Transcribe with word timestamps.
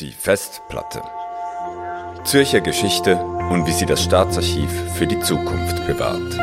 Die 0.00 0.12
Festplatte. 0.12 1.02
Zürcher 2.24 2.62
Geschichte 2.62 3.16
und 3.16 3.66
wie 3.66 3.72
sie 3.72 3.84
das 3.84 4.02
Staatsarchiv 4.02 4.70
für 4.94 5.06
die 5.06 5.20
Zukunft 5.20 5.86
bewahrt. 5.86 6.38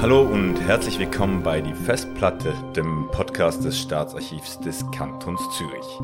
Hallo 0.00 0.22
und 0.22 0.56
herzlich 0.66 0.98
willkommen 0.98 1.42
bei 1.42 1.60
Die 1.60 1.74
Festplatte, 1.74 2.54
dem 2.74 3.10
Podcast 3.12 3.62
des 3.62 3.78
Staatsarchivs 3.78 4.60
des 4.60 4.90
Kantons 4.92 5.42
Zürich. 5.58 5.98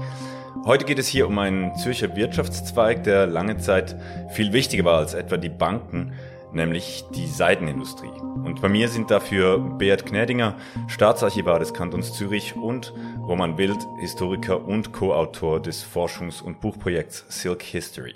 Heute 0.67 0.85
geht 0.85 0.99
es 0.99 1.09
hier 1.09 1.29
um 1.29 1.39
einen 1.39 1.75
Zürcher 1.77 2.15
Wirtschaftszweig, 2.15 3.05
der 3.05 3.27
lange 3.27 3.57
Zeit 3.57 3.97
viel 4.29 4.53
wichtiger 4.53 4.85
war 4.85 4.99
als 4.99 5.15
etwa 5.15 5.39
die 5.39 5.49
Banken, 5.49 6.13
nämlich 6.53 7.05
die 7.15 7.27
Seidenindustrie. 7.27 8.11
Und 8.45 8.61
bei 8.63 8.69
mir 8.69 8.89
sind 8.89 9.11
dafür 9.11 9.59
Beat 9.59 10.07
Gnädinger, 10.07 10.57
Staatsarchivar 10.89 11.59
des 11.59 11.75
Kantons 11.75 12.13
Zürich 12.13 12.55
und 12.57 12.93
Roman 13.19 13.59
Wild, 13.59 13.79
Historiker 14.01 14.65
und 14.65 14.93
Co-Autor 14.93 15.61
des 15.61 15.85
Forschungs- 15.85 16.43
und 16.43 16.61
Buchprojekts 16.61 17.27
Silk 17.29 17.63
History. 17.63 18.15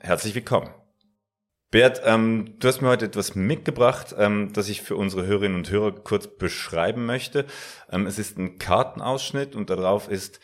Herzlich 0.00 0.34
willkommen. 0.34 0.70
Bert, 1.70 2.02
ähm, 2.04 2.54
du 2.60 2.68
hast 2.68 2.82
mir 2.82 2.88
heute 2.88 3.06
etwas 3.06 3.34
mitgebracht, 3.34 4.14
ähm, 4.16 4.52
das 4.52 4.68
ich 4.68 4.82
für 4.82 4.94
unsere 4.94 5.26
Hörerinnen 5.26 5.56
und 5.56 5.70
Hörer 5.70 5.90
kurz 5.90 6.28
beschreiben 6.28 7.04
möchte. 7.04 7.46
Ähm, 7.90 8.06
es 8.06 8.20
ist 8.20 8.38
ein 8.38 8.58
Kartenausschnitt 8.58 9.56
und 9.56 9.70
darauf 9.70 10.08
ist 10.08 10.38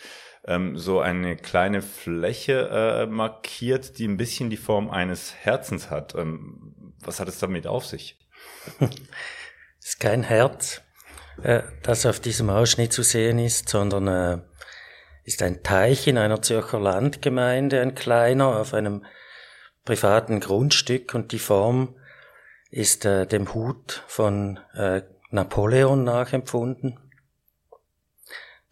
ähm, 0.45 0.77
so 0.77 0.99
eine 0.99 1.37
kleine 1.37 1.83
Fläche 1.83 2.69
äh, 2.73 3.07
markiert, 3.07 3.99
die 3.99 4.09
ein 4.09 4.17
bisschen 4.17 4.51
die 4.51 4.57
Form 4.57 4.91
eines 4.91 5.35
Herzens 5.35 5.91
hat. 5.91 6.15
Ähm, 6.17 6.70
was 7.03 7.21
hat 7.21 7.29
es 7.29 7.39
damit 7.39 7.67
auf 7.67 7.87
sich? 7.87 8.19
Es 9.83 9.95
ist 9.95 10.01
kein 10.01 10.23
Herz, 10.23 10.83
äh, 11.43 11.63
das 11.83 12.05
auf 12.05 12.21
diesem 12.21 12.51
Ausschnitt 12.51 12.93
zu 12.93 13.03
sehen 13.03 13.39
ist, 13.39 13.71
sondern 13.71 14.09
äh, 14.09 14.39
ist 15.25 15.43
ein 15.43 15.63
Teich 15.63 16.07
in 16.07 16.19
einer 16.19 16.43
Zürcher 16.43 16.79
Landgemeinde, 16.79 17.81
ein 17.81 17.95
kleiner, 17.95 18.61
auf 18.61 18.75
einem 18.75 19.07
privaten 19.87 20.41
Grundstück 20.41 21.15
und 21.15 21.33
die 21.33 21.39
Form 21.39 21.97
ist 22.71 23.05
äh, 23.05 23.27
dem 23.27 23.55
Hut 23.55 24.05
von 24.07 24.61
äh, 24.75 25.03
Napoleon 25.31 26.05
nachempfunden. 26.05 26.99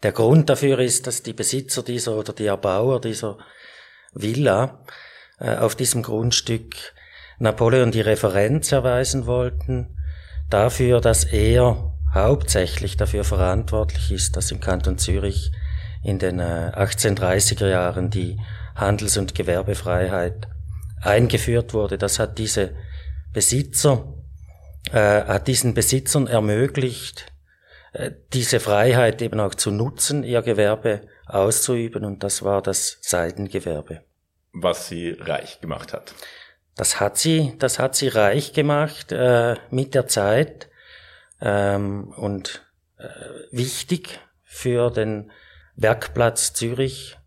Der 0.03 0.11
Grund 0.11 0.49
dafür 0.49 0.79
ist, 0.79 1.07
dass 1.07 1.23
die 1.23 1.33
Besitzer 1.33 1.83
dieser 1.83 2.15
oder 2.15 2.33
die 2.33 2.45
Erbauer 2.45 3.01
dieser 3.01 3.37
Villa 4.13 4.85
äh, 5.39 5.55
auf 5.57 5.75
diesem 5.75 6.03
Grundstück 6.03 6.93
Napoleon 7.39 7.91
die 7.91 8.01
Referenz 8.01 8.71
erweisen 8.71 9.25
wollten 9.25 9.97
dafür, 10.49 11.01
dass 11.01 11.23
er 11.23 11.93
hauptsächlich 12.13 12.97
dafür 12.97 13.23
verantwortlich 13.23 14.11
ist, 14.11 14.35
dass 14.35 14.51
im 14.51 14.59
Kanton 14.59 14.97
Zürich 14.97 15.51
in 16.03 16.19
den 16.19 16.41
1830er 16.41 17.65
äh, 17.65 17.71
Jahren 17.71 18.09
die 18.09 18.39
Handels- 18.75 19.17
und 19.17 19.35
Gewerbefreiheit 19.35 20.47
eingeführt 21.01 21.73
wurde. 21.73 21.97
Das 21.97 22.19
hat 22.19 22.37
diese 22.37 22.71
Besitzer, 23.33 24.13
äh, 24.91 25.23
hat 25.23 25.47
diesen 25.47 25.73
Besitzern 25.73 26.27
ermöglicht, 26.27 27.31
äh, 27.93 28.11
diese 28.33 28.59
Freiheit 28.59 29.21
eben 29.21 29.39
auch 29.39 29.55
zu 29.55 29.71
nutzen, 29.71 30.23
ihr 30.23 30.41
Gewerbe 30.41 31.01
auszuüben, 31.25 32.05
und 32.05 32.23
das 32.23 32.43
war 32.43 32.61
das 32.61 32.97
Seidengewerbe. 33.01 34.01
Was 34.51 34.87
sie 34.87 35.11
reich 35.11 35.61
gemacht 35.61 35.93
hat. 35.93 36.13
Das 36.79 37.01
hat 37.01 37.17
sie, 37.17 37.51
das 37.59 37.77
hat 37.77 37.97
sie 37.97 38.07
reich 38.07 38.53
gemacht 38.53 39.11
äh, 39.11 39.57
mit 39.69 39.95
der 39.95 40.07
Zeit 40.07 40.69
ähm, 41.41 42.13
und 42.15 42.65
äh, 42.97 43.03
wichtig 43.51 44.21
für 44.45 44.89
den 44.89 45.29
Werkplatz 45.75 46.53
Zürich. 46.53 47.17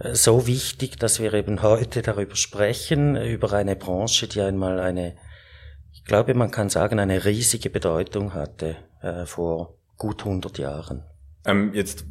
Äh, 0.00 0.16
so 0.16 0.48
wichtig, 0.48 0.98
dass 0.98 1.20
wir 1.20 1.32
eben 1.34 1.62
heute 1.62 2.02
darüber 2.02 2.34
sprechen, 2.34 3.14
über 3.14 3.52
eine 3.52 3.76
Branche, 3.76 4.26
die 4.26 4.40
einmal 4.40 4.80
eine, 4.80 5.14
ich 5.92 6.04
glaube, 6.04 6.34
man 6.34 6.50
kann 6.50 6.68
sagen, 6.68 6.98
eine 6.98 7.24
riesige 7.24 7.70
Bedeutung 7.70 8.34
hatte 8.34 8.74
äh, 9.02 9.24
vor 9.24 9.78
gut 9.98 10.24
100 10.24 10.58
Jahren. 10.58 11.04
Ähm, 11.44 11.74
jetzt, 11.74 12.06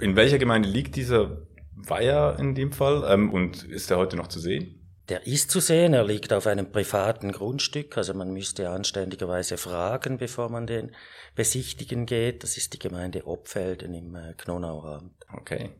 in 0.00 0.16
welcher 0.16 0.38
Gemeinde 0.38 0.68
liegt 0.68 0.96
dieser 0.96 1.42
Weiher 1.76 2.36
in 2.40 2.56
dem 2.56 2.72
Fall 2.72 3.04
ähm, 3.08 3.32
und 3.32 3.62
ist 3.62 3.92
er 3.92 3.98
heute 3.98 4.16
noch 4.16 4.26
zu 4.26 4.40
sehen? 4.40 4.75
Der 5.08 5.26
ist 5.26 5.52
zu 5.52 5.60
sehen, 5.60 5.94
er 5.94 6.04
liegt 6.04 6.32
auf 6.32 6.48
einem 6.48 6.72
privaten 6.72 7.30
Grundstück, 7.30 7.96
also 7.96 8.12
man 8.12 8.32
müsste 8.32 8.70
anständigerweise 8.70 9.56
fragen, 9.56 10.18
bevor 10.18 10.48
man 10.48 10.66
den 10.66 10.90
besichtigen 11.36 12.06
geht. 12.06 12.42
Das 12.42 12.56
ist 12.56 12.72
die 12.72 12.80
Gemeinde 12.80 13.26
Opfelden 13.26 13.94
im 13.94 14.16
äh, 14.16 14.34
Knonauer 14.36 15.02
Okay. 15.32 15.70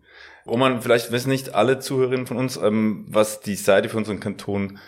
Roman, 0.47 0.81
vielleicht 0.83 1.11
wissen 1.11 1.31
nicht 1.31 1.55
alle 1.55 1.79
Zuhörerinnen 1.79 2.27
von 2.27 2.37
uns, 2.37 2.57
ähm, 2.57 3.05
was 3.09 3.41
die 3.41 3.57
Seite 3.57 3.89
für 3.89 3.97
unseren 3.97 4.21
Kanton 4.21 4.79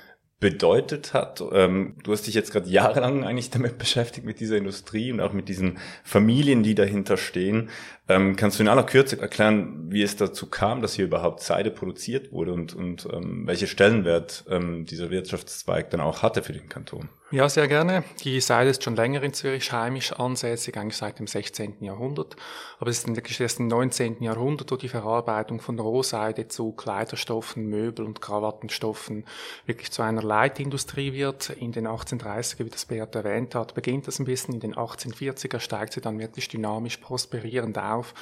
bedeutet 0.40 1.14
hat. 1.14 1.42
Ähm, 1.52 1.96
du 2.04 2.12
hast 2.12 2.26
dich 2.26 2.34
jetzt 2.34 2.52
gerade 2.52 2.68
jahrelang 2.68 3.24
eigentlich 3.24 3.50
damit 3.50 3.78
beschäftigt, 3.78 4.26
mit 4.26 4.40
dieser 4.40 4.56
Industrie 4.56 5.12
und 5.12 5.20
auch 5.20 5.32
mit 5.32 5.48
diesen 5.48 5.78
Familien, 6.04 6.62
die 6.62 6.74
dahinter 6.74 7.16
stehen. 7.16 7.70
Ähm, 8.08 8.36
kannst 8.36 8.58
du 8.58 8.62
in 8.62 8.68
aller 8.68 8.84
Kürze 8.84 9.20
erklären, 9.20 9.90
wie 9.90 10.02
es 10.02 10.16
dazu 10.16 10.46
kam, 10.46 10.80
dass 10.80 10.94
hier 10.94 11.06
überhaupt 11.06 11.42
Seide 11.42 11.70
produziert 11.70 12.32
wurde 12.32 12.52
und, 12.52 12.74
und 12.74 13.08
ähm, 13.12 13.46
welche 13.46 13.66
Stellenwert 13.66 14.44
ähm, 14.48 14.84
dieser 14.84 15.10
Wirtschaftszweig 15.10 15.90
dann 15.90 16.00
auch 16.00 16.22
hatte 16.22 16.42
für 16.42 16.52
den 16.52 16.68
Kanton? 16.68 17.08
Ja, 17.30 17.46
sehr 17.46 17.68
gerne. 17.68 18.04
Die 18.24 18.40
Seide 18.40 18.70
ist 18.70 18.82
schon 18.82 18.96
länger 18.96 19.22
in 19.22 19.34
Zürich 19.34 19.70
heimisch 19.70 20.14
ansässig, 20.14 20.78
eigentlich 20.78 20.96
seit 20.96 21.18
dem 21.18 21.26
16. 21.26 21.84
Jahrhundert. 21.84 22.36
Aber 22.78 22.88
es 22.88 23.00
ist 23.00 23.14
wirklich 23.14 23.38
erst 23.38 23.60
im 23.60 23.66
19. 23.66 24.22
Jahrhundert, 24.22 24.72
wo 24.72 24.76
die 24.76 24.88
Verarbeitung 24.88 25.60
von 25.60 25.78
Rohseide 25.78 26.48
zu 26.48 26.72
Kleiderstoffen, 26.72 27.66
Möbel- 27.66 28.06
und 28.06 28.22
Krawattenstoffen 28.22 29.26
wirklich 29.66 29.90
zu 29.90 30.00
einer 30.00 30.22
Leitindustrie 30.22 31.12
wird. 31.12 31.50
In 31.50 31.72
den 31.72 31.86
1830er, 31.86 32.64
wie 32.64 32.70
das 32.70 32.86
Beat 32.86 33.14
erwähnt 33.14 33.54
hat, 33.54 33.74
beginnt 33.74 34.06
das 34.06 34.18
ein 34.20 34.24
bisschen. 34.24 34.54
In 34.54 34.60
den 34.60 34.74
1840er 34.74 35.60
steigt 35.60 35.92
sie 35.92 36.00
dann 36.00 36.18
wirklich 36.18 36.48
dynamisch 36.48 36.96
prosperierend 36.96 37.76
auf. 37.76 38.14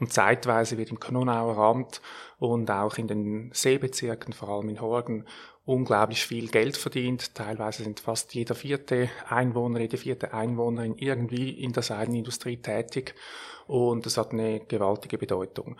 Und 0.00 0.14
zeitweise 0.14 0.78
wird 0.78 0.90
im 0.90 0.98
Knonauer 0.98 1.58
Amt 1.58 2.00
und 2.38 2.70
auch 2.70 2.96
in 2.96 3.08
den 3.08 3.50
Seebezirken, 3.52 4.32
vor 4.32 4.48
allem 4.48 4.70
in 4.70 4.80
Horgen, 4.80 5.26
unglaublich 5.64 6.26
viel 6.26 6.48
Geld 6.48 6.76
verdient. 6.76 7.34
Teilweise 7.34 7.84
sind 7.84 8.00
fast 8.00 8.34
jeder 8.34 8.54
vierte 8.54 9.10
Einwohner, 9.28 9.80
jede 9.80 9.96
vierte 9.96 10.34
Einwohnerin 10.34 10.96
irgendwie 10.96 11.50
in 11.50 11.72
der 11.72 11.82
Seidenindustrie 11.82 12.58
tätig 12.58 13.14
und 13.66 14.04
das 14.04 14.18
hat 14.18 14.32
eine 14.32 14.60
gewaltige 14.60 15.18
Bedeutung 15.18 15.76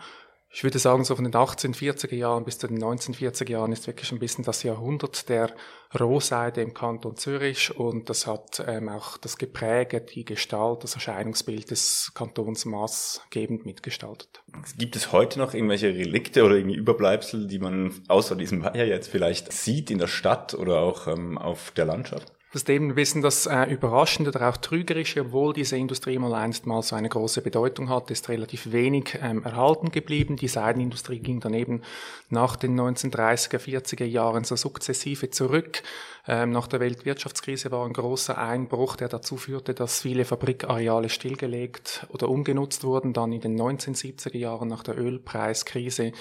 ich 0.55 0.63
würde 0.63 0.79
sagen, 0.79 1.03
so 1.03 1.17
von 1.17 1.25
den 1.25 1.33
1840er 1.33 2.15
Jahren 2.15 2.45
bis 2.45 2.57
zu 2.57 2.67
den 2.67 2.81
1940er 2.81 3.51
Jahren 3.51 3.73
ist 3.73 3.87
wirklich 3.87 4.13
ein 4.13 4.19
bisschen 4.19 4.45
das 4.45 4.63
Jahrhundert 4.63 5.27
der 5.27 5.53
Rohseide 5.99 6.61
im 6.61 6.73
Kanton 6.73 7.17
Zürich 7.17 7.77
und 7.77 8.09
das 8.09 8.25
hat 8.25 8.63
ähm, 8.65 8.87
auch 8.87 9.17
das 9.17 9.37
Gepräge, 9.37 9.99
die 9.99 10.23
Gestalt, 10.23 10.85
das 10.85 10.93
Erscheinungsbild 10.93 11.71
des 11.71 12.13
Kantons 12.15 12.63
maßgebend 12.63 13.65
mitgestaltet. 13.65 14.29
Gibt 14.77 14.95
es 14.95 15.11
heute 15.11 15.39
noch 15.39 15.53
irgendwelche 15.53 15.87
Relikte 15.87 16.45
oder 16.45 16.55
irgendwie 16.55 16.77
Überbleibsel, 16.77 17.47
die 17.47 17.59
man 17.59 17.91
außer 18.07 18.37
diesem 18.37 18.63
Weiher 18.63 18.87
jetzt 18.87 19.09
vielleicht 19.09 19.51
sieht 19.51 19.91
in 19.91 19.97
der 19.97 20.07
Stadt 20.07 20.53
oder 20.53 20.79
auch 20.79 21.07
ähm, 21.07 21.37
auf 21.37 21.71
der 21.71 21.83
Landschaft? 21.83 22.31
Das 22.55 22.63
eben 22.69 22.95
bisschen 22.95 23.21
das 23.21 23.47
äh, 23.47 23.65
Überraschende 23.65 24.29
oder 24.29 24.47
auch 24.47 24.55
Trügerische, 24.55 25.19
obwohl 25.19 25.51
diese 25.51 25.75
Industrie 25.75 26.17
mal 26.17 26.33
einst 26.33 26.65
mal 26.65 26.81
so 26.83 26.95
eine 26.95 27.09
große 27.09 27.41
Bedeutung 27.41 27.89
hat, 27.89 28.09
ist 28.11 28.29
relativ 28.29 28.71
wenig 28.71 29.19
ähm, 29.21 29.43
erhalten 29.43 29.91
geblieben. 29.91 30.37
Die 30.37 30.47
Seidenindustrie 30.47 31.19
ging 31.19 31.41
daneben 31.41 31.81
nach 32.29 32.55
den 32.55 32.79
1930er, 32.79 33.57
40er 33.57 34.05
Jahren 34.05 34.45
so 34.45 34.55
sukzessive 34.55 35.31
zurück. 35.31 35.83
Ähm, 36.27 36.51
nach 36.51 36.67
der 36.67 36.79
Weltwirtschaftskrise 36.79 37.71
war 37.71 37.85
ein 37.85 37.91
großer 37.91 38.37
Einbruch, 38.37 38.95
der 38.95 39.09
dazu 39.09 39.35
führte, 39.35 39.73
dass 39.73 40.01
viele 40.01 40.23
Fabrikareale 40.23 41.09
stillgelegt 41.09 42.07
oder 42.09 42.29
umgenutzt 42.29 42.85
wurden. 42.85 43.11
Dann 43.11 43.33
in 43.33 43.41
den 43.41 43.61
1970er 43.61 44.37
Jahren 44.37 44.69
nach 44.69 44.81
der 44.81 44.97
Ölpreiskrise 44.97 46.13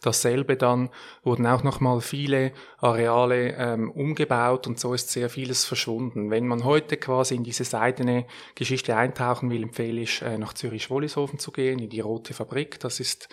dasselbe. 0.00 0.56
Dann 0.56 0.88
wurden 1.22 1.46
auch 1.46 1.62
nochmal 1.62 2.00
viele 2.00 2.52
Areale 2.78 3.54
ähm, 3.58 3.90
umgebaut 3.90 4.66
und 4.66 4.80
so 4.80 4.94
ist 4.94 5.10
sehr 5.10 5.28
vieles 5.28 5.66
verschwunden. 5.66 5.81
Wenn 5.86 6.46
man 6.46 6.64
heute 6.64 6.96
quasi 6.96 7.34
in 7.34 7.44
diese 7.44 7.64
seidene 7.64 8.26
Geschichte 8.54 8.96
eintauchen 8.96 9.50
will, 9.50 9.62
empfehle 9.62 10.00
ich, 10.00 10.22
äh, 10.22 10.38
nach 10.38 10.52
Zürich-Wollishofen 10.52 11.38
zu 11.38 11.52
gehen, 11.52 11.78
in 11.78 11.90
die 11.90 12.00
Rote 12.00 12.34
Fabrik. 12.34 12.80
Das 12.80 13.00
ist 13.00 13.28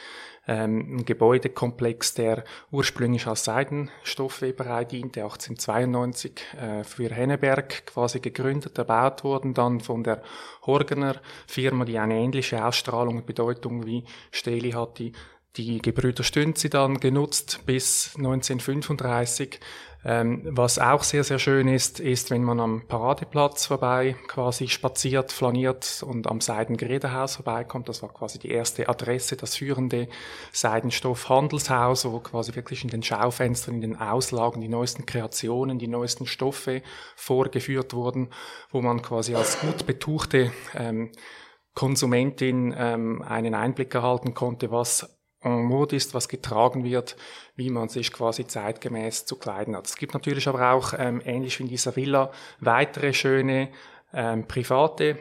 ähm, 0.47 0.97
ein 0.97 1.05
Gebäudekomplex, 1.05 2.15
der 2.15 2.43
ursprünglich 2.71 3.27
als 3.27 3.43
Seidenstoffweberei 3.43 4.85
diente, 4.85 5.21
1892 5.23 6.41
äh, 6.59 6.83
für 6.83 7.09
Henneberg 7.09 7.85
quasi 7.85 8.19
gegründet, 8.19 8.77
erbaut 8.77 9.23
worden, 9.23 9.53
dann 9.53 9.79
von 9.79 10.03
der 10.03 10.23
Horgener 10.65 11.21
Firma, 11.47 11.85
die 11.85 11.99
eine 11.99 12.15
ähnliche 12.15 12.65
Ausstrahlung 12.65 13.17
und 13.17 13.25
Bedeutung 13.25 13.85
wie 13.85 14.03
Steli 14.31 14.71
hat, 14.71 14.97
die 14.97 15.13
die 15.55 15.81
Gebrüder 15.81 16.23
Stünzi 16.23 16.69
dann 16.69 16.99
genutzt 16.99 17.61
bis 17.65 18.15
1935 18.15 19.59
ähm, 20.05 20.43
was 20.45 20.79
auch 20.79 21.03
sehr, 21.03 21.25
sehr 21.25 21.39
schön 21.39 21.67
ist, 21.67 21.99
ist, 21.99 22.31
wenn 22.31 22.43
man 22.43 22.61
am 22.61 22.87
Paradeplatz 22.87 23.65
vorbei 23.65 24.15
quasi 24.27 24.69
spaziert, 24.69 25.33
flaniert 25.33 26.03
und 26.07 26.27
am 26.27 26.39
Seidengerätehaus 26.39 27.35
vorbeikommt. 27.35 27.89
Das 27.89 28.01
war 28.01 28.13
quasi 28.13 28.39
die 28.39 28.49
erste 28.49 28.87
Adresse, 28.87 29.35
das 29.35 29.57
führende 29.57 30.07
Seidenstoffhandelshaus, 30.53 32.05
wo 32.05 32.19
quasi 32.21 32.55
wirklich 32.55 32.83
in 32.83 32.89
den 32.89 33.03
Schaufenstern, 33.03 33.75
in 33.75 33.81
den 33.81 33.95
Auslagen 33.97 34.61
die 34.61 34.69
neuesten 34.69 35.05
Kreationen, 35.05 35.79
die 35.79 35.89
neuesten 35.89 36.25
Stoffe 36.25 36.81
vorgeführt 37.17 37.93
wurden, 37.93 38.29
wo 38.71 38.81
man 38.81 39.01
quasi 39.01 39.35
als 39.35 39.59
gut 39.59 39.85
betuchte 39.85 40.53
ähm, 40.75 41.11
Konsumentin 41.73 42.73
ähm, 42.77 43.21
einen 43.21 43.53
Einblick 43.53 43.93
erhalten 43.93 44.33
konnte, 44.33 44.71
was 44.71 45.18
en 45.41 45.63
mode 45.63 45.95
ist, 45.95 46.13
was 46.13 46.27
getragen 46.27 46.83
wird, 46.83 47.15
wie 47.55 47.69
man 47.69 47.89
sich 47.89 48.11
quasi 48.11 48.45
zeitgemäß 48.45 49.25
zu 49.25 49.37
kleiden 49.37 49.75
hat. 49.75 49.87
Es 49.87 49.95
gibt 49.95 50.13
natürlich 50.13 50.47
aber 50.47 50.71
auch, 50.71 50.93
ähm, 50.97 51.21
ähnlich 51.23 51.59
wie 51.59 51.63
in 51.63 51.69
dieser 51.69 51.95
Villa, 51.95 52.31
weitere 52.59 53.13
schöne 53.13 53.69
ähm, 54.13 54.47
private 54.47 55.17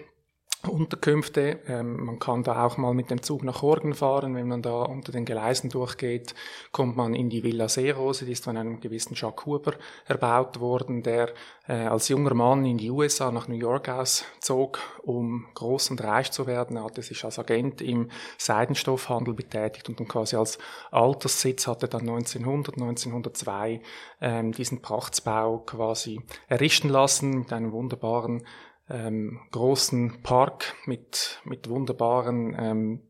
Unterkünfte. 0.67 1.61
Ähm, 1.69 2.05
man 2.05 2.19
kann 2.19 2.43
da 2.43 2.65
auch 2.65 2.77
mal 2.79 2.93
mit 2.93 3.11
dem 3.11 3.23
Zug 3.23 3.45
nach 3.45 3.63
Horgen 3.63 3.95
fahren. 3.95 4.35
Wenn 4.35 4.49
man 4.49 4.61
da 4.61 4.83
unter 4.83 5.13
den 5.13 5.25
Gleisen 5.25 5.71
durchgeht, 5.71 6.35
kommt 6.73 6.97
man 6.97 7.15
in 7.15 7.31
die 7.31 7.45
Villa 7.45 7.69
Seerose. 7.69 8.25
Die 8.25 8.33
ist 8.33 8.45
von 8.45 8.57
einem 8.57 8.81
gewissen 8.81 9.15
Jacques 9.15 9.47
Huber 9.47 9.75
erbaut 10.07 10.59
worden, 10.59 11.05
der 11.05 11.33
äh, 11.69 11.87
als 11.87 12.09
junger 12.09 12.35
Mann 12.35 12.65
in 12.67 12.77
die 12.77 12.91
USA 12.91 13.31
nach 13.31 13.47
New 13.47 13.55
York 13.55 13.89
auszog, 13.89 14.81
um 15.03 15.47
groß 15.55 15.91
und 15.91 16.03
reich 16.03 16.33
zu 16.33 16.49
werden. 16.49 16.77
Er 16.77 16.85
hatte 16.85 17.03
sich 17.03 17.25
als 17.25 17.39
Agent 17.39 17.81
im 17.81 18.11
Seidenstoffhandel 18.37 19.35
betätigt 19.35 19.89
und 19.89 20.01
dann 20.01 20.09
quasi 20.09 20.35
als 20.35 20.59
Alterssitz 20.91 21.69
hatte 21.69 21.87
dann 21.87 22.01
1900, 22.01 22.75
1902 22.77 23.81
ähm, 24.21 24.53
diesen 24.53 24.83
Prachtsbau 24.83 25.59
quasi 25.59 26.21
errichten 26.49 26.89
lassen 26.89 27.39
mit 27.39 27.53
einem 27.53 27.71
wunderbaren 27.71 28.45
ähm, 28.91 29.41
großen 29.51 30.23
Park 30.23 30.75
mit, 30.87 31.41
mit 31.45 31.69
wunderbaren 31.69 32.57
ähm, 32.59 33.01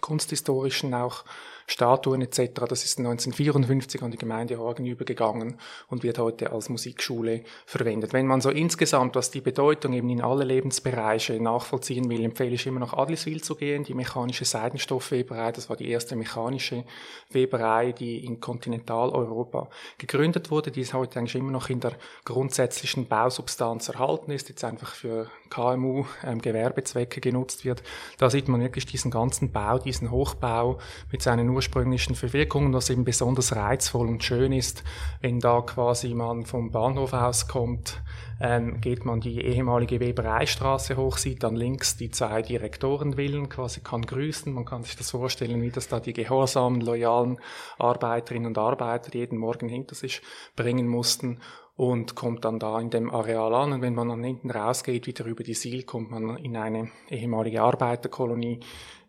kunsthistorischen 0.00 0.94
auch 0.94 1.24
Statuen 1.66 2.22
etc. 2.22 2.52
Das 2.68 2.84
ist 2.84 2.98
1954 2.98 4.02
an 4.02 4.10
die 4.10 4.18
Gemeinde 4.18 4.58
Horgen 4.58 4.86
übergegangen 4.86 5.58
und 5.88 6.02
wird 6.02 6.18
heute 6.18 6.52
als 6.52 6.68
Musikschule 6.68 7.42
verwendet. 7.66 8.12
Wenn 8.12 8.26
man 8.26 8.40
so 8.40 8.50
insgesamt, 8.50 9.16
was 9.16 9.30
die 9.30 9.40
Bedeutung 9.40 9.92
eben 9.92 10.08
in 10.10 10.20
alle 10.20 10.44
Lebensbereiche 10.44 11.40
nachvollziehen 11.42 12.08
will, 12.08 12.24
empfehle 12.24 12.54
ich 12.54 12.66
immer 12.66 12.80
nach 12.80 12.92
Adliswil 12.92 13.42
zu 13.42 13.56
gehen, 13.56 13.84
die 13.84 13.94
mechanische 13.94 14.44
Seidenstoffweberei. 14.44 15.52
Das 15.52 15.68
war 15.68 15.76
die 15.76 15.90
erste 15.90 16.16
mechanische 16.16 16.84
Weberei, 17.30 17.92
die 17.92 18.24
in 18.24 18.40
Kontinentaleuropa 18.40 19.68
gegründet 19.98 20.50
wurde. 20.50 20.70
Die 20.70 20.82
ist 20.82 20.94
heute 20.94 21.18
eigentlich 21.18 21.34
immer 21.34 21.50
noch 21.50 21.68
in 21.68 21.80
der 21.80 21.92
grundsätzlichen 22.24 23.06
Bausubstanz 23.06 23.88
erhalten 23.88 24.30
ist, 24.30 24.48
jetzt 24.48 24.64
einfach 24.64 24.94
für 24.94 25.28
KMU 25.50 26.04
ähm, 26.24 26.40
Gewerbezwecke 26.40 27.20
genutzt 27.20 27.64
wird. 27.64 27.82
Da 28.18 28.30
sieht 28.30 28.48
man 28.48 28.60
wirklich 28.60 28.86
diesen 28.86 29.10
ganzen 29.10 29.50
Bau, 29.52 29.78
diesen 29.78 30.10
Hochbau 30.10 30.78
mit 31.10 31.22
seinen 31.22 31.55
ursprünglichen 31.56 32.14
Verwirkungen, 32.14 32.72
was 32.72 32.90
eben 32.90 33.04
besonders 33.04 33.56
reizvoll 33.56 34.06
und 34.06 34.22
schön 34.22 34.52
ist, 34.52 34.84
wenn 35.20 35.40
da 35.40 35.60
quasi 35.62 36.14
man 36.14 36.44
vom 36.44 36.70
Bahnhof 36.70 37.12
auskommt, 37.12 38.00
ähm, 38.40 38.80
geht 38.80 39.04
man 39.04 39.20
die 39.20 39.40
ehemalige 39.40 39.98
Webereistraße 39.98 40.96
hoch, 40.96 41.16
sieht 41.16 41.42
dann 41.42 41.56
links 41.56 41.96
die 41.96 42.10
zwei 42.10 42.42
Direktorenvillen, 42.42 43.48
quasi 43.48 43.80
kann 43.80 44.02
grüßen. 44.02 44.52
Man 44.52 44.66
kann 44.66 44.84
sich 44.84 44.96
das 44.96 45.10
vorstellen, 45.10 45.62
wie 45.62 45.70
das 45.70 45.88
da 45.88 45.98
die 45.98 46.12
gehorsamen, 46.12 46.80
loyalen 46.80 47.38
Arbeiterinnen 47.78 48.48
und 48.48 48.58
Arbeiter 48.58 49.14
jeden 49.14 49.38
Morgen 49.38 49.68
hinter 49.68 49.94
sich 49.94 50.20
bringen 50.54 50.86
mussten 50.86 51.40
und 51.76 52.14
kommt 52.14 52.44
dann 52.44 52.58
da 52.58 52.78
in 52.80 52.90
dem 52.90 53.10
Areal 53.10 53.54
an. 53.54 53.72
Und 53.72 53.82
wenn 53.82 53.94
man 53.94 54.08
dann 54.08 54.22
hinten 54.22 54.50
rausgeht, 54.50 55.06
wieder 55.06 55.24
über 55.24 55.42
die 55.42 55.54
Siel, 55.54 55.84
kommt 55.84 56.10
man 56.10 56.36
in 56.36 56.56
eine 56.56 56.90
ehemalige 57.08 57.62
Arbeiterkolonie, 57.62 58.60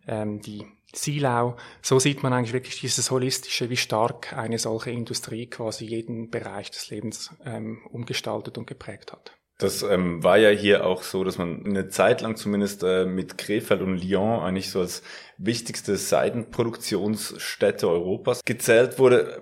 ähm, 0.07 0.41
die 0.41 0.65
Silau. 0.93 1.57
So 1.81 1.99
sieht 1.99 2.23
man 2.23 2.33
eigentlich 2.33 2.53
wirklich 2.53 2.79
dieses 2.79 3.11
holistische, 3.11 3.69
wie 3.69 3.77
stark 3.77 4.33
eine 4.33 4.57
solche 4.57 4.91
Industrie 4.91 5.47
quasi 5.47 5.85
jeden 5.85 6.29
Bereich 6.29 6.71
des 6.71 6.89
Lebens 6.89 7.31
ähm, 7.45 7.79
umgestaltet 7.91 8.57
und 8.57 8.67
geprägt 8.67 9.11
hat. 9.11 9.37
Das 9.59 9.81
ähm, 9.81 10.23
war 10.23 10.37
ja 10.37 10.49
hier 10.49 10.85
auch 10.85 11.01
so, 11.01 11.23
dass 11.23 11.39
man 11.39 11.65
eine 11.65 11.87
Zeit 11.87 12.21
lang 12.21 12.35
zumindest 12.35 12.83
äh, 12.83 13.05
mit 13.05 13.39
Krefeld 13.39 13.81
und 13.81 13.97
Lyon 13.97 14.41
eigentlich 14.41 14.69
so 14.69 14.81
als 14.81 15.01
wichtigste 15.39 15.97
Seidenproduktionsstätte 15.97 17.89
Europas 17.89 18.41
gezählt 18.45 18.99
wurde. 18.99 19.41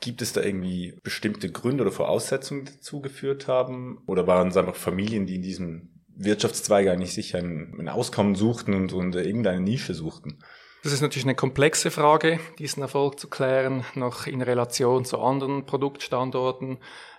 Gibt 0.00 0.20
es 0.20 0.32
da 0.32 0.42
irgendwie 0.42 0.98
bestimmte 1.04 1.48
Gründe 1.48 1.82
oder 1.82 1.92
Voraussetzungen, 1.92 2.64
die 2.64 2.72
dazu 2.72 3.00
geführt 3.00 3.46
haben? 3.46 4.02
Oder 4.06 4.26
waren 4.26 4.48
es 4.48 4.56
einfach 4.56 4.74
Familien, 4.74 5.26
die 5.26 5.36
in 5.36 5.42
diesem 5.42 5.90
Wirtschaftszweig 6.08 6.88
eigentlich 6.88 7.14
sich 7.14 7.36
ein, 7.36 7.76
ein 7.78 7.88
Auskommen 7.88 8.34
suchten 8.34 8.74
und, 8.74 8.92
und 8.92 9.14
irgendeine 9.14 9.60
Nische 9.60 9.94
suchten? 9.94 10.42
Das 10.82 10.92
ist 10.92 11.00
natürlich 11.00 11.26
eine 11.26 11.36
komplexe 11.36 11.92
Frage, 11.92 12.40
diesen 12.58 12.82
Erfolg 12.82 13.20
zu 13.20 13.28
klären, 13.28 13.84
noch 13.94 14.26
in 14.26 14.42
Relation 14.42 15.04
zu 15.04 15.20
anderen 15.20 15.64
Produktstandorten. 15.64 16.78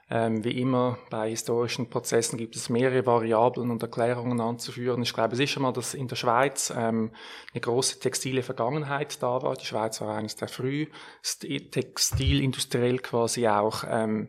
Ähm, 0.10 0.44
wie 0.44 0.60
immer 0.60 0.98
bei 1.10 1.30
historischen 1.30 1.90
Prozessen 1.90 2.38
gibt 2.38 2.58
es 2.58 2.68
mehrere 2.68 3.06
Variablen 3.06 3.72
und 3.72 3.82
Erklärungen 3.82 4.42
anzuführen. 4.42 5.02
Ich 5.02 5.14
glaube 5.14 5.38
sicher 5.38 5.62
mal, 5.62 5.72
dass 5.72 5.94
in 5.94 6.10
der 6.10 6.18
Schweiz 6.18 6.74
ähm, 6.76 7.12
eine 7.54 7.62
große 7.62 8.00
textile 8.02 8.44
Vergangenheit 8.44 9.24
da 9.24 9.42
war. 9.42 9.56
Die 9.56 9.66
Schweiz 9.66 10.02
war 10.02 10.18
eines 10.18 10.36
der 10.36 10.50
früh 10.50 10.88
textilindustriell 11.22 13.00
quasi 13.00 13.48
auch 13.48 13.86
ähm, 13.88 14.28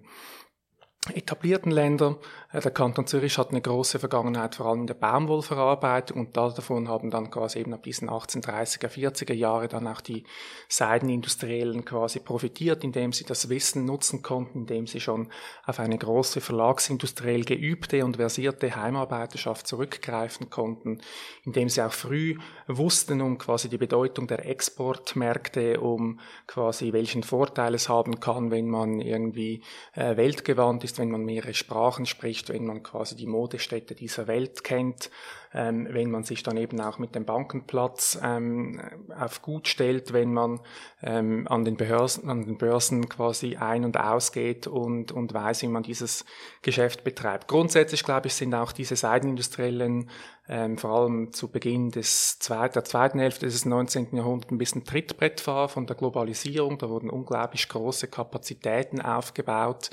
etablierten 1.12 1.72
Länder. 1.72 2.18
Der 2.54 2.70
Kanton 2.70 3.04
Zürich 3.08 3.36
hat 3.36 3.50
eine 3.50 3.60
große 3.60 3.98
Vergangenheit, 3.98 4.54
vor 4.54 4.66
allem 4.66 4.82
in 4.82 4.86
der 4.86 4.94
Baumwollverarbeitung. 4.94 6.20
Und 6.20 6.36
davon 6.36 6.88
haben 6.88 7.10
dann 7.10 7.28
quasi 7.28 7.58
eben 7.58 7.74
ab 7.74 7.82
diesen 7.82 8.08
1830er, 8.08 8.86
40er 8.86 9.32
Jahre 9.32 9.66
dann 9.66 9.88
auch 9.88 10.00
die 10.00 10.22
Seidenindustriellen 10.68 11.84
quasi 11.84 12.20
profitiert, 12.20 12.84
indem 12.84 13.12
sie 13.12 13.24
das 13.24 13.48
Wissen 13.48 13.86
nutzen 13.86 14.22
konnten, 14.22 14.60
indem 14.60 14.86
sie 14.86 15.00
schon 15.00 15.30
auf 15.66 15.80
eine 15.80 15.98
große 15.98 16.40
verlagsindustriell 16.40 17.44
geübte 17.44 18.04
und 18.04 18.18
versierte 18.18 18.76
Heimarbeiterschaft 18.76 19.66
zurückgreifen 19.66 20.48
konnten, 20.48 21.00
indem 21.44 21.68
sie 21.68 21.82
auch 21.82 21.92
früh 21.92 22.38
wussten 22.68 23.20
um 23.20 23.36
quasi 23.36 23.68
die 23.68 23.78
Bedeutung 23.78 24.28
der 24.28 24.46
Exportmärkte, 24.46 25.80
um 25.80 26.20
quasi 26.46 26.92
welchen 26.92 27.24
Vorteil 27.24 27.74
es 27.74 27.88
haben 27.88 28.20
kann, 28.20 28.52
wenn 28.52 28.68
man 28.68 29.00
irgendwie 29.00 29.60
äh, 29.94 30.16
weltgewandt 30.16 30.84
ist, 30.84 31.00
wenn 31.00 31.10
man 31.10 31.24
mehrere 31.24 31.54
Sprachen 31.54 32.06
spricht, 32.06 32.43
nicht, 32.44 32.48
wenn 32.52 32.66
man 32.66 32.82
quasi 32.82 33.16
die 33.16 33.26
Modestädte 33.26 33.94
dieser 33.94 34.26
Welt 34.26 34.64
kennt, 34.64 35.10
ähm, 35.52 35.86
wenn 35.90 36.10
man 36.10 36.24
sich 36.24 36.42
dann 36.42 36.56
eben 36.56 36.80
auch 36.80 36.98
mit 36.98 37.14
dem 37.14 37.24
Bankenplatz 37.24 38.18
ähm, 38.22 38.80
auf 39.16 39.42
gut 39.42 39.68
stellt, 39.68 40.12
wenn 40.12 40.32
man 40.32 40.60
ähm, 41.02 41.46
an, 41.48 41.64
den 41.64 41.76
Börsen, 41.76 42.28
an 42.28 42.44
den 42.44 42.58
Börsen 42.58 43.08
quasi 43.08 43.56
ein- 43.56 43.84
und 43.84 43.98
ausgeht 43.98 44.66
und, 44.66 45.12
und 45.12 45.32
weiß, 45.32 45.62
wie 45.62 45.68
man 45.68 45.82
dieses 45.82 46.24
Geschäft 46.62 47.04
betreibt. 47.04 47.48
Grundsätzlich, 47.48 48.04
glaube 48.04 48.26
ich, 48.26 48.34
sind 48.34 48.54
auch 48.54 48.72
diese 48.72 48.96
Seidenindustriellen 48.96 50.10
ähm, 50.46 50.76
vor 50.76 50.90
allem 50.90 51.32
zu 51.32 51.50
Beginn 51.50 51.90
des 51.90 52.38
zweit, 52.38 52.76
der 52.76 52.84
zweiten 52.84 53.18
Hälfte 53.18 53.46
des 53.46 53.64
19. 53.64 54.14
Jahrhunderts 54.14 54.52
ein 54.52 54.58
bisschen 54.58 54.84
Trittbrettfahrer 54.84 55.68
von 55.68 55.86
der 55.86 55.96
Globalisierung. 55.96 56.76
Da 56.78 56.90
wurden 56.90 57.08
unglaublich 57.08 57.66
große 57.68 58.08
Kapazitäten 58.08 59.00
aufgebaut. 59.00 59.88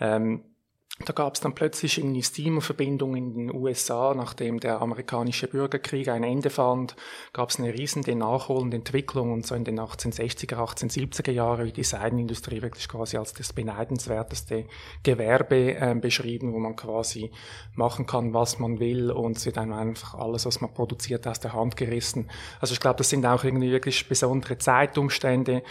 Ähm, 0.00 0.51
da 1.08 1.12
gab 1.12 1.34
es 1.34 1.40
dann 1.40 1.54
plötzlich 1.54 1.98
irgendwie 1.98 2.22
Steamer-Verbindungen 2.22 3.16
in 3.16 3.34
den 3.34 3.54
USA, 3.54 4.14
nachdem 4.14 4.60
der 4.60 4.80
amerikanische 4.80 5.48
Bürgerkrieg 5.48 6.08
ein 6.08 6.24
Ende 6.24 6.50
fand, 6.50 6.96
gab 7.32 7.50
es 7.50 7.58
eine 7.58 7.72
riesige 7.72 8.14
nachholende 8.14 8.76
Entwicklung 8.76 9.32
und 9.32 9.46
so 9.46 9.54
in 9.54 9.64
den 9.64 9.80
1860er, 9.80 10.56
1870er 10.56 11.30
Jahren 11.30 11.72
die 11.72 11.84
Seidenindustrie 11.84 12.62
wirklich 12.62 12.88
quasi 12.88 13.16
als 13.16 13.32
das 13.34 13.52
beneidenswerteste 13.52 14.66
Gewerbe 15.02 15.74
äh, 15.74 15.94
beschrieben, 15.94 16.52
wo 16.52 16.58
man 16.58 16.76
quasi 16.76 17.30
machen 17.74 18.06
kann, 18.06 18.34
was 18.34 18.58
man 18.58 18.80
will 18.80 19.10
und 19.10 19.44
wird 19.44 19.56
dann 19.56 19.72
einfach 19.72 20.14
alles, 20.14 20.46
was 20.46 20.60
man 20.60 20.72
produziert, 20.72 21.26
aus 21.26 21.40
der 21.40 21.52
Hand 21.52 21.76
gerissen. 21.76 22.30
Also 22.60 22.74
ich 22.74 22.80
glaube, 22.80 22.98
das 22.98 23.10
sind 23.10 23.26
auch 23.26 23.44
irgendwie 23.44 23.70
wirklich 23.70 24.08
besondere 24.08 24.58
Zeitumstände 24.58 25.62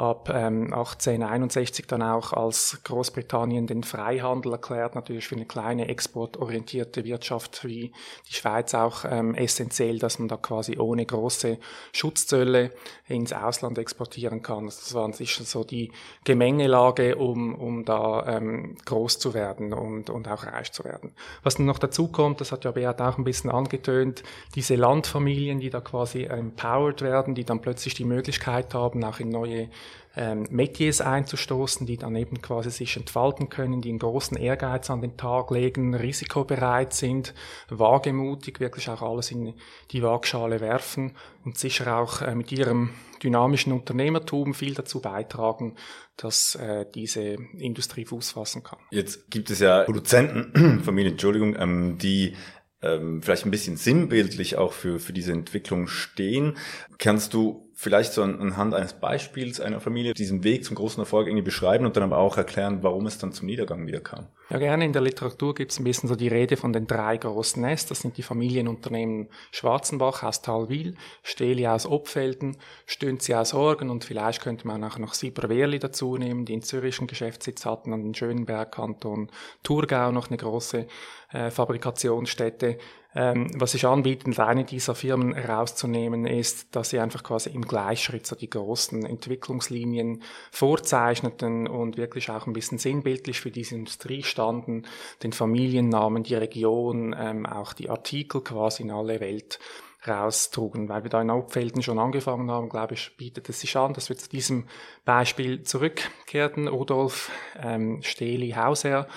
ab 0.00 0.30
ähm, 0.32 0.72
1861 0.72 1.86
dann 1.86 2.02
auch 2.02 2.32
als 2.32 2.80
Großbritannien 2.84 3.66
den 3.66 3.82
Freihandel 3.82 4.52
erklärt, 4.52 4.94
natürlich 4.94 5.28
für 5.28 5.36
eine 5.36 5.44
kleine 5.44 5.88
exportorientierte 5.88 7.04
Wirtschaft 7.04 7.64
wie 7.64 7.92
die 8.28 8.32
Schweiz 8.32 8.74
auch 8.74 9.04
ähm, 9.04 9.34
essentiell, 9.34 9.98
dass 9.98 10.18
man 10.18 10.28
da 10.28 10.38
quasi 10.38 10.78
ohne 10.78 11.04
große 11.04 11.58
Schutzzölle 11.92 12.72
ins 13.08 13.34
Ausland 13.34 13.76
exportieren 13.76 14.42
kann. 14.42 14.64
Also 14.64 14.80
das 14.80 14.94
war 14.94 15.12
sicher 15.12 15.44
so 15.44 15.64
die 15.64 15.92
Gemengelage, 16.24 17.16
um, 17.16 17.54
um 17.54 17.84
da 17.84 18.26
ähm, 18.26 18.76
groß 18.86 19.18
zu 19.18 19.34
werden 19.34 19.74
und, 19.74 20.08
und 20.08 20.28
auch 20.28 20.46
reich 20.46 20.72
zu 20.72 20.82
werden. 20.84 21.12
Was 21.42 21.58
noch 21.58 21.78
dazu 21.78 22.08
kommt, 22.08 22.40
das 22.40 22.52
hat 22.52 22.64
ja 22.64 22.70
Beat 22.70 23.02
auch 23.02 23.18
ein 23.18 23.24
bisschen 23.24 23.50
angetönt, 23.50 24.22
diese 24.54 24.76
Landfamilien, 24.76 25.60
die 25.60 25.68
da 25.68 25.80
quasi 25.82 26.24
empowered 26.24 27.02
werden, 27.02 27.34
die 27.34 27.44
dann 27.44 27.60
plötzlich 27.60 27.92
die 27.92 28.04
Möglichkeit 28.04 28.72
haben, 28.72 29.04
auch 29.04 29.20
in 29.20 29.28
neue 29.28 29.68
ähm, 30.16 30.46
Metiers 30.50 31.00
einzustoßen, 31.00 31.86
die 31.86 31.96
dann 31.96 32.16
eben 32.16 32.42
quasi 32.42 32.70
sich 32.70 32.96
entfalten 32.96 33.48
können, 33.48 33.80
die 33.80 33.90
einen 33.90 33.98
großen 33.98 34.36
Ehrgeiz 34.36 34.90
an 34.90 35.00
den 35.00 35.16
Tag 35.16 35.50
legen, 35.50 35.94
risikobereit 35.94 36.92
sind, 36.92 37.34
wagemutig, 37.68 38.60
wirklich 38.60 38.88
auch 38.88 39.02
alles 39.02 39.30
in 39.30 39.54
die 39.92 40.02
Waagschale 40.02 40.60
werfen 40.60 41.16
und 41.44 41.58
sicher 41.58 41.96
auch 41.96 42.22
äh, 42.22 42.34
mit 42.34 42.50
ihrem 42.50 42.90
dynamischen 43.22 43.72
Unternehmertum 43.72 44.54
viel 44.54 44.74
dazu 44.74 45.00
beitragen, 45.00 45.76
dass 46.16 46.54
äh, 46.56 46.86
diese 46.94 47.36
Industrie 47.58 48.04
Fuß 48.04 48.32
fassen 48.32 48.62
kann. 48.62 48.78
Jetzt 48.90 49.30
gibt 49.30 49.50
es 49.50 49.60
ja 49.60 49.84
Produzenten, 49.84 50.80
Familie, 50.84 51.12
Entschuldigung, 51.12 51.54
ähm, 51.56 51.98
die 51.98 52.34
ähm, 52.82 53.22
vielleicht 53.22 53.44
ein 53.44 53.50
bisschen 53.50 53.76
sinnbildlich 53.76 54.56
auch 54.56 54.72
für, 54.72 54.98
für 54.98 55.12
diese 55.12 55.32
Entwicklung 55.32 55.86
stehen. 55.86 56.56
Kannst 56.98 57.34
du 57.34 57.69
vielleicht 57.80 58.12
so 58.12 58.22
anhand 58.22 58.74
eines 58.74 58.92
Beispiels 58.92 59.58
einer 59.58 59.80
Familie 59.80 60.12
diesen 60.12 60.44
Weg 60.44 60.66
zum 60.66 60.76
großen 60.76 61.00
Erfolg 61.00 61.26
irgendwie 61.26 61.42
beschreiben 61.42 61.86
und 61.86 61.96
dann 61.96 62.02
aber 62.02 62.18
auch 62.18 62.36
erklären, 62.36 62.82
warum 62.82 63.06
es 63.06 63.16
dann 63.16 63.32
zum 63.32 63.46
Niedergang 63.46 63.86
wieder 63.86 64.00
kam? 64.00 64.26
Ja, 64.50 64.58
gerne. 64.58 64.84
In 64.84 64.92
der 64.92 65.00
Literatur 65.00 65.54
gibt 65.54 65.72
es 65.72 65.80
ein 65.80 65.84
bisschen 65.84 66.06
so 66.06 66.14
die 66.14 66.28
Rede 66.28 66.58
von 66.58 66.74
den 66.74 66.86
drei 66.86 67.16
großen 67.16 67.62
Nest. 67.62 67.90
Das 67.90 68.00
sind 68.00 68.18
die 68.18 68.22
Familienunternehmen 68.22 69.30
Schwarzenbach 69.50 70.22
aus 70.22 70.42
Talwil, 70.42 70.94
Steli 71.22 71.66
aus 71.68 71.86
Opfelden, 71.86 72.58
Stünzi 72.84 73.32
aus 73.32 73.54
Orgen 73.54 73.88
und 73.88 74.04
vielleicht 74.04 74.42
könnte 74.42 74.66
man 74.66 74.84
auch 74.84 74.98
noch 74.98 75.14
Sieberwerli 75.14 75.78
dazu 75.78 76.18
nehmen, 76.18 76.44
die 76.44 76.52
in 76.52 76.62
zürischen 76.62 77.06
Geschäftssitz 77.06 77.64
hatten 77.64 77.94
und 77.94 78.04
in 78.04 78.14
Schönberg, 78.14 78.72
Kanton 78.72 79.30
Thurgau 79.62 80.12
noch 80.12 80.28
eine 80.28 80.36
große 80.36 80.86
äh, 81.32 81.50
Fabrikationsstätte. 81.50 82.76
Ähm, 83.12 83.50
was 83.56 83.74
ich 83.74 83.86
anbieten, 83.86 84.38
eine 84.38 84.64
dieser 84.64 84.94
Firmen 84.94 85.34
herauszunehmen, 85.34 86.26
ist, 86.26 86.76
dass 86.76 86.90
sie 86.90 87.00
einfach 87.00 87.24
quasi 87.24 87.50
im 87.50 87.62
Gleichschritt 87.62 88.24
so 88.24 88.36
die 88.36 88.48
großen 88.48 89.04
Entwicklungslinien 89.04 90.22
vorzeichneten 90.52 91.66
und 91.66 91.96
wirklich 91.96 92.30
auch 92.30 92.46
ein 92.46 92.52
bisschen 92.52 92.78
sinnbildlich 92.78 93.40
für 93.40 93.50
diese 93.50 93.74
Industrie 93.74 94.22
standen, 94.22 94.84
den 95.24 95.32
Familiennamen, 95.32 96.22
die 96.22 96.36
Region, 96.36 97.14
ähm, 97.18 97.46
auch 97.46 97.72
die 97.72 97.90
Artikel 97.90 98.42
quasi 98.42 98.84
in 98.84 98.92
alle 98.92 99.18
Welt 99.18 99.58
raustrugen. 100.06 100.88
Weil 100.88 101.02
wir 101.02 101.10
da 101.10 101.20
in 101.20 101.32
Hauptfelden 101.32 101.82
schon 101.82 101.98
angefangen 101.98 102.50
haben, 102.50 102.68
glaube 102.68 102.94
ich, 102.94 103.16
bietet 103.16 103.48
es 103.48 103.60
sich 103.60 103.76
an, 103.76 103.92
dass 103.92 104.08
wir 104.08 104.16
zu 104.16 104.28
diesem 104.28 104.68
Beispiel 105.04 105.64
zurückkehrten. 105.64 106.68
Rudolf 106.68 107.32
ähm, 107.60 108.02
Steli 108.02 108.52
Hauser 108.52 109.08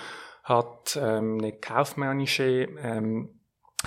hat 0.43 0.99
ähm, 1.01 1.37
eine 1.39 1.53
kaufmännische 1.53 2.67
ähm, 2.81 3.29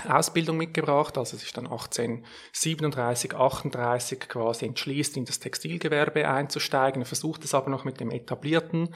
Ausbildung 0.07 0.57
mitgebracht, 0.57 1.17
also 1.17 1.37
sich 1.37 1.53
dann 1.53 1.65
1837, 1.65 3.35
38 3.35 4.19
quasi 4.27 4.65
entschließt, 4.65 5.17
in 5.17 5.25
das 5.25 5.39
Textilgewerbe 5.39 6.27
einzusteigen. 6.27 7.01
Er 7.01 7.05
versucht 7.05 7.43
es 7.43 7.53
aber 7.53 7.69
noch 7.69 7.83
mit 7.83 7.99
dem 7.99 8.11
etablierten 8.11 8.93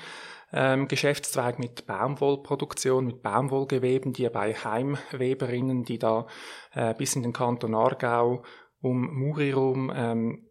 ähm, 0.54 0.88
Geschäftszweig 0.88 1.60
mit 1.60 1.88
Baumwollproduktion, 1.88 3.06
mit 3.06 3.22
Baumwollgeweben, 3.22 4.14
die 4.14 4.26
er 4.26 4.30
bei 4.32 4.54
Heimweberinnen, 4.54 5.84
die 5.84 5.98
da 5.98 6.28
äh, 6.74 6.94
bis 6.94 7.16
in 7.16 7.24
den 7.24 7.34
Kanton 7.34 7.74
Aargau 7.74 8.44
um 8.82 9.14
Muri 9.14 9.52
rum 9.52 9.92
ähm, 9.96 10.48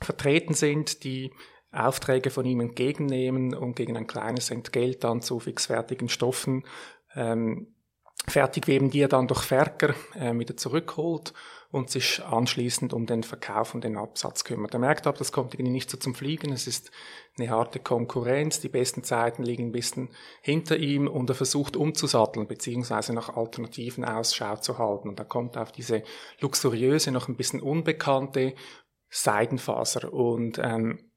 vertreten 0.00 0.54
sind, 0.54 1.04
die 1.04 1.32
Aufträge 1.70 2.30
von 2.30 2.46
ihm 2.46 2.60
entgegennehmen 2.60 3.54
und 3.54 3.76
gegen 3.76 3.96
ein 3.96 4.06
kleines 4.06 4.50
Entgelt 4.50 5.04
dann 5.04 5.20
zu 5.20 5.38
fixfertigen 5.38 6.08
Stoffen 6.08 6.64
ähm, 7.14 7.74
Fertigweben, 8.26 8.90
die 8.90 9.00
er 9.00 9.08
dann 9.08 9.28
durch 9.28 9.42
Ferker 9.42 9.94
äh, 10.14 10.34
wieder 10.34 10.56
zurückholt 10.56 11.32
und 11.70 11.90
sich 11.90 12.22
anschließend 12.24 12.92
um 12.92 13.06
den 13.06 13.22
Verkauf 13.22 13.74
und 13.74 13.84
den 13.84 13.96
Absatz 13.96 14.44
kümmert. 14.44 14.72
Er 14.74 14.80
merkt 14.80 15.06
aber, 15.06 15.18
das 15.18 15.32
kommt 15.32 15.54
irgendwie 15.54 15.72
nicht 15.72 15.90
so 15.90 15.98
zum 15.98 16.14
Fliegen. 16.14 16.52
Es 16.52 16.66
ist 16.66 16.90
eine 17.38 17.50
harte 17.50 17.78
Konkurrenz. 17.78 18.60
Die 18.60 18.70
besten 18.70 19.04
Zeiten 19.04 19.42
liegen 19.42 19.66
ein 19.66 19.72
bisschen 19.72 20.08
hinter 20.40 20.78
ihm 20.78 21.06
und 21.06 21.28
er 21.28 21.36
versucht 21.36 21.76
umzusatteln 21.76 22.46
beziehungsweise 22.46 23.12
nach 23.12 23.36
Alternativen 23.36 24.04
Ausschau 24.04 24.56
zu 24.56 24.78
halten. 24.78 25.08
Und 25.10 25.18
er 25.18 25.26
kommt 25.26 25.58
auf 25.58 25.70
diese 25.72 26.02
luxuriöse, 26.40 27.12
noch 27.12 27.28
ein 27.28 27.36
bisschen 27.36 27.60
unbekannte 27.60 28.54
Seidenfaser 29.10 30.12
und 30.12 30.58
ähm, 30.58 31.10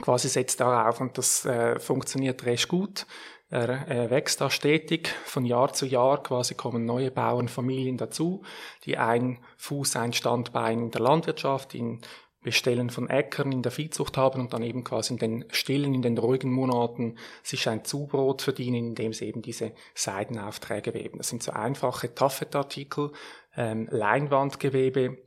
quasi 0.00 0.28
setzt 0.28 0.60
darauf 0.60 1.00
und 1.00 1.18
das 1.18 1.44
äh, 1.44 1.78
funktioniert 1.78 2.44
recht 2.44 2.68
gut. 2.68 3.06
Er 3.50 3.88
äh, 3.88 4.10
wächst 4.10 4.40
da 4.40 4.50
stetig 4.50 5.08
von 5.24 5.46
Jahr 5.46 5.72
zu 5.72 5.86
Jahr, 5.86 6.22
quasi 6.22 6.54
kommen 6.54 6.84
neue 6.84 7.10
Bauernfamilien 7.10 7.96
dazu, 7.96 8.42
die 8.84 8.98
ein 8.98 9.38
Fuß, 9.56 9.96
ein 9.96 10.12
Standbein 10.12 10.80
in 10.80 10.90
der 10.90 11.00
Landwirtschaft, 11.00 11.74
in 11.74 12.00
Bestellen 12.42 12.88
von 12.88 13.10
Äckern 13.10 13.50
in 13.50 13.62
der 13.62 13.72
Viehzucht 13.72 14.16
haben 14.16 14.40
und 14.40 14.52
dann 14.52 14.62
eben 14.62 14.84
quasi 14.84 15.14
in 15.14 15.18
den 15.18 15.44
stillen, 15.50 15.92
in 15.92 16.02
den 16.02 16.16
ruhigen 16.16 16.52
Monaten 16.52 17.16
sich 17.42 17.68
ein 17.68 17.84
Zubrot 17.84 18.42
verdienen, 18.42 18.88
indem 18.88 19.12
sie 19.12 19.26
eben 19.26 19.42
diese 19.42 19.72
Seidenaufträge 19.94 20.94
weben. 20.94 21.18
Das 21.18 21.28
sind 21.28 21.42
so 21.42 21.52
einfache 21.52 22.14
Taffetartikel, 22.14 23.12
ähm, 23.56 23.88
Leinwandgewebe, 23.90 25.18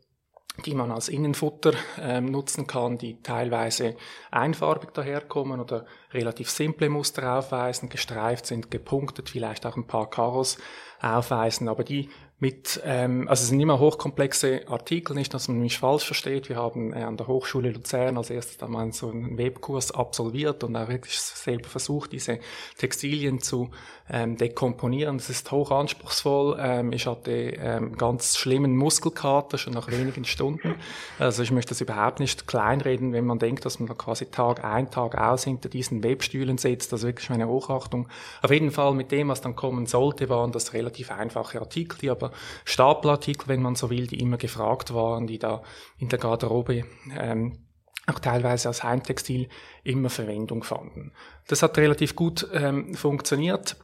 die 0.66 0.76
man 0.76 0.92
als 0.92 1.08
Innenfutter 1.10 1.74
ähm, 2.00 2.26
nutzen 2.26 2.68
kann, 2.68 2.98
die 2.98 3.22
teilweise 3.24 3.96
einfarbig 4.32 4.92
daherkommen 4.92 5.60
oder 5.60 5.86
relativ 6.14 6.50
simple 6.50 6.90
Muster 6.90 7.38
aufweisen, 7.38 7.90
gestreift 7.90 8.46
sind, 8.46 8.70
gepunktet, 8.70 9.30
vielleicht 9.30 9.66
auch 9.66 9.78
ein 9.78 9.88
paar 9.88 10.10
Karos 10.10 10.58
aufweisen, 11.02 11.70
aber 11.70 11.84
die 11.84 12.10
mit, 12.42 12.82
ähm, 12.84 13.28
also 13.28 13.44
es 13.44 13.50
sind 13.50 13.60
immer 13.60 13.78
hochkomplexe 13.78 14.68
Artikel, 14.68 15.14
nicht, 15.16 15.32
dass 15.32 15.48
man 15.48 15.60
mich 15.60 15.78
falsch 15.78 16.06
versteht. 16.06 16.50
Wir 16.50 16.56
haben 16.56 16.92
äh, 16.92 17.04
an 17.04 17.16
der 17.16 17.28
Hochschule 17.28 17.70
Luzern 17.70 18.18
als 18.18 18.32
erstes 18.32 18.58
da 18.58 18.68
mal 18.68 18.92
so 18.94 19.12
einen 19.12 19.38
Webkurs 19.38 19.92
absolviert 19.92 20.64
und 20.64 20.76
auch 20.76 20.88
wirklich 20.88 21.20
selber 21.20 21.70
versucht, 21.70 22.14
diese 22.14 22.40
Textilien 22.80 23.42
zu 23.42 23.70
ähm, 24.10 24.38
dekomponieren. 24.38 25.20
Das 25.20 25.30
ist 25.30 25.52
hoch 25.52 25.70
anspruchsvoll. 25.70 26.58
Ähm, 26.60 26.92
ich 26.94 27.06
hatte 27.06 27.32
ähm, 27.32 27.96
ganz 27.96 28.38
schlimmen 28.38 28.76
Muskelkater 28.76 29.60
schon 29.60 29.74
nach 29.74 29.92
wenigen 29.92 30.26
Stunden. 30.26 30.74
Also 31.20 31.44
ich 31.44 31.52
möchte 31.52 31.70
das 31.70 31.82
überhaupt 31.82 32.20
nicht 32.20 32.48
kleinreden, 32.48 33.14
wenn 33.14 33.26
man 33.26 33.38
denkt, 33.38 33.66
dass 33.66 33.80
man 33.80 33.88
da 33.88 33.94
quasi 33.94 34.26
Tag 34.26 34.64
ein, 34.64 34.90
Tag 34.90 35.16
aus 35.16 35.44
hinter 35.44 35.70
diesen 35.70 36.04
Webstühlen 36.04 36.58
sitzt. 36.58 36.92
Ist 36.92 37.04
wirklich 37.04 37.30
meine 37.30 37.48
Hochachtung. 37.48 38.10
Auf 38.42 38.50
jeden 38.50 38.72
Fall 38.72 38.96
mit 38.96 39.12
dem, 39.12 39.28
was 39.30 39.42
dann 39.42 39.56
kommen 39.56 39.86
sollte, 39.86 40.28
waren 40.28 40.52
das 40.52 40.74
relativ 40.74 41.12
einfache 41.12 41.60
Artikel, 41.60 42.00
die 42.00 42.10
aber 42.10 42.31
Stapelartikel, 42.66 43.48
wenn 43.48 43.62
man 43.62 43.76
so 43.76 43.90
will, 43.90 44.08
die 44.08 44.20
immer 44.20 44.38
gefragt 44.38 44.94
waren, 44.94 45.28
die 45.28 45.40
da 45.40 45.62
in 45.98 46.10
der 46.10 46.20
Garderobe 46.20 46.84
ähm, 47.18 47.66
auch 48.08 48.20
teilweise 48.20 48.68
als 48.68 48.84
Heimtextil 48.84 49.48
immer 49.84 50.10
Verwendung 50.10 50.64
fanden. 50.64 51.14
Das 51.48 51.64
hat 51.64 51.78
relativ 51.78 52.16
gut 52.16 52.48
ähm, 52.54 52.94
funktioniert. 52.96 53.78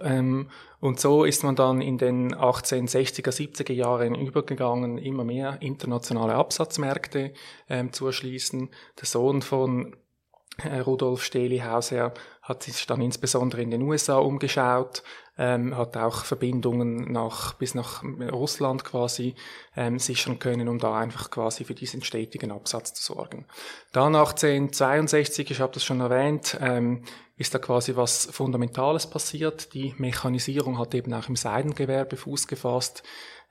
Ähm, 0.00 0.48
und 0.80 1.00
so 1.00 1.24
ist 1.24 1.42
man 1.42 1.56
dann 1.56 1.80
in 1.80 1.98
den 1.98 2.34
1860er, 2.34 3.30
70er 3.30 3.72
Jahren 3.72 4.14
übergegangen, 4.14 4.98
immer 4.98 5.24
mehr 5.24 5.58
internationale 5.60 6.34
Absatzmärkte 6.34 7.34
ähm, 7.68 7.92
zu 7.92 8.06
erschließen. 8.06 8.70
Der 9.00 9.06
Sohn 9.06 9.42
von 9.42 9.96
Rudolf 10.86 11.24
Stehlihaus 11.24 11.92
hat 12.42 12.62
sich 12.62 12.86
dann 12.86 13.00
insbesondere 13.00 13.62
in 13.62 13.70
den 13.70 13.82
USA 13.82 14.16
umgeschaut, 14.16 15.02
ähm, 15.38 15.76
hat 15.76 15.96
auch 15.96 16.24
Verbindungen 16.24 17.10
nach, 17.10 17.54
bis 17.54 17.74
nach 17.74 18.02
Russland 18.30 18.84
quasi 18.84 19.34
ähm, 19.76 19.98
sichern 19.98 20.38
können, 20.38 20.68
um 20.68 20.78
da 20.78 20.98
einfach 20.98 21.30
quasi 21.30 21.64
für 21.64 21.74
diesen 21.74 22.02
stetigen 22.02 22.50
Absatz 22.50 22.92
zu 22.92 23.14
sorgen. 23.14 23.46
Dann 23.92 24.14
1862, 24.14 25.50
ich 25.50 25.60
habe 25.60 25.72
das 25.72 25.84
schon 25.84 26.00
erwähnt, 26.00 26.58
ähm, 26.60 27.04
ist 27.42 27.54
da 27.54 27.58
quasi 27.58 27.94
was 27.96 28.26
Fundamentales 28.30 29.06
passiert. 29.06 29.74
Die 29.74 29.94
Mechanisierung 29.98 30.78
hat 30.78 30.94
eben 30.94 31.12
auch 31.12 31.28
im 31.28 31.36
Seidengewerbe 31.36 32.16
Fuß 32.16 32.46
gefasst. 32.46 33.02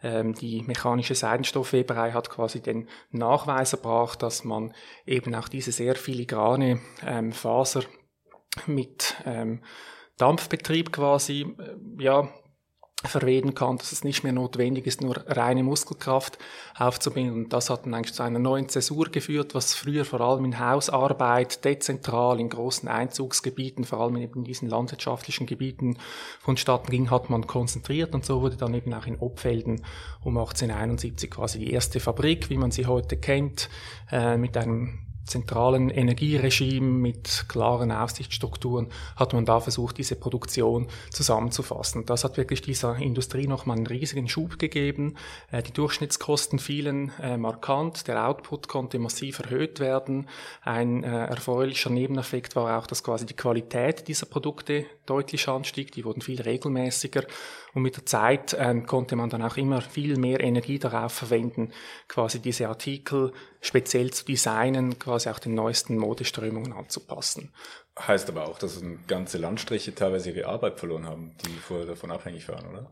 Ähm, 0.01 0.33
die 0.33 0.63
mechanische 0.63 1.13
Seidenstoffweberei 1.13 2.11
hat 2.11 2.29
quasi 2.29 2.61
den 2.61 2.87
Nachweis 3.11 3.73
erbracht, 3.73 4.23
dass 4.23 4.43
man 4.43 4.73
eben 5.05 5.35
auch 5.35 5.47
diese 5.47 5.71
sehr 5.71 5.95
filigrane 5.95 6.79
ähm, 7.05 7.31
Faser 7.31 7.83
mit 8.65 9.15
ähm, 9.25 9.61
Dampfbetrieb 10.17 10.91
quasi, 10.91 11.41
äh, 11.59 12.03
ja, 12.03 12.29
verwenden 13.03 13.55
kann, 13.55 13.77
dass 13.77 13.91
es 13.91 14.03
nicht 14.03 14.23
mehr 14.23 14.33
notwendig 14.33 14.85
ist, 14.85 15.01
nur 15.01 15.17
reine 15.27 15.63
Muskelkraft 15.63 16.37
aufzubinden. 16.77 17.45
Und 17.45 17.53
das 17.53 17.69
hat 17.69 17.85
dann 17.85 17.93
eigentlich 17.93 18.13
zu 18.13 18.23
einer 18.23 18.39
neuen 18.39 18.69
Zäsur 18.69 19.05
geführt, 19.05 19.55
was 19.55 19.73
früher 19.73 20.05
vor 20.05 20.21
allem 20.21 20.45
in 20.45 20.59
Hausarbeit, 20.59 21.65
dezentral, 21.65 22.39
in 22.39 22.49
großen 22.49 22.87
Einzugsgebieten, 22.87 23.85
vor 23.85 23.99
allem 23.99 24.17
in 24.17 24.43
diesen 24.43 24.69
landwirtschaftlichen 24.69 25.47
Gebieten 25.47 25.97
vonstatten 26.39 26.91
ging, 26.91 27.09
hat 27.09 27.29
man 27.29 27.47
konzentriert 27.47 28.13
und 28.13 28.25
so 28.25 28.41
wurde 28.41 28.57
dann 28.57 28.73
eben 28.73 28.93
auch 28.93 29.05
in 29.05 29.17
Obfelden 29.17 29.83
um 30.23 30.37
1871 30.37 31.31
quasi 31.31 31.59
die 31.59 31.71
erste 31.71 31.99
Fabrik, 31.99 32.49
wie 32.49 32.57
man 32.57 32.71
sie 32.71 32.85
heute 32.85 33.17
kennt, 33.17 33.69
äh, 34.11 34.37
mit 34.37 34.55
einem 34.57 35.10
zentralen 35.25 35.89
Energieregime 35.89 36.87
mit 36.87 37.45
klaren 37.47 37.91
Aufsichtsstrukturen 37.91 38.87
hat 39.15 39.33
man 39.33 39.45
da 39.45 39.59
versucht, 39.59 39.97
diese 39.97 40.15
Produktion 40.15 40.87
zusammenzufassen. 41.11 42.05
Das 42.05 42.23
hat 42.23 42.37
wirklich 42.37 42.61
dieser 42.61 42.95
Industrie 42.97 43.47
nochmal 43.47 43.77
einen 43.77 43.87
riesigen 43.87 44.27
Schub 44.27 44.59
gegeben. 44.59 45.15
Äh, 45.51 45.63
die 45.63 45.73
Durchschnittskosten 45.73 46.59
fielen 46.59 47.11
äh, 47.21 47.37
markant, 47.37 48.07
der 48.07 48.27
Output 48.27 48.67
konnte 48.67 48.99
massiv 48.99 49.39
erhöht 49.39 49.79
werden. 49.79 50.27
Ein 50.63 51.03
äh, 51.03 51.25
erfreulicher 51.25 51.89
Nebeneffekt 51.89 52.55
war 52.55 52.77
auch, 52.77 52.87
dass 52.87 53.03
quasi 53.03 53.25
die 53.25 53.35
Qualität 53.35 54.07
dieser 54.07 54.25
Produkte 54.25 54.85
deutlich 55.05 55.47
anstieg. 55.47 55.91
Die 55.91 56.05
wurden 56.05 56.21
viel 56.21 56.41
regelmäßiger 56.41 57.23
und 57.73 57.81
mit 57.81 57.95
der 57.95 58.05
Zeit 58.05 58.55
ähm, 58.59 58.85
konnte 58.85 59.15
man 59.15 59.29
dann 59.29 59.41
auch 59.41 59.57
immer 59.57 59.81
viel 59.81 60.17
mehr 60.17 60.39
Energie 60.41 60.79
darauf 60.79 61.13
verwenden, 61.13 61.71
quasi 62.07 62.39
diese 62.39 62.67
Artikel 62.67 63.31
speziell 63.61 64.11
zu 64.11 64.25
designen, 64.25 64.99
quasi 64.99 65.29
auch 65.29 65.39
den 65.39 65.55
neuesten 65.55 65.97
Modeströmungen 65.97 66.73
anzupassen. 66.73 67.53
Heißt 67.99 68.29
aber 68.29 68.47
auch, 68.47 68.57
dass 68.57 68.81
ganze 69.07 69.37
Landstriche 69.37 69.93
teilweise 69.93 70.31
ihre 70.31 70.47
Arbeit 70.47 70.79
verloren 70.79 71.05
haben, 71.05 71.35
die 71.45 71.51
vorher 71.51 71.85
davon 71.85 72.11
abhängig 72.11 72.47
waren, 72.47 72.67
oder? 72.67 72.91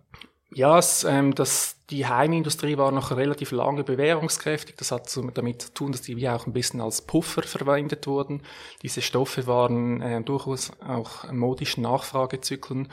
Ja, 0.51 0.79
es, 0.79 1.03
ähm, 1.03 1.35
das, 1.35 1.75
die 1.91 2.07
Heimindustrie 2.07 2.77
war 2.77 2.91
noch 2.91 3.15
relativ 3.15 3.51
lange 3.51 3.83
bewährungskräftig. 3.83 4.75
Das 4.77 4.91
hat 4.91 5.07
so 5.07 5.21
damit 5.29 5.61
zu 5.61 5.73
tun, 5.73 5.91
dass 5.91 6.01
die 6.01 6.17
wie 6.17 6.27
auch 6.27 6.47
ein 6.47 6.53
bisschen 6.53 6.81
als 6.81 7.03
Puffer 7.03 7.43
verwendet 7.43 8.07
wurden. 8.07 8.41
Diese 8.81 9.03
Stoffe 9.03 9.45
waren 9.45 10.01
äh, 10.01 10.23
durchaus 10.23 10.71
auch 10.81 11.31
modischen 11.31 11.83
Nachfragezyklen 11.83 12.89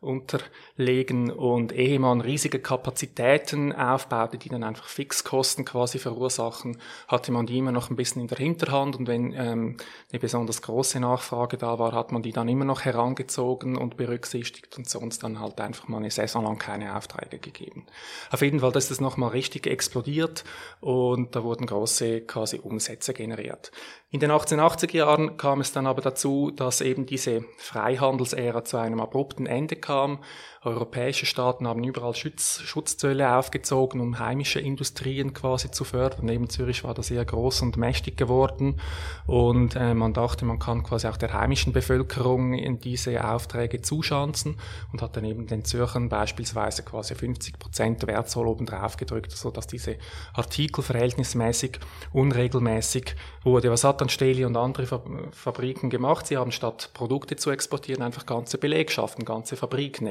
unterlegen 0.00 1.30
und 1.30 1.72
ehe 1.72 1.98
man 1.98 2.22
riesige 2.22 2.58
Kapazitäten 2.58 3.74
aufbaute, 3.74 4.38
die 4.38 4.48
dann 4.48 4.62
einfach 4.62 4.86
Fixkosten 4.86 5.66
quasi 5.66 5.98
verursachen, 5.98 6.78
hatte 7.06 7.32
man 7.32 7.44
die 7.44 7.58
immer 7.58 7.72
noch 7.72 7.90
ein 7.90 7.96
bisschen 7.96 8.22
in 8.22 8.28
der 8.28 8.38
Hinterhand 8.38 8.96
und 8.96 9.08
wenn 9.08 9.34
ähm, 9.34 9.76
eine 10.10 10.18
besonders 10.18 10.62
große 10.62 11.00
Nachfrage 11.00 11.58
da 11.58 11.78
war, 11.78 11.92
hat 11.92 12.12
man 12.12 12.22
die 12.22 12.32
dann 12.32 12.48
immer 12.48 12.64
noch 12.64 12.82
herangezogen 12.82 13.76
und 13.76 13.98
berücksichtigt 13.98 14.78
und 14.78 14.88
sonst 14.88 15.22
dann 15.22 15.38
halt 15.38 15.60
einfach 15.60 15.86
mal 15.88 15.98
eine 15.98 16.10
Saison 16.10 16.44
lang 16.44 16.58
keine 16.58 16.96
Aufträge 16.96 17.38
gegeben. 17.38 17.84
Auf 18.30 18.40
jeden 18.40 18.60
Fall 18.60 18.74
ist 18.76 18.90
es 18.90 19.00
nochmal 19.02 19.30
richtig 19.30 19.66
explodiert 19.66 20.44
und 20.80 21.36
da 21.36 21.44
wurden 21.44 21.66
große 21.66 22.22
quasi 22.22 22.58
Umsätze 22.58 23.12
generiert. 23.12 23.70
In 24.12 24.18
den 24.18 24.32
1880er 24.32 24.96
Jahren 24.96 25.36
kam 25.36 25.60
es 25.60 25.72
dann 25.72 25.86
aber 25.86 26.02
dazu, 26.02 26.50
dass 26.50 26.80
eben 26.80 27.06
diese 27.06 27.44
Freihandelsära 27.58 28.64
zu 28.64 28.76
einem 28.76 29.00
abrupten 29.00 29.46
Ende 29.46 29.76
kam. 29.76 30.18
Europäische 30.62 31.24
Staaten 31.24 31.66
haben 31.66 31.82
überall 31.82 32.14
Schutz, 32.14 32.60
Schutzzölle 32.60 33.34
aufgezogen, 33.34 33.98
um 33.98 34.18
heimische 34.18 34.60
Industrien 34.60 35.32
quasi 35.32 35.70
zu 35.70 35.84
fördern. 35.84 36.26
Neben 36.26 36.50
Zürich 36.50 36.84
war 36.84 36.92
das 36.92 37.06
sehr 37.06 37.24
groß 37.24 37.62
und 37.62 37.78
mächtig 37.78 38.18
geworden. 38.18 38.78
Und 39.26 39.74
äh, 39.74 39.94
man 39.94 40.12
dachte, 40.12 40.44
man 40.44 40.58
kann 40.58 40.82
quasi 40.82 41.06
auch 41.06 41.16
der 41.16 41.32
heimischen 41.32 41.72
Bevölkerung 41.72 42.52
in 42.52 42.78
diese 42.78 43.26
Aufträge 43.26 43.80
zuschanzen 43.80 44.58
und 44.92 45.00
hat 45.00 45.16
dann 45.16 45.24
eben 45.24 45.46
den 45.46 45.64
Zürchern 45.64 46.10
beispielsweise 46.10 46.82
quasi 46.82 47.14
50 47.14 47.58
Prozent 47.58 48.06
Wertzoll 48.06 48.46
oben 48.46 48.66
drauf 48.66 48.98
gedrückt, 48.98 49.32
sodass 49.32 49.66
diese 49.66 49.96
Artikel 50.34 50.84
verhältnismäßig 50.84 51.78
unregelmäßig 52.12 53.16
wurde. 53.44 53.70
Was 53.70 53.84
hat 53.84 54.02
dann 54.02 54.10
Steli 54.10 54.44
und 54.44 54.58
andere 54.58 54.86
Fabriken 55.32 55.88
gemacht? 55.88 56.26
Sie 56.26 56.36
haben 56.36 56.52
statt 56.52 56.90
Produkte 56.92 57.36
zu 57.36 57.50
exportieren 57.50 58.02
einfach 58.02 58.26
ganze 58.26 58.58
Belegschaften, 58.58 59.24
ganze 59.24 59.56
Fabriken 59.56 60.06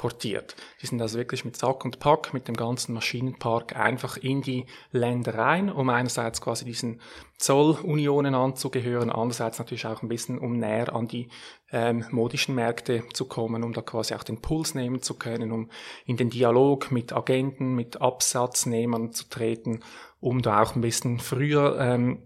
exportiert. 0.00 0.56
Die 0.80 0.86
sind 0.86 1.00
also 1.02 1.18
wirklich 1.18 1.44
mit 1.44 1.56
Sack 1.56 1.84
und 1.84 1.98
Pack, 1.98 2.32
mit 2.32 2.48
dem 2.48 2.56
ganzen 2.56 2.94
Maschinenpark 2.94 3.76
einfach 3.76 4.16
in 4.16 4.40
die 4.40 4.64
Länder 4.92 5.34
rein, 5.34 5.70
um 5.70 5.90
einerseits 5.90 6.40
quasi 6.40 6.64
diesen 6.64 7.00
Zollunionen 7.38 8.34
anzugehören, 8.34 9.10
andererseits 9.10 9.58
natürlich 9.58 9.86
auch 9.86 10.02
ein 10.02 10.08
bisschen, 10.08 10.38
um 10.38 10.58
näher 10.58 10.94
an 10.94 11.06
die 11.06 11.28
ähm, 11.70 12.04
modischen 12.10 12.54
Märkte 12.54 13.04
zu 13.12 13.26
kommen, 13.26 13.62
um 13.62 13.72
da 13.72 13.82
quasi 13.82 14.14
auch 14.14 14.24
den 14.24 14.40
Puls 14.40 14.74
nehmen 14.74 15.02
zu 15.02 15.14
können, 15.14 15.52
um 15.52 15.70
in 16.06 16.16
den 16.16 16.30
Dialog 16.30 16.90
mit 16.90 17.12
Agenten, 17.12 17.74
mit 17.74 18.00
Absatznehmern 18.00 19.12
zu 19.12 19.28
treten, 19.28 19.80
um 20.18 20.42
da 20.42 20.62
auch 20.62 20.74
ein 20.74 20.80
bisschen 20.82 21.18
früher 21.18 21.78
ähm, 21.78 22.22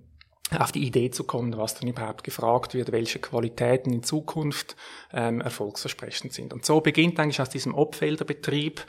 auf 0.50 0.72
die 0.72 0.86
Idee 0.86 1.10
zu 1.10 1.24
kommen, 1.24 1.56
was 1.56 1.74
dann 1.74 1.88
überhaupt 1.88 2.22
gefragt 2.22 2.74
wird, 2.74 2.92
welche 2.92 3.18
Qualitäten 3.18 3.92
in 3.92 4.02
Zukunft 4.02 4.76
ähm, 5.12 5.40
erfolgsversprechend 5.40 6.32
sind. 6.32 6.52
Und 6.52 6.64
so 6.66 6.80
beginnt 6.80 7.18
eigentlich 7.18 7.40
aus 7.40 7.48
diesem 7.48 7.74
Obfelderbetrieb 7.74 8.84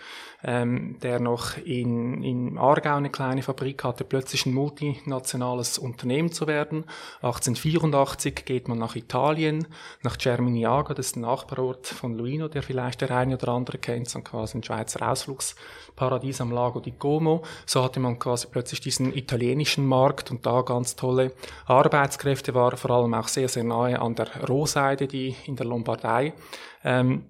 ähm, 0.47 0.97
der 1.01 1.19
noch 1.19 1.57
in, 1.57 2.23
in 2.23 2.57
Aargau 2.57 2.95
eine 2.95 3.09
kleine 3.09 3.41
Fabrik 3.41 3.83
hatte, 3.83 4.03
plötzlich 4.03 4.45
ein 4.45 4.53
multinationales 4.53 5.79
Unternehmen 5.79 6.31
zu 6.31 6.45
werden. 6.45 6.85
1884 7.21 8.45
geht 8.45 8.67
man 8.67 8.77
nach 8.77 8.95
Italien, 8.95 9.67
nach 10.03 10.17
Cerminiago, 10.19 10.93
das 10.93 11.07
ist 11.07 11.15
ein 11.15 11.21
Nachbarort 11.21 11.87
von 11.87 12.13
Luino, 12.13 12.47
der 12.47 12.61
vielleicht 12.61 13.01
der 13.01 13.11
eine 13.11 13.35
oder 13.35 13.49
andere 13.49 13.79
kennt, 13.79 14.07
so 14.07 14.19
quasi 14.21 14.59
ein 14.59 14.63
Schweizer 14.63 15.09
Ausflugsparadies 15.09 16.41
am 16.41 16.51
Lago 16.51 16.79
di 16.79 16.91
Como. 16.91 17.41
So 17.65 17.83
hatte 17.83 17.99
man 17.99 18.19
quasi 18.19 18.47
plötzlich 18.51 18.81
diesen 18.81 19.15
italienischen 19.15 19.87
Markt 19.87 20.29
und 20.29 20.45
da 20.45 20.61
ganz 20.61 20.95
tolle 20.95 21.31
Arbeitskräfte, 21.65 22.53
war 22.53 22.77
vor 22.77 22.91
allem 22.91 23.15
auch 23.15 23.27
sehr, 23.27 23.49
sehr 23.49 23.63
nahe 23.63 23.99
an 23.99 24.13
der 24.13 24.27
Rohseide, 24.47 25.07
die 25.07 25.35
in 25.45 25.55
der 25.55 25.65
Lombardei 25.65 26.33
ähm, 26.83 27.25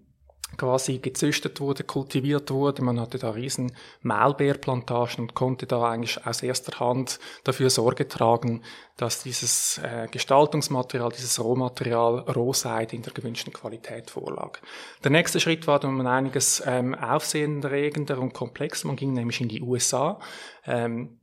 quasi 0.57 0.99
gezüchtet 0.99 1.59
wurde, 1.59 1.83
kultiviert 1.83 2.51
wurde. 2.51 2.83
Man 2.83 2.99
hatte 2.99 3.17
da 3.17 3.31
riesen 3.31 3.75
Maulbeerplantagen 4.01 5.25
und 5.25 5.33
konnte 5.33 5.65
da 5.65 5.83
eigentlich 5.83 6.25
aus 6.25 6.43
erster 6.43 6.79
Hand 6.79 7.19
dafür 7.43 7.69
Sorge 7.69 8.07
tragen, 8.07 8.61
dass 8.97 9.23
dieses 9.23 9.79
äh, 9.79 10.07
Gestaltungsmaterial, 10.09 11.09
dieses 11.09 11.43
Rohmaterial 11.43 12.19
Rohseide 12.19 12.95
in 12.95 13.01
der 13.01 13.13
gewünschten 13.13 13.53
Qualität 13.53 14.09
vorlag. 14.09 14.59
Der 15.03 15.11
nächste 15.11 15.39
Schritt 15.39 15.67
war 15.67 15.79
dann 15.79 16.05
einiges 16.07 16.63
ähm, 16.65 16.95
aufsehenerregender 16.95 18.19
und 18.19 18.33
komplexer. 18.33 18.87
Man 18.87 18.95
ging 18.95 19.13
nämlich 19.13 19.41
in 19.41 19.49
die 19.49 19.61
USA. 19.61 20.19
Ähm, 20.65 21.19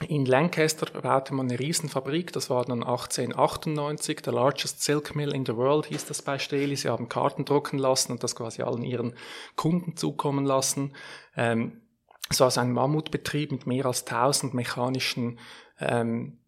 in 0.00 0.24
Lancaster 0.26 0.86
baute 1.00 1.34
man 1.34 1.48
eine 1.48 1.58
Riesenfabrik, 1.58 2.32
das 2.32 2.50
war 2.50 2.64
dann 2.64 2.82
1898, 2.82 4.22
der 4.22 4.32
largest 4.32 4.82
silk 4.82 5.14
mill 5.14 5.34
in 5.34 5.44
the 5.46 5.56
world 5.56 5.86
hieß 5.86 6.06
das 6.06 6.22
bei 6.22 6.38
Steli. 6.38 6.76
Sie 6.76 6.88
haben 6.88 7.08
Karten 7.08 7.44
drucken 7.44 7.78
lassen 7.78 8.12
und 8.12 8.22
das 8.24 8.34
quasi 8.34 8.62
allen 8.62 8.84
ihren 8.84 9.14
Kunden 9.54 9.96
zukommen 9.96 10.44
lassen. 10.44 10.94
Ähm, 11.36 11.82
es 12.30 12.40
war 12.40 12.50
so 12.50 12.60
ein 12.60 12.72
Mammutbetrieb 12.72 13.52
mit 13.52 13.66
mehr 13.66 13.86
als 13.86 14.06
1000 14.06 14.54
mechanischen 14.54 15.38
ähm, 15.78 16.38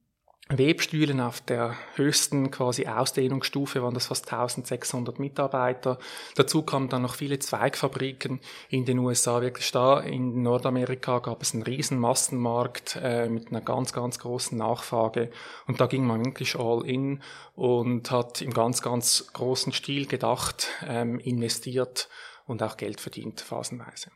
Webstühlen 0.50 1.22
auf 1.22 1.40
der 1.40 1.74
höchsten 1.94 2.50
quasi 2.50 2.86
Ausdehnungsstufe 2.86 3.82
waren 3.82 3.94
das 3.94 4.08
fast 4.08 4.30
1600 4.30 5.18
Mitarbeiter. 5.18 5.98
Dazu 6.34 6.62
kamen 6.62 6.90
dann 6.90 7.00
noch 7.00 7.14
viele 7.14 7.38
Zweigfabriken 7.38 8.40
in 8.68 8.84
den 8.84 8.98
USA. 8.98 9.40
Wirklich 9.40 9.72
da 9.72 10.00
in 10.00 10.42
Nordamerika 10.42 11.20
gab 11.20 11.40
es 11.40 11.54
einen 11.54 11.62
riesen 11.62 11.98
Massenmarkt 11.98 12.98
äh, 13.02 13.30
mit 13.30 13.48
einer 13.48 13.62
ganz, 13.62 13.94
ganz 13.94 14.18
großen 14.18 14.58
Nachfrage. 14.58 15.30
Und 15.66 15.80
da 15.80 15.86
ging 15.86 16.06
man 16.06 16.22
wirklich 16.22 16.56
all 16.56 16.86
in 16.86 17.22
und 17.54 18.10
hat 18.10 18.42
im 18.42 18.52
ganz, 18.52 18.82
ganz 18.82 19.32
großen 19.32 19.72
Stil 19.72 20.06
gedacht, 20.06 20.68
ähm, 20.86 21.20
investiert 21.20 22.10
und 22.44 22.62
auch 22.62 22.76
Geld 22.76 23.00
verdient 23.00 23.40
phasenweise. 23.40 24.10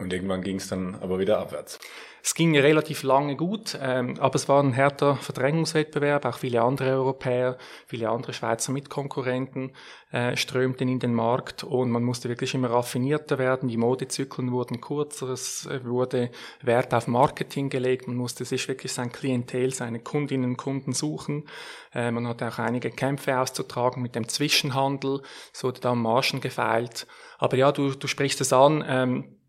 Und 0.00 0.12
irgendwann 0.12 0.42
ging 0.42 0.56
es 0.56 0.68
dann 0.68 0.96
aber 0.96 1.18
wieder 1.18 1.38
abwärts. 1.38 1.78
Es 2.22 2.34
ging 2.34 2.56
relativ 2.56 3.02
lange 3.02 3.34
gut, 3.34 3.78
ähm, 3.80 4.16
aber 4.18 4.34
es 4.34 4.48
war 4.48 4.62
ein 4.62 4.72
härter 4.72 5.16
Verdrängungswettbewerb. 5.16 6.26
Auch 6.26 6.38
viele 6.38 6.60
andere 6.60 6.90
Europäer, 6.90 7.56
viele 7.86 8.10
andere 8.10 8.34
Schweizer 8.34 8.72
Mitkonkurrenten 8.72 9.72
äh, 10.10 10.36
strömten 10.36 10.88
in 10.88 10.98
den 10.98 11.14
Markt 11.14 11.64
und 11.64 11.90
man 11.90 12.02
musste 12.02 12.28
wirklich 12.28 12.54
immer 12.54 12.70
raffinierter 12.70 13.38
werden. 13.38 13.68
Die 13.70 13.78
Modezyklen 13.78 14.52
wurden 14.52 14.82
kürzer, 14.82 15.30
es 15.30 15.66
wurde 15.84 16.30
Wert 16.60 16.92
auf 16.92 17.06
Marketing 17.06 17.70
gelegt. 17.70 18.06
Man 18.06 18.16
musste 18.16 18.44
sich 18.44 18.68
wirklich 18.68 18.92
sein 18.92 19.12
Klientel, 19.12 19.72
seine 19.72 20.00
Kundinnen 20.00 20.50
und 20.50 20.56
Kunden 20.58 20.92
suchen. 20.92 21.48
Äh, 21.94 22.10
man 22.10 22.28
hatte 22.28 22.48
auch 22.48 22.58
einige 22.58 22.90
Kämpfe 22.90 23.38
auszutragen 23.38 24.02
mit 24.02 24.14
dem 24.14 24.28
Zwischenhandel. 24.28 25.22
Es 25.54 25.64
wurde 25.64 25.80
da 25.80 25.94
Margen 25.94 26.42
gefeilt. 26.42 27.06
Aber 27.38 27.56
ja, 27.56 27.72
du, 27.72 27.90
du 27.94 28.06
sprichst 28.06 28.42
es 28.42 28.52
an. 28.52 28.84
Ähm, 28.86 29.39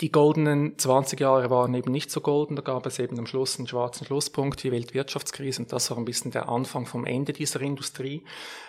die 0.00 0.10
goldenen 0.10 0.76
20 0.76 1.20
Jahre 1.20 1.50
waren 1.50 1.72
eben 1.74 1.92
nicht 1.92 2.10
so 2.10 2.20
golden, 2.20 2.56
da 2.56 2.62
gab 2.62 2.84
es 2.86 2.98
eben 2.98 3.18
am 3.18 3.26
Schluss 3.26 3.58
einen 3.58 3.68
schwarzen 3.68 4.04
Schlusspunkt, 4.04 4.62
die 4.62 4.72
Weltwirtschaftskrise, 4.72 5.62
und 5.62 5.72
das 5.72 5.90
war 5.90 5.98
ein 5.98 6.04
bisschen 6.04 6.32
der 6.32 6.48
Anfang 6.48 6.86
vom 6.86 7.06
Ende 7.06 7.32
dieser 7.32 7.60
Industrie. 7.60 8.24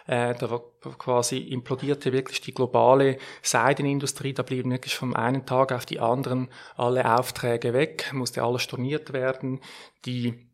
Äh, 0.05 0.35
da 0.35 0.51
war 0.51 0.61
quasi 0.99 1.37
implodierte 1.37 2.13
wirklich 2.13 2.41
die 2.41 2.53
globale 2.53 3.17
Seidenindustrie, 3.41 4.33
da 4.33 4.43
blieben 4.43 4.71
wirklich 4.71 4.95
vom 4.95 5.15
einen 5.15 5.45
Tag 5.45 5.71
auf 5.71 5.85
die 5.85 5.99
anderen 5.99 6.49
alle 6.75 7.17
Aufträge 7.17 7.73
weg, 7.73 8.11
musste 8.13 8.43
alles 8.43 8.61
storniert 8.61 9.11
werden, 9.11 9.61
die 10.05 10.47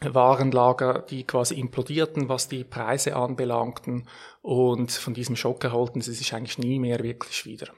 Warenlager, 0.00 1.00
die 1.00 1.24
quasi 1.24 1.54
implodierten, 1.54 2.28
was 2.28 2.48
die 2.48 2.64
Preise 2.64 3.16
anbelangten, 3.16 4.08
und 4.42 4.90
von 4.90 5.14
diesem 5.14 5.36
Schock 5.36 5.62
erholten 5.64 6.00
sie 6.00 6.14
sich 6.14 6.34
eigentlich 6.34 6.58
nie 6.58 6.78
mehr 6.78 7.02
wirklich 7.02 7.44
wieder. 7.44 7.68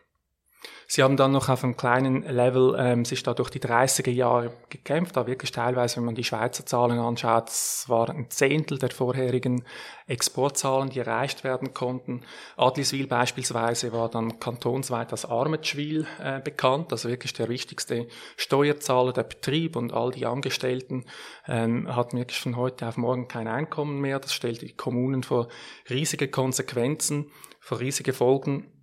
Sie 0.93 1.05
haben 1.05 1.17
dann 1.17 1.31
noch 1.31 1.49
auf 1.49 1.63
einem 1.63 1.77
kleinen 1.77 2.25
Level 2.25 2.75
ähm, 2.77 3.05
sich 3.05 3.23
da 3.23 3.33
durch 3.33 3.51
die 3.51 3.61
30er 3.61 4.11
Jahre 4.11 4.53
gekämpft, 4.71 5.17
da 5.17 5.29
wirklich 5.29 5.53
teilweise, 5.53 5.99
wenn 5.99 6.05
man 6.05 6.17
die 6.17 6.25
Schweizer 6.25 6.67
Zahlen 6.67 6.99
anschaut, 6.99 7.49
es 7.49 7.85
war 7.87 8.11
ein 8.11 8.29
Zehntel 8.29 8.77
der 8.77 8.91
vorherigen 8.91 9.63
Exportzahlen, 10.09 10.91
die 10.91 10.99
erreicht 10.99 11.45
werden 11.45 11.75
konnten. 11.75 12.23
Adliswil 12.57 13.07
beispielsweise 13.07 13.93
war 13.93 14.09
dann 14.09 14.41
kantonsweit 14.41 15.13
als 15.13 15.25
Armetschwil 15.25 16.09
äh, 16.21 16.41
bekannt, 16.41 16.91
also 16.91 17.09
wirklich 17.09 17.35
der 17.35 17.49
wichtigste 17.49 18.09
Steuerzahler 18.37 19.13
der 19.13 19.23
Betrieb 19.23 19.77
und 19.77 19.93
all 19.93 20.11
die 20.11 20.27
Angestellten 20.27 21.05
ähm, 21.47 21.95
hatten 21.95 22.19
wirklich 22.19 22.41
von 22.41 22.57
heute 22.57 22.89
auf 22.89 22.97
morgen 22.97 23.29
kein 23.29 23.47
Einkommen 23.47 24.01
mehr. 24.01 24.19
Das 24.19 24.35
stellte 24.35 24.67
die 24.67 24.75
Kommunen 24.75 25.23
vor 25.23 25.47
riesige 25.89 26.27
Konsequenzen, 26.27 27.31
vor 27.61 27.79
riesige 27.79 28.13
Folgen. 28.13 28.80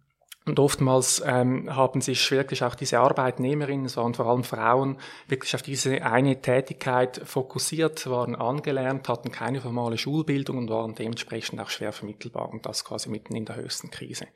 Und 0.47 0.59
oftmals 0.59 1.21
ähm, 1.25 1.75
haben 1.75 1.99
sich 1.99 2.31
wirklich 2.31 2.63
auch 2.63 2.73
diese 2.73 2.99
Arbeitnehmerinnen, 2.99 3.85
es 3.85 3.97
waren 3.97 4.13
vor 4.13 4.27
allem 4.27 4.45
Frauen, 4.45 4.97
wirklich 5.27 5.53
auf 5.53 5.61
diese 5.61 6.03
eine 6.05 6.41
Tätigkeit 6.41 7.21
fokussiert, 7.25 8.09
waren 8.09 8.33
angelernt, 8.33 9.09
hatten 9.09 9.29
keine 9.29 9.59
formale 9.59 9.97
Schulbildung 9.97 10.57
und 10.57 10.69
waren 10.69 10.95
dementsprechend 10.95 11.59
auch 11.59 11.69
schwer 11.69 11.91
vermittelbar 11.91 12.49
und 12.49 12.65
das 12.65 12.85
quasi 12.85 13.09
mitten 13.09 13.35
in 13.35 13.43
der 13.43 13.57
höchsten 13.57 13.91
Krise. 13.91 14.27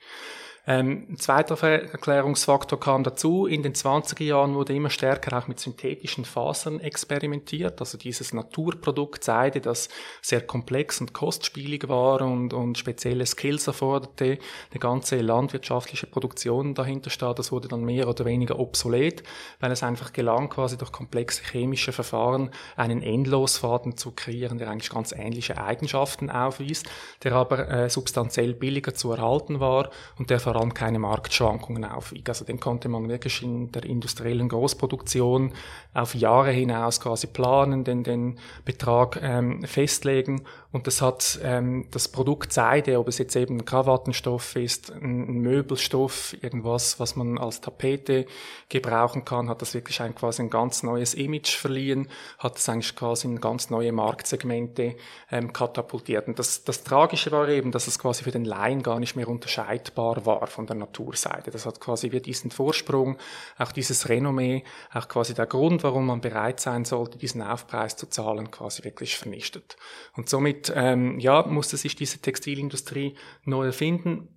Ähm, 0.67 1.08
ein 1.10 1.17
zweiter 1.17 1.58
Erklärungsfaktor 1.63 2.80
kam 2.80 3.04
dazu. 3.04 3.47
In 3.47 3.63
den 3.63 3.74
20er 3.74 4.24
Jahren 4.24 4.54
wurde 4.54 4.76
immer 4.76 4.91
stärker 4.91 5.36
auch 5.38 5.47
mit 5.47 5.60
synthetischen 5.60 6.24
Fasern 6.24 6.80
experimentiert. 6.80 7.80
Also 7.80 7.97
dieses 7.97 8.32
Naturprodukt 8.32 9.24
Seide, 9.24 9.60
das 9.60 9.89
sehr 10.21 10.41
komplex 10.41 11.02
und 11.02 11.13
kostspielig 11.13 11.89
war 11.89 12.21
und, 12.21 12.54
und 12.54 12.78
spezielle 12.78 13.26
Skills 13.26 13.65
erforderte. 13.65 14.38
Eine 14.69 14.80
ganze 14.80 15.17
landwirtschaftliche 15.21 16.06
Produktion 16.06 16.76
dahinter 16.76 17.10
stand. 17.10 17.39
Das 17.39 17.52
wurde 17.52 17.67
dann 17.67 17.84
mehr 17.84 18.08
oder 18.08 18.26
weniger 18.26 18.60
obsolet, 18.60 19.24
weil 19.60 19.71
es 19.71 19.82
einfach 19.82 20.13
gelang, 20.13 20.50
quasi 20.50 20.78
durch 20.78 20.91
komplexe 20.91 21.41
chemische 21.43 21.91
Verfahren 21.91 22.52
einen 22.76 23.02
Endlosfaden 23.02 23.97
zu 23.97 24.12
kreieren, 24.12 24.60
der 24.60 24.69
eigentlich 24.69 24.91
ganz 24.91 25.12
ähnliche 25.12 25.58
Eigenschaften 25.58 26.30
aufwies, 26.30 26.84
der 27.24 27.34
aber 27.34 27.67
äh, 27.67 27.89
substanziell 27.89 28.54
billiger 28.54 28.93
zu 28.93 29.12
erhalten 29.12 29.60
war 29.60 29.89
und 30.19 30.30
der 30.30 30.39
vor 30.51 30.59
allem 30.59 30.73
keine 30.73 30.99
Marktschwankungen 30.99 31.85
aufwiegt. 31.85 32.27
Also 32.27 32.43
den 32.43 32.59
konnte 32.59 32.89
man 32.89 33.07
wirklich 33.07 33.41
in 33.41 33.71
der 33.71 33.85
industriellen 33.85 34.49
Großproduktion 34.49 35.53
auf 35.93 36.13
Jahre 36.13 36.51
hinaus 36.51 36.99
quasi 36.99 37.27
planen, 37.27 37.85
den, 37.85 38.03
den 38.03 38.37
Betrag 38.65 39.17
ähm, 39.21 39.63
festlegen 39.63 40.41
und 40.73 40.88
das 40.88 41.01
hat 41.01 41.39
ähm, 41.43 41.88
das 41.91 42.07
Produkt 42.07 42.53
Seide, 42.53 42.97
ob 42.97 43.10
es 43.10 43.17
jetzt 43.17 43.36
eben 43.36 43.57
ein 43.57 43.65
Krawattenstoff 43.65 44.55
ist, 44.55 44.89
ein, 44.91 45.41
Möbelstoff, 45.41 46.34
irgendwas, 46.41 46.97
was 46.97 47.17
man 47.17 47.38
als 47.38 47.60
Tapete 47.60 48.25
gebrauchen 48.69 49.25
kann, 49.25 49.49
hat 49.49 49.62
das 49.62 49.73
wirklich 49.73 49.99
ein, 49.99 50.15
quasi 50.15 50.43
ein 50.43 50.49
ganz 50.49 50.81
neues 50.84 51.13
Image 51.13 51.57
verliehen, 51.57 52.07
hat 52.38 52.57
es 52.57 52.69
eigentlich 52.69 52.95
quasi 52.95 53.27
in 53.27 53.41
ganz 53.41 53.69
neue 53.69 53.91
Marktsegmente 53.91 54.95
ähm, 55.29 55.51
katapultiert. 55.51 56.29
Und 56.29 56.39
das, 56.39 56.63
das 56.63 56.84
Tragische 56.84 57.34
war 57.34 57.49
eben, 57.49 57.71
dass 57.71 57.88
es 57.88 57.99
quasi 57.99 58.23
für 58.23 58.31
den 58.31 58.45
Laien 58.45 58.81
gar 58.81 59.01
nicht 59.01 59.17
mehr 59.17 59.27
unterscheidbar 59.27 60.25
war 60.25 60.47
von 60.47 60.67
der 60.67 60.77
Naturseite. 60.77 61.51
Das 61.51 61.65
hat 61.65 61.81
quasi 61.81 62.13
wie 62.13 62.21
diesen 62.21 62.49
Vorsprung, 62.49 63.17
auch 63.57 63.73
dieses 63.73 64.07
Renommee, 64.07 64.63
auch 64.93 65.10
quasi 65.10 65.34
der 65.34 65.47
Grund, 65.47 65.84
warum 65.84 66.05
man 66.05 66.21
bereit 66.21 66.62
sein 66.62 66.86
sollte, 66.86 67.17
diesen 67.17 67.41
Aufpreis 67.41 67.97
zu 67.97 68.07
zahlen, 68.07 68.51
quasi 68.51 68.86
wirklich 68.86 69.17
vernichtet. 69.17 69.75
Und 70.15 70.29
somit, 70.65 70.74
ähm, 70.76 71.19
ja, 71.19 71.45
musste 71.47 71.78
sich 71.78 71.95
diese 71.95 72.19
Textilindustrie 72.19 73.15
neu 73.45 73.67
erfinden. 73.67 74.28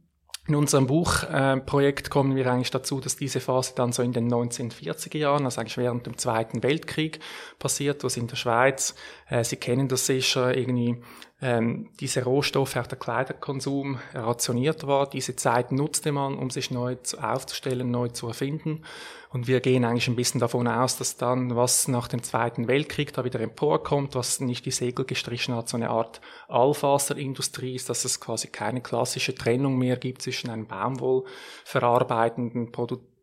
In 0.47 0.57
unserem 0.57 0.87
Buchprojekt 0.87 2.07
äh, 2.07 2.11
kommen 2.11 2.37
wir 2.37 2.47
eigentlich 2.47 2.71
dazu, 2.71 3.01
dass 3.01 3.17
diese 3.17 3.41
Phase 3.41 3.73
dann 3.75 3.93
so 3.93 4.03
in 4.03 4.13
den 4.13 4.31
1940er 4.31 5.17
Jahren, 5.17 5.47
also 5.47 5.61
eigentlich 5.61 5.79
während 5.79 6.05
dem 6.05 6.19
Zweiten 6.19 6.63
Weltkrieg 6.63 7.21
passiert, 7.59 8.05
was 8.05 8.19
in 8.19 8.27
der 8.27 8.37
Schweiz, 8.37 8.95
äh, 9.31 9.43
Sie 9.43 9.57
kennen 9.57 9.89
das 9.89 10.05
sicher, 10.05 10.55
irgendwie 10.55 11.01
ähm, 11.44 11.90
diese 12.00 12.24
Rohstoffe, 12.24 12.76
auch 12.76 12.87
der 12.87 12.98
Kleiderkonsum 12.98 13.98
rationiert 14.14 14.87
war. 14.87 15.11
Diese 15.11 15.37
Zeit 15.37 15.72
nutzte 15.72 16.11
man, 16.11 16.38
um 16.38 16.48
sich 16.48 16.70
neu 16.70 16.94
zu, 16.94 17.18
aufzustellen, 17.18 17.90
neu 17.90 18.09
zu 18.09 18.28
erfinden. 18.28 18.80
Und 19.28 19.46
wir 19.46 19.61
gehen 19.61 19.85
eigentlich 19.85 20.09
ein 20.09 20.16
bisschen 20.16 20.40
davon 20.40 20.66
aus, 20.66 20.96
dass 20.96 21.18
dann, 21.18 21.54
was 21.54 21.87
nach 21.87 22.09
dem 22.09 22.22
Zweiten 22.22 22.66
Weltkrieg 22.66 23.12
da 23.12 23.24
wieder 23.24 23.40
emporkommt, 23.40 24.14
was 24.14 24.40
nicht 24.40 24.64
die 24.64 24.70
Segel 24.70 25.04
gestrichen 25.04 25.54
hat, 25.54 25.68
so 25.68 25.76
eine 25.76 25.90
Art 25.90 26.22
Allfaserindustrie 26.48 27.74
ist, 27.74 27.90
dass 27.90 28.07
es 28.07 28.20
quasi 28.20 28.48
keine 28.48 28.80
klassische 28.80 29.35
Trennung 29.35 29.76
mehr 29.76 29.98
gibt 29.98 30.22
zwischen 30.22 30.48
einem 30.48 30.66
baumwollverarbeitenden 30.66 32.72
Produkt 32.72 33.13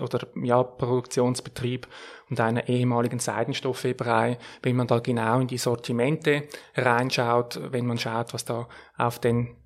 oder 0.00 0.26
ja, 0.42 0.62
Produktionsbetrieb 0.62 1.86
und 2.30 2.40
einer 2.40 2.68
ehemaligen 2.68 3.18
Seidenstoffweberei, 3.18 4.38
wenn 4.62 4.76
man 4.76 4.86
da 4.86 4.98
genau 4.98 5.40
in 5.40 5.46
die 5.46 5.58
Sortimente 5.58 6.44
reinschaut, 6.74 7.60
wenn 7.72 7.86
man 7.86 7.98
schaut, 7.98 8.34
was 8.34 8.44
da 8.44 8.68
auf 8.96 9.18
den 9.18 9.56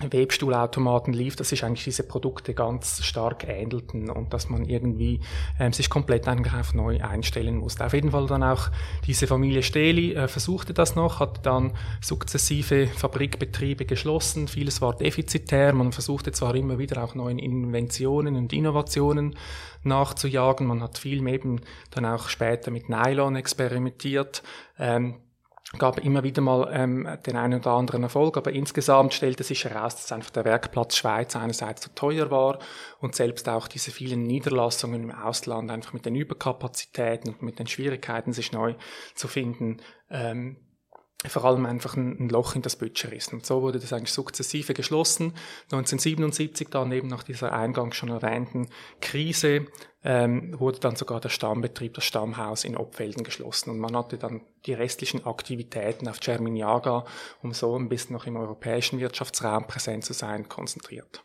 Webstuhlautomaten 0.00 1.12
lief, 1.12 1.34
dass 1.34 1.48
sich 1.48 1.64
eigentlich 1.64 1.84
diese 1.84 2.04
Produkte 2.04 2.54
ganz 2.54 3.04
stark 3.04 3.48
ähnelten 3.48 4.10
und 4.10 4.32
dass 4.32 4.48
man 4.48 4.64
irgendwie 4.64 5.20
ähm, 5.58 5.72
sich 5.72 5.90
komplett 5.90 6.28
auf 6.28 6.74
neu 6.74 7.00
einstellen 7.02 7.56
musste. 7.56 7.84
Auf 7.84 7.94
jeden 7.94 8.12
Fall 8.12 8.26
dann 8.26 8.42
auch 8.42 8.70
diese 9.06 9.26
Familie 9.26 9.62
Steli 9.62 10.14
äh, 10.14 10.28
versuchte 10.28 10.72
das 10.72 10.94
noch, 10.94 11.18
hat 11.18 11.44
dann 11.44 11.72
sukzessive 12.00 12.86
Fabrikbetriebe 12.86 13.86
geschlossen, 13.86 14.46
vieles 14.46 14.80
war 14.80 14.96
defizitär, 14.96 15.72
man 15.72 15.92
versuchte 15.92 16.30
zwar 16.30 16.54
immer 16.54 16.78
wieder 16.78 17.02
auch 17.02 17.14
neuen 17.14 17.38
Inventionen 17.38 18.36
und 18.36 18.52
Innovationen 18.52 19.34
nachzujagen, 19.82 20.66
man 20.66 20.82
hat 20.82 20.98
viel 20.98 21.26
eben 21.26 21.60
dann 21.90 22.04
auch 22.04 22.28
später 22.28 22.70
mit 22.70 22.88
Nylon 22.88 23.36
experimentiert, 23.36 24.42
ähm, 24.78 25.16
gab 25.76 25.98
immer 25.98 26.22
wieder 26.22 26.40
mal 26.40 26.70
ähm, 26.72 27.06
den 27.26 27.36
einen 27.36 27.60
oder 27.60 27.72
anderen 27.72 28.02
Erfolg, 28.02 28.38
aber 28.38 28.52
insgesamt 28.52 29.12
stellte 29.12 29.44
sich 29.44 29.64
heraus, 29.64 29.96
dass 29.96 30.12
einfach 30.12 30.30
der 30.30 30.46
Werkplatz 30.46 30.96
Schweiz 30.96 31.36
einerseits 31.36 31.82
zu 31.82 31.94
teuer 31.94 32.30
war 32.30 32.58
und 33.00 33.14
selbst 33.14 33.48
auch 33.50 33.68
diese 33.68 33.90
vielen 33.90 34.22
Niederlassungen 34.22 35.02
im 35.02 35.10
Ausland 35.10 35.70
einfach 35.70 35.92
mit 35.92 36.06
den 36.06 36.14
Überkapazitäten 36.14 37.34
und 37.34 37.42
mit 37.42 37.58
den 37.58 37.66
Schwierigkeiten, 37.66 38.32
sich 38.32 38.52
neu 38.52 38.76
zu 39.14 39.28
finden, 39.28 39.82
ähm, 40.10 40.56
vor 41.26 41.44
allem 41.44 41.66
einfach 41.66 41.96
ein, 41.96 42.28
Loch 42.28 42.54
in 42.54 42.62
das 42.62 42.76
Budget 42.76 43.12
ist. 43.12 43.32
Und 43.32 43.44
so 43.44 43.60
wurde 43.62 43.80
das 43.80 43.92
eigentlich 43.92 44.12
sukzessive 44.12 44.72
geschlossen. 44.72 45.34
1977 45.72 46.68
dann 46.68 46.92
eben 46.92 47.08
nach 47.08 47.24
dieser 47.24 47.52
eingangs 47.52 47.96
schon 47.96 48.10
erwähnten 48.10 48.68
Krise 49.00 49.66
ähm, 50.04 50.58
wurde 50.60 50.78
dann 50.78 50.94
sogar 50.94 51.20
der 51.20 51.28
Stammbetrieb, 51.28 51.94
das 51.94 52.04
Stammhaus 52.04 52.62
in 52.62 52.76
Obfelden 52.76 53.24
geschlossen. 53.24 53.70
Und 53.70 53.80
man 53.80 53.96
hatte 53.96 54.16
dann 54.16 54.42
die 54.64 54.74
restlichen 54.74 55.26
Aktivitäten 55.26 56.06
auf 56.06 56.20
Cerminiaga, 56.22 57.04
um 57.42 57.52
so 57.52 57.76
ein 57.76 57.88
bisschen 57.88 58.12
noch 58.14 58.26
im 58.26 58.36
europäischen 58.36 59.00
Wirtschaftsraum 59.00 59.66
präsent 59.66 60.04
zu 60.04 60.12
sein, 60.12 60.48
konzentriert. 60.48 61.24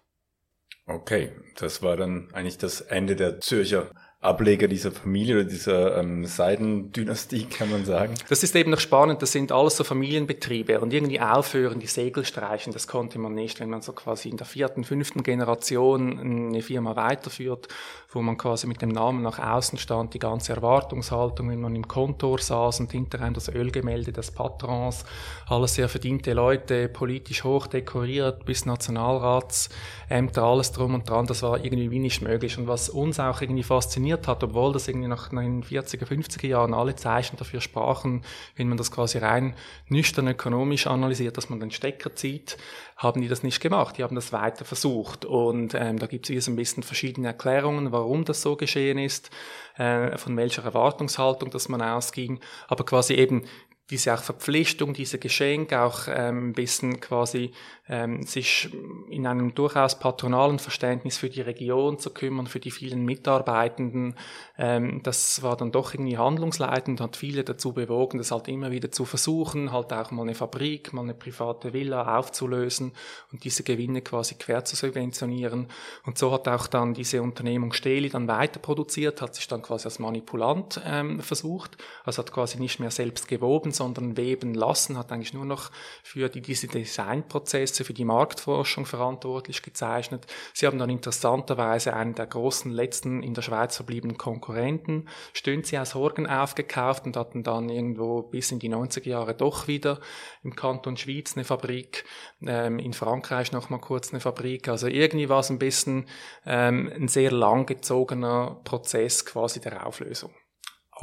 Okay, 0.87 1.31
das 1.55 1.83
war 1.83 1.97
dann 1.97 2.29
eigentlich 2.33 2.57
das 2.57 2.81
Ende 2.81 3.15
der 3.15 3.39
Zürcher 3.39 3.91
Ableger 4.23 4.67
dieser 4.67 4.91
Familie 4.91 5.35
oder 5.35 5.43
dieser 5.43 5.97
ähm, 5.97 6.25
Seidendynastie, 6.25 7.45
kann 7.49 7.69
man 7.69 7.85
sagen. 7.85 8.13
Das 8.29 8.43
ist 8.43 8.55
eben 8.55 8.71
noch 8.71 8.79
spannend, 8.79 9.21
das 9.21 9.31
sind 9.31 9.51
alles 9.51 9.77
so 9.77 9.83
Familienbetriebe 9.83 10.79
und 10.79 10.93
irgendwie 10.93 11.19
aufhören, 11.19 11.79
die 11.79 11.87
Segel 11.87 12.25
streichen, 12.25 12.71
das 12.71 12.87
konnte 12.87 13.19
man 13.19 13.33
nicht, 13.33 13.59
wenn 13.59 13.69
man 13.69 13.81
so 13.81 13.91
quasi 13.93 14.29
in 14.29 14.37
der 14.37 14.45
vierten, 14.45 14.83
fünften 14.83 15.23
Generation 15.23 16.19
eine 16.19 16.61
Firma 16.61 16.95
weiterführt, 16.95 17.67
wo 18.11 18.21
man 18.21 18.37
quasi 18.37 18.67
mit 18.67 18.81
dem 18.81 18.89
Namen 18.89 19.21
nach 19.23 19.39
außen 19.39 19.77
stand, 19.77 20.13
die 20.13 20.19
ganze 20.19 20.53
Erwartungshaltung, 20.53 21.49
wenn 21.49 21.61
man 21.61 21.75
im 21.75 21.87
Kontor 21.87 22.39
saß 22.39 22.79
und 22.81 22.91
hinterher 22.91 23.31
das 23.31 23.49
Ölgemälde 23.49 24.11
des 24.11 24.31
Patrons, 24.31 25.05
alles 25.47 25.75
sehr 25.75 25.89
verdiente 25.89 26.33
Leute, 26.33 26.87
politisch 26.87 27.43
hoch 27.43 27.67
dekoriert, 27.67 28.45
bis 28.45 28.65
Nationalratsämter, 28.65 30.43
alles 30.43 30.71
drum 30.71 30.93
und 30.93 31.09
dran, 31.09 31.25
das 31.25 31.43
war 31.43 31.63
irgendwie 31.63 31.91
wie 31.91 31.99
nicht 31.99 32.21
möglich. 32.21 32.57
Und 32.57 32.67
was 32.67 32.89
uns 32.89 33.19
auch 33.19 33.41
irgendwie 33.41 33.63
fasziniert, 33.63 34.12
funktioniert 34.13 34.27
hat, 34.27 34.43
obwohl 34.43 34.73
das 34.73 34.87
irgendwie 34.87 35.07
nach 35.07 35.29
den 35.29 35.63
40er, 35.63 36.05
50er 36.05 36.47
Jahren 36.47 36.73
alle 36.73 36.95
Zeichen 36.95 37.37
dafür 37.37 37.61
sprachen, 37.61 38.23
wenn 38.55 38.69
man 38.69 38.77
das 38.77 38.91
quasi 38.91 39.17
rein 39.17 39.55
nüchtern 39.89 40.27
ökonomisch 40.27 40.87
analysiert, 40.87 41.37
dass 41.37 41.49
man 41.49 41.59
den 41.59 41.71
Stecker 41.71 42.15
zieht, 42.15 42.57
haben 42.97 43.21
die 43.21 43.27
das 43.27 43.43
nicht 43.43 43.59
gemacht. 43.59 43.97
Die 43.97 44.03
haben 44.03 44.15
das 44.15 44.31
weiter 44.31 44.65
versucht. 44.65 45.25
Und 45.25 45.73
ähm, 45.73 45.97
da 45.97 46.07
gibt 46.07 46.29
es 46.29 46.47
ein 46.47 46.55
bisschen 46.55 46.83
verschiedene 46.83 47.27
Erklärungen, 47.27 47.91
warum 47.91 48.23
das 48.25 48.41
so 48.41 48.55
geschehen 48.55 48.97
ist, 48.97 49.29
äh, 49.77 50.17
von 50.17 50.37
welcher 50.37 50.63
Erwartungshaltung 50.63 51.49
dass 51.49 51.69
man 51.69 51.81
ausging. 51.81 52.39
Aber 52.67 52.85
quasi 52.85 53.15
eben 53.15 53.43
diese 53.89 54.13
auch 54.13 54.23
Verpflichtung, 54.23 54.93
diese 54.93 55.19
Geschenk 55.19 55.73
auch 55.73 56.07
ähm, 56.07 56.49
ein 56.49 56.53
bisschen 56.53 56.99
quasi 57.01 57.51
ähm, 57.89 58.23
sich 58.23 58.69
in 59.09 59.27
einem 59.27 59.53
durchaus 59.55 59.99
patronalen 59.99 60.57
Verständnis 60.57 61.17
für 61.17 61.29
die 61.29 61.41
Region 61.41 61.99
zu 61.99 62.11
kümmern, 62.11 62.47
für 62.47 62.59
die 62.59 62.71
vielen 62.71 63.03
Mitarbeitenden, 63.03 64.15
ähm, 64.57 65.01
das 65.03 65.41
war 65.43 65.57
dann 65.57 65.71
doch 65.73 65.93
irgendwie 65.93 66.17
handlungsleitend, 66.17 67.01
hat 67.01 67.17
viele 67.17 67.43
dazu 67.43 67.73
bewogen, 67.73 68.19
das 68.19 68.31
halt 68.31 68.47
immer 68.47 68.71
wieder 68.71 68.91
zu 68.91 69.03
versuchen, 69.03 69.73
halt 69.73 69.91
auch 69.91 70.11
mal 70.11 70.21
eine 70.21 70.33
Fabrik, 70.33 70.93
mal 70.93 71.01
eine 71.01 71.13
private 71.13 71.73
Villa 71.73 72.17
aufzulösen 72.17 72.93
und 73.31 73.43
diese 73.43 73.63
Gewinne 73.63 74.01
quasi 74.01 74.35
quer 74.35 74.63
zu 74.63 74.77
subventionieren. 74.77 75.67
Und 76.05 76.17
so 76.17 76.31
hat 76.31 76.47
auch 76.47 76.67
dann 76.67 76.93
diese 76.93 77.21
Unternehmung 77.21 77.73
Steli 77.73 78.09
dann 78.09 78.27
weiter 78.29 78.59
produziert, 78.59 79.21
hat 79.21 79.35
sich 79.35 79.47
dann 79.47 79.61
quasi 79.61 79.85
als 79.85 79.99
Manipulant 79.99 80.79
ähm, 80.85 81.19
versucht, 81.19 81.77
also 82.05 82.21
hat 82.21 82.31
quasi 82.31 82.59
nicht 82.59 82.79
mehr 82.79 82.91
selbst 82.91 83.27
gewoben, 83.27 83.71
sondern 83.71 84.15
weben 84.15 84.53
lassen, 84.53 84.97
hat 84.97 85.11
eigentlich 85.11 85.33
nur 85.33 85.45
noch 85.45 85.69
für 86.01 86.29
die, 86.29 86.41
diese 86.41 86.67
Designprozesse, 86.67 87.72
für 87.81 87.93
die 87.93 88.05
Marktforschung 88.05 88.85
verantwortlich 88.85 89.63
gezeichnet. 89.63 90.27
Sie 90.53 90.67
haben 90.67 90.77
dann 90.77 90.89
interessanterweise 90.89 91.93
einen 91.93 92.13
der 92.13 92.27
großen 92.27 92.71
letzten 92.71 93.23
in 93.23 93.33
der 93.33 93.41
Schweiz 93.41 93.75
verbliebenen 93.75 94.17
Konkurrenten, 94.17 95.09
Stönzi 95.33 95.77
aus 95.77 95.95
Horgen 95.95 96.27
aufgekauft 96.27 97.05
und 97.05 97.17
hatten 97.17 97.41
dann 97.41 97.69
irgendwo 97.69 98.21
bis 98.21 98.51
in 98.51 98.59
die 98.59 98.69
90er 98.69 99.09
Jahre 99.09 99.33
doch 99.33 99.67
wieder 99.67 99.99
im 100.43 100.55
Kanton 100.55 100.97
Schweiz 100.97 101.35
eine 101.35 101.45
Fabrik, 101.45 102.05
ähm, 102.45 102.77
in 102.77 102.93
Frankreich 102.93 103.51
noch 103.51 103.71
mal 103.71 103.79
kurz 103.79 104.11
eine 104.11 104.19
Fabrik. 104.19 104.67
Also 104.67 104.87
irgendwie 104.87 105.29
war 105.29 105.39
es 105.39 105.49
ein 105.49 105.59
bisschen 105.59 106.05
ähm, 106.45 106.91
ein 106.93 107.07
sehr 107.07 107.31
langgezogener 107.31 108.61
Prozess 108.63 109.25
quasi 109.25 109.59
der 109.59 109.87
Auflösung 109.87 110.31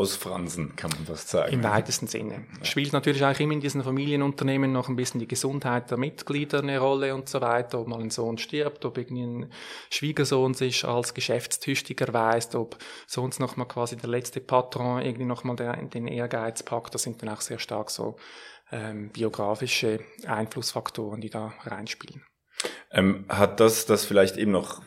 ausfransen, 0.00 0.74
kann 0.76 0.90
man 0.90 1.06
fast 1.06 1.28
sagen. 1.28 1.52
Im 1.52 1.62
weitesten 1.62 2.06
Sinne. 2.06 2.46
Ja. 2.58 2.64
Spielt 2.64 2.92
natürlich 2.92 3.24
auch 3.24 3.38
immer 3.38 3.52
in 3.52 3.60
diesen 3.60 3.84
Familienunternehmen 3.84 4.72
noch 4.72 4.88
ein 4.88 4.96
bisschen 4.96 5.20
die 5.20 5.28
Gesundheit 5.28 5.90
der 5.90 5.98
Mitglieder 5.98 6.60
eine 6.60 6.78
Rolle 6.78 7.14
und 7.14 7.28
so 7.28 7.40
weiter, 7.40 7.80
ob 7.80 7.88
mal 7.88 8.00
ein 8.00 8.10
Sohn 8.10 8.38
stirbt, 8.38 8.84
ob 8.84 8.98
irgendwie 8.98 9.22
ein 9.22 9.52
Schwiegersohn 9.90 10.54
sich 10.54 10.84
als 10.84 11.14
geschäftstüchtig 11.14 12.00
erweist, 12.00 12.54
ob 12.54 12.78
sonst 13.06 13.38
noch 13.38 13.56
mal 13.56 13.66
quasi 13.66 13.96
der 13.96 14.08
letzte 14.10 14.40
Patron 14.40 15.02
irgendwie 15.02 15.26
noch 15.26 15.44
mal 15.44 15.56
den 15.56 16.06
Ehrgeiz 16.06 16.62
packt. 16.62 16.94
Das 16.94 17.02
sind 17.02 17.22
dann 17.22 17.28
auch 17.28 17.40
sehr 17.40 17.58
stark 17.58 17.90
so 17.90 18.16
ähm, 18.72 19.10
biografische 19.10 20.00
Einflussfaktoren, 20.26 21.20
die 21.20 21.30
da 21.30 21.52
reinspielen. 21.64 22.24
Ähm, 22.90 23.24
hat 23.28 23.60
das 23.60 23.86
das 23.86 24.04
vielleicht 24.04 24.36
eben 24.36 24.50
noch 24.50 24.82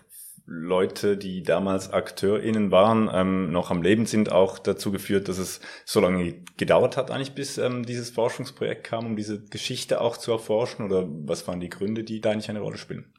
Leute, 0.46 1.16
die 1.16 1.42
damals 1.42 1.92
AkteurInnen 1.92 2.70
waren, 2.70 3.10
ähm, 3.14 3.52
noch 3.52 3.72
am 3.72 3.82
Leben 3.82 4.06
sind, 4.06 4.32
auch 4.32 4.60
dazu 4.60 4.92
geführt, 4.92 5.30
dass 5.30 5.38
es 5.38 5.62
so 5.86 6.02
lange 6.02 6.36
gedauert 6.58 6.98
hat, 6.98 7.12
eigentlich 7.12 7.34
bis 7.34 7.58
ähm, 7.58 7.86
dieses 7.86 8.10
Forschungsprojekt 8.10 8.84
kam, 8.84 9.06
um 9.06 9.16
diese 9.16 9.42
Geschichte 9.42 10.02
auch 10.02 10.18
zu 10.18 10.32
erforschen? 10.32 10.86
Oder 10.86 11.08
was 11.08 11.48
waren 11.48 11.62
die 11.62 11.70
Gründe, 11.70 12.04
die 12.04 12.20
da 12.20 12.32
eigentlich 12.32 12.50
eine 12.50 12.60
Rolle 12.60 12.78
spielen? 12.78 13.14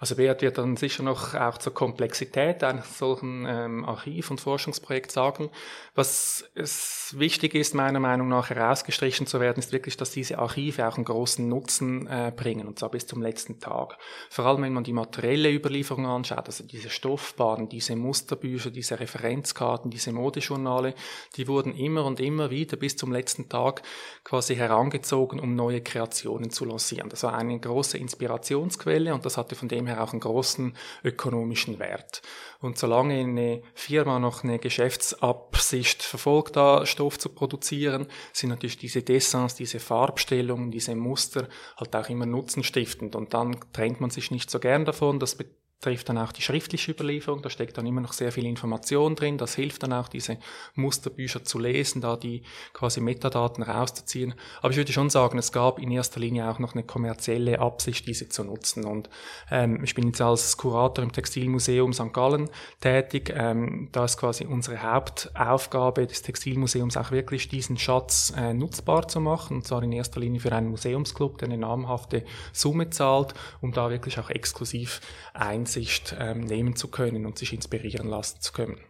Also 0.00 0.16
Beat 0.16 0.40
wird 0.40 0.56
dann 0.56 0.78
sicher 0.78 1.02
noch 1.02 1.34
auch 1.34 1.58
zur 1.58 1.74
Komplexität 1.74 2.64
eines 2.64 2.98
solchen 2.98 3.44
ähm, 3.46 3.84
Archiv- 3.84 4.30
und 4.30 4.40
Forschungsprojekts 4.40 5.12
sagen. 5.12 5.50
Was 5.94 6.42
es 6.54 7.14
wichtig 7.18 7.54
ist, 7.54 7.74
meiner 7.74 8.00
Meinung 8.00 8.28
nach 8.28 8.48
herausgestrichen 8.48 9.26
zu 9.26 9.40
werden, 9.40 9.58
ist 9.58 9.72
wirklich, 9.72 9.98
dass 9.98 10.10
diese 10.10 10.38
Archive 10.38 10.88
auch 10.88 10.96
einen 10.96 11.04
großen 11.04 11.46
Nutzen 11.46 12.06
äh, 12.06 12.32
bringen, 12.34 12.66
und 12.66 12.78
zwar 12.78 12.90
bis 12.90 13.06
zum 13.06 13.20
letzten 13.20 13.60
Tag. 13.60 13.98
Vor 14.30 14.46
allem, 14.46 14.62
wenn 14.62 14.72
man 14.72 14.84
die 14.84 14.94
materielle 14.94 15.52
Überlieferung 15.52 16.06
anschaut, 16.06 16.46
also 16.46 16.64
diese 16.64 16.88
Stoffbahnen, 16.88 17.68
diese 17.68 17.94
Musterbücher, 17.94 18.70
diese 18.70 18.98
Referenzkarten, 19.00 19.90
diese 19.90 20.12
Modejournale, 20.12 20.94
die 21.36 21.46
wurden 21.46 21.74
immer 21.74 22.06
und 22.06 22.20
immer 22.20 22.50
wieder 22.50 22.78
bis 22.78 22.96
zum 22.96 23.12
letzten 23.12 23.50
Tag 23.50 23.82
quasi 24.24 24.56
herangezogen, 24.56 25.38
um 25.40 25.54
neue 25.54 25.82
Kreationen 25.82 26.50
zu 26.50 26.64
lancieren. 26.64 27.10
Das 27.10 27.22
war 27.22 27.34
eine 27.34 27.60
große 27.60 27.98
Inspirationsquelle 27.98 29.12
und 29.12 29.26
das 29.26 29.36
hatte 29.50 29.56
von 29.56 29.68
dem 29.68 29.86
her 29.86 30.02
auch 30.02 30.12
einen 30.12 30.20
großen 30.20 30.74
ökonomischen 31.04 31.78
Wert. 31.78 32.22
Und 32.60 32.78
solange 32.78 33.18
eine 33.18 33.62
Firma 33.74 34.18
noch 34.18 34.44
eine 34.44 34.58
Geschäftsabsicht 34.58 36.02
verfolgt, 36.02 36.56
da 36.56 36.86
Stoff 36.86 37.18
zu 37.18 37.30
produzieren, 37.30 38.06
sind 38.32 38.50
natürlich 38.50 38.78
diese 38.78 39.02
Dessins, 39.02 39.54
diese 39.54 39.80
Farbstellungen, 39.80 40.70
diese 40.70 40.94
Muster 40.94 41.48
halt 41.76 41.94
auch 41.96 42.08
immer 42.08 42.26
nutzenstiftend. 42.26 43.16
Und 43.16 43.34
dann 43.34 43.56
trennt 43.72 44.00
man 44.00 44.10
sich 44.10 44.30
nicht 44.30 44.50
so 44.50 44.60
gern 44.60 44.84
davon. 44.84 45.18
Das 45.18 45.36
trifft 45.80 46.10
dann 46.10 46.18
auch 46.18 46.32
die 46.32 46.42
schriftliche 46.42 46.92
Überlieferung, 46.92 47.40
da 47.40 47.48
steckt 47.48 47.78
dann 47.78 47.86
immer 47.86 48.02
noch 48.02 48.12
sehr 48.12 48.32
viel 48.32 48.44
Information 48.44 49.16
drin, 49.16 49.38
das 49.38 49.54
hilft 49.54 49.82
dann 49.82 49.94
auch, 49.94 50.08
diese 50.08 50.36
Musterbücher 50.74 51.42
zu 51.42 51.58
lesen, 51.58 52.02
da 52.02 52.16
die 52.16 52.42
quasi 52.74 53.00
Metadaten 53.00 53.64
rauszuziehen. 53.64 54.34
Aber 54.60 54.70
ich 54.70 54.76
würde 54.76 54.92
schon 54.92 55.08
sagen, 55.08 55.38
es 55.38 55.52
gab 55.52 55.78
in 55.78 55.90
erster 55.90 56.20
Linie 56.20 56.50
auch 56.50 56.58
noch 56.58 56.74
eine 56.74 56.82
kommerzielle 56.82 57.60
Absicht, 57.60 58.06
diese 58.06 58.28
zu 58.28 58.44
nutzen. 58.44 58.84
Und 58.84 59.08
ähm, 59.50 59.82
ich 59.82 59.94
bin 59.94 60.08
jetzt 60.08 60.20
als 60.20 60.56
Kurator 60.58 61.02
im 61.02 61.12
Textilmuseum 61.12 61.94
St. 61.94 62.12
Gallen 62.12 62.50
tätig. 62.80 63.32
Ähm, 63.34 63.88
da 63.92 64.04
ist 64.04 64.18
quasi 64.18 64.44
unsere 64.44 64.82
Hauptaufgabe 64.82 66.06
des 66.06 66.20
Textilmuseums 66.20 66.98
auch 66.98 67.10
wirklich 67.10 67.48
diesen 67.48 67.78
Schatz 67.78 68.34
äh, 68.36 68.52
nutzbar 68.52 69.08
zu 69.08 69.20
machen, 69.20 69.58
und 69.58 69.66
zwar 69.66 69.82
in 69.82 69.92
erster 69.92 70.20
Linie 70.20 70.40
für 70.40 70.52
einen 70.52 70.68
Museumsclub, 70.68 71.38
der 71.38 71.48
eine 71.48 71.58
namhafte 71.58 72.24
Summe 72.52 72.90
zahlt, 72.90 73.32
um 73.62 73.72
da 73.72 73.88
wirklich 73.88 74.18
auch 74.18 74.28
exklusiv 74.28 75.00
ein 75.32 75.66
Einsicht 75.70 76.16
ähm, 76.18 76.40
nehmen 76.40 76.74
zu 76.74 76.88
können 76.88 77.26
und 77.26 77.38
sich 77.38 77.52
inspirieren 77.52 78.08
lassen 78.08 78.40
zu 78.40 78.52
können. 78.52 78.80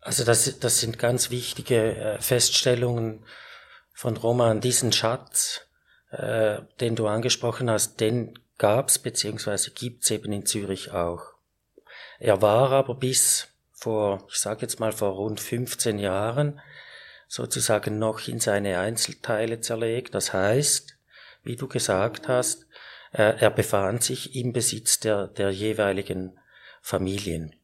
Also 0.00 0.24
das, 0.24 0.58
das 0.58 0.80
sind 0.80 0.98
ganz 0.98 1.30
wichtige 1.30 1.96
äh, 1.96 2.20
Feststellungen 2.20 3.24
von 3.92 4.16
Roman. 4.16 4.62
Diesen 4.62 4.90
Schatz, 4.92 5.66
äh, 6.12 6.60
den 6.80 6.96
du 6.96 7.06
angesprochen 7.08 7.70
hast, 7.70 8.00
den 8.00 8.38
gab's 8.56 8.98
beziehungsweise 8.98 9.72
gibt's 9.72 10.10
eben 10.10 10.32
in 10.32 10.46
Zürich 10.46 10.92
auch. 10.92 11.34
Er 12.18 12.40
war 12.40 12.70
aber 12.70 12.94
bis 12.94 13.48
vor, 13.72 14.26
ich 14.30 14.38
sage 14.38 14.62
jetzt 14.62 14.80
mal 14.80 14.92
vor 14.92 15.10
rund 15.10 15.40
15 15.40 15.98
Jahren 15.98 16.58
sozusagen 17.28 17.98
noch 17.98 18.28
in 18.28 18.40
seine 18.40 18.78
Einzelteile 18.78 19.60
zerlegt. 19.60 20.14
Das 20.14 20.32
heißt, 20.32 20.96
wie 21.42 21.56
du 21.56 21.68
gesagt 21.68 22.28
hast, 22.28 22.66
er 23.22 23.50
befand 23.50 24.02
sich 24.02 24.34
im 24.34 24.52
Besitz 24.52 25.00
der, 25.00 25.28
der 25.28 25.50
jeweiligen 25.50 26.38
Familien. 26.82 27.54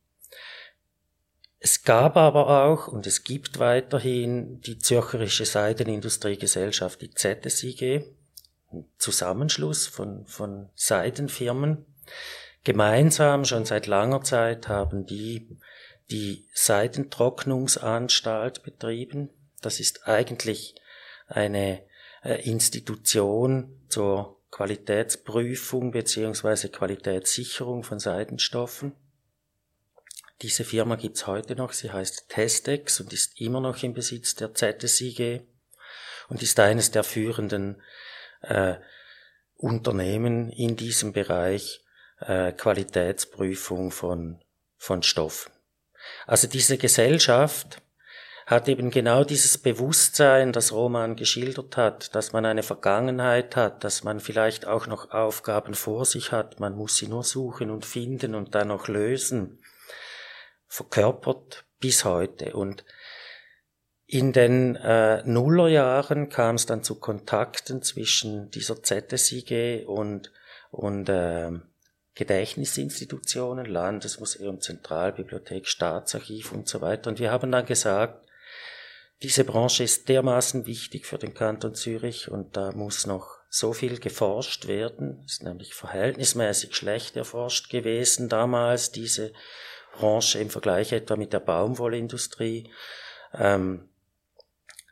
Es 1.58 1.82
gab 1.82 2.16
aber 2.16 2.64
auch 2.64 2.88
und 2.88 3.06
es 3.06 3.24
gibt 3.24 3.58
weiterhin 3.58 4.62
die 4.62 4.78
Zürcherische 4.78 5.44
Seidenindustriegesellschaft, 5.44 7.02
die 7.02 7.10
ZSIG, 7.10 8.06
ein 8.72 8.86
Zusammenschluss 8.96 9.86
von, 9.86 10.24
von 10.26 10.70
Seidenfirmen. 10.74 11.84
Gemeinsam 12.64 13.44
schon 13.44 13.66
seit 13.66 13.86
langer 13.86 14.22
Zeit 14.22 14.68
haben 14.68 15.04
die 15.04 15.58
die 16.10 16.48
Seidentrocknungsanstalt 16.54 18.62
betrieben. 18.62 19.28
Das 19.60 19.80
ist 19.80 20.08
eigentlich 20.08 20.74
eine 21.26 21.82
äh, 22.22 22.48
Institution 22.48 23.82
zur 23.88 24.39
Qualitätsprüfung 24.50 25.90
beziehungsweise 25.92 26.68
Qualitätssicherung 26.68 27.82
von 27.82 27.98
Seidenstoffen. 27.98 28.92
Diese 30.42 30.64
Firma 30.64 30.96
gibt's 30.96 31.26
heute 31.26 31.54
noch, 31.54 31.72
sie 31.72 31.90
heißt 31.90 32.28
Testex 32.28 33.00
und 33.00 33.12
ist 33.12 33.40
immer 33.40 33.60
noch 33.60 33.82
im 33.82 33.92
Besitz 33.92 34.34
der 34.34 34.54
ZSIG 34.54 35.42
und 36.28 36.42
ist 36.42 36.58
eines 36.58 36.90
der 36.90 37.04
führenden 37.04 37.82
äh, 38.42 38.76
Unternehmen 39.56 40.50
in 40.50 40.76
diesem 40.76 41.12
Bereich 41.12 41.84
äh, 42.20 42.52
Qualitätsprüfung 42.52 43.90
von, 43.90 44.42
von 44.78 45.02
Stoffen. 45.02 45.52
Also 46.26 46.48
diese 46.48 46.78
Gesellschaft 46.78 47.82
hat 48.50 48.68
eben 48.68 48.90
genau 48.90 49.22
dieses 49.22 49.58
Bewusstsein, 49.58 50.50
das 50.52 50.72
Roman 50.72 51.14
geschildert 51.14 51.76
hat, 51.76 52.16
dass 52.16 52.32
man 52.32 52.44
eine 52.44 52.64
Vergangenheit 52.64 53.54
hat, 53.54 53.84
dass 53.84 54.02
man 54.02 54.18
vielleicht 54.18 54.66
auch 54.66 54.88
noch 54.88 55.12
Aufgaben 55.12 55.74
vor 55.74 56.04
sich 56.04 56.32
hat, 56.32 56.58
man 56.58 56.76
muss 56.76 56.96
sie 56.96 57.06
nur 57.06 57.22
suchen 57.22 57.70
und 57.70 57.86
finden 57.86 58.34
und 58.34 58.56
dann 58.56 58.66
noch 58.68 58.88
lösen, 58.88 59.60
verkörpert 60.66 61.64
bis 61.78 62.04
heute. 62.04 62.54
Und 62.54 62.84
in 64.06 64.32
den 64.32 64.74
äh, 64.74 65.22
Nullerjahren 65.22 66.28
kam 66.28 66.56
es 66.56 66.66
dann 66.66 66.82
zu 66.82 66.96
Kontakten 66.96 67.82
zwischen 67.82 68.50
dieser 68.50 68.82
ZSIG 68.82 69.84
und, 69.86 70.32
und 70.72 71.08
äh, 71.08 71.52
Gedächtnisinstitutionen, 72.16 73.66
Landesmuseum, 73.66 74.60
Zentralbibliothek, 74.60 75.68
Staatsarchiv 75.68 76.50
und 76.50 76.66
so 76.66 76.80
weiter. 76.80 77.10
Und 77.10 77.20
wir 77.20 77.30
haben 77.30 77.52
dann 77.52 77.64
gesagt, 77.64 78.26
diese 79.22 79.44
Branche 79.44 79.84
ist 79.84 80.08
dermaßen 80.08 80.66
wichtig 80.66 81.06
für 81.06 81.18
den 81.18 81.34
Kanton 81.34 81.74
Zürich 81.74 82.30
und 82.30 82.56
da 82.56 82.72
muss 82.72 83.06
noch 83.06 83.40
so 83.50 83.72
viel 83.72 83.98
geforscht 83.98 84.66
werden, 84.68 85.22
ist 85.26 85.42
nämlich 85.42 85.74
verhältnismäßig 85.74 86.74
schlecht 86.74 87.16
erforscht 87.16 87.68
gewesen 87.68 88.28
damals, 88.28 88.92
diese 88.92 89.32
Branche 89.92 90.38
im 90.38 90.50
Vergleich 90.50 90.92
etwa 90.92 91.16
mit 91.16 91.32
der 91.32 91.40
Baumwollindustrie, 91.40 92.70
ähm, 93.34 93.88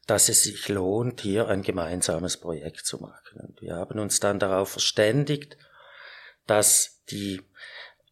dass 0.07 0.29
es 0.29 0.43
sich 0.43 0.69
lohnt, 0.69 1.21
hier 1.21 1.49
ein 1.49 1.63
gemeinsames 1.63 2.39
Projekt 2.39 2.85
zu 2.85 2.99
machen. 2.99 3.41
Und 3.41 3.63
wir 3.63 3.77
haben 3.77 3.99
uns 3.99 4.21
dann 4.21 4.39
darauf 4.39 4.71
verständigt, 4.71 5.57
dass 6.47 7.03
die 7.11 7.43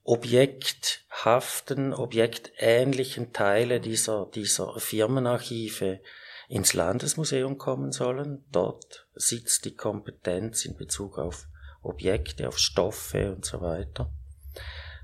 objekthaften, 0.06 1.92
objektähnlichen 1.92 3.32
Teile 3.32 3.80
dieser, 3.80 4.26
dieser 4.32 4.78
Firmenarchive 4.78 6.00
ins 6.48 6.74
Landesmuseum 6.74 7.58
kommen 7.58 7.90
sollen. 7.90 8.44
Dort 8.52 9.08
sitzt 9.14 9.64
die 9.64 9.74
Kompetenz 9.74 10.64
in 10.64 10.76
Bezug 10.76 11.18
auf 11.18 11.48
Objekte, 11.82 12.46
auf 12.46 12.58
Stoffe 12.58 13.34
und 13.34 13.44
so 13.44 13.60
weiter. 13.60 14.12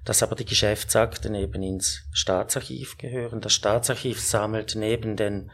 Dass 0.05 0.23
aber 0.23 0.37
die 0.37 0.45
Geschäftsakten 0.45 1.35
eben 1.35 1.63
ins 1.65 2.03
Staatsarchiv 2.13 2.97
gehören. 2.97 3.41
Das 3.41 3.55
Staatsarchiv 3.55 4.21
sammelt 4.21 4.77
neben 4.77 5.17
den 5.17 5.51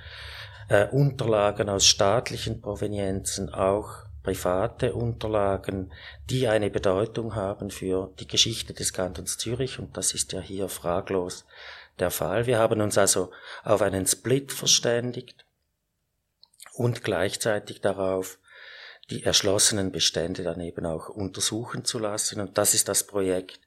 äh, 0.69 0.87
Unterlagen 0.89 1.71
aus 1.71 1.87
staatlichen 1.87 2.61
Provenienzen 2.61 3.49
auch 3.49 4.08
private 4.29 4.93
Unterlagen, 4.95 5.91
die 6.29 6.49
eine 6.49 6.71
Bedeutung 6.71 7.35
haben 7.35 7.71
für 7.71 8.13
die 8.19 8.27
Geschichte 8.27 8.75
des 8.75 8.93
Kantons 8.93 9.39
Zürich 9.39 9.79
und 9.79 9.97
das 9.97 10.13
ist 10.13 10.33
ja 10.33 10.41
hier 10.41 10.69
fraglos 10.69 11.47
der 11.99 12.11
Fall. 12.11 12.47
Wir 12.47 12.59
haben 12.59 12.83
uns 12.83 12.99
also 12.99 13.31
auf 13.65 13.81
einen 13.81 14.07
Split 14.07 14.53
verständigt 14.53 15.47
und 16.75 17.03
gleichzeitig 17.05 17.81
darauf, 17.81 18.39
die 19.09 19.25
erschlossenen 19.25 19.93
Bestände 19.93 20.43
dann 20.43 20.61
eben 20.61 20.85
auch 20.85 21.09
untersuchen 21.09 21.87
zu 21.87 21.99
lassen. 21.99 22.43
Und 22.43 22.59
das 22.59 22.75
ist 22.75 22.89
das 22.89 23.07
Projekt, 23.07 23.61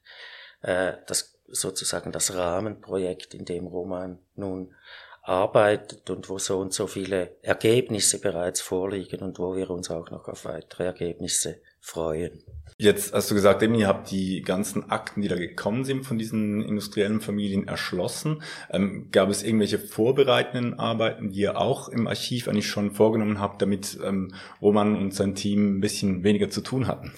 äh, 0.62 0.94
das 1.08 1.40
sozusagen 1.48 2.12
das 2.12 2.36
Rahmenprojekt, 2.36 3.34
in 3.34 3.46
dem 3.46 3.66
Roman 3.66 4.20
nun 4.36 4.76
arbeitet 5.22 6.10
und 6.10 6.30
wo 6.30 6.40
so 6.40 6.60
und 6.60 6.74
so 6.74 6.88
viele 6.88 7.38
Ergebnisse 7.42 8.20
bereits 8.20 8.60
vorliegen 8.62 9.22
und 9.22 9.38
wo 9.40 9.56
wir 9.56 9.70
uns 9.70 9.92
auch 9.92 10.10
noch 10.10 10.28
auf 10.28 10.46
weitere 10.46 10.86
Ergebnisse 10.86 11.62
freuen. 11.80 12.44
Jetzt 12.78 13.14
hast 13.14 13.30
du 13.30 13.36
gesagt, 13.36 13.62
eben, 13.62 13.76
ihr 13.76 13.88
habt 13.88 14.10
die 14.10 14.42
ganzen 14.42 14.90
Akten, 14.90 15.22
die 15.22 15.28
da 15.28 15.36
gekommen 15.36 15.84
sind 15.84 16.04
von 16.04 16.18
diesen 16.18 16.64
industriellen 16.64 17.22
Familien 17.22 17.68
erschlossen. 17.68 18.42
Ähm, 18.72 19.10
gab 19.12 19.30
es 19.30 19.44
irgendwelche 19.44 19.78
vorbereitenden 19.78 20.80
Arbeiten, 20.80 21.30
die 21.30 21.42
ihr 21.42 21.60
auch 21.60 21.90
im 21.90 22.08
Archiv 22.08 22.48
eigentlich 22.48 22.68
schon 22.68 22.92
vorgenommen 22.92 23.40
habt, 23.40 23.62
damit 23.62 24.00
ähm, 24.04 24.34
Roman 24.62 24.96
und 24.96 25.14
sein 25.14 25.36
Team 25.36 25.78
ein 25.78 25.82
bisschen 25.82 26.24
weniger 26.24 26.50
zu 26.50 26.62
tun 26.62 26.88
hatten? 26.88 27.14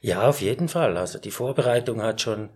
Ja, 0.00 0.28
auf 0.28 0.40
jeden 0.40 0.68
Fall. 0.68 0.96
Also 0.96 1.18
die 1.18 1.32
Vorbereitung 1.32 2.00
hat 2.02 2.20
schon 2.20 2.50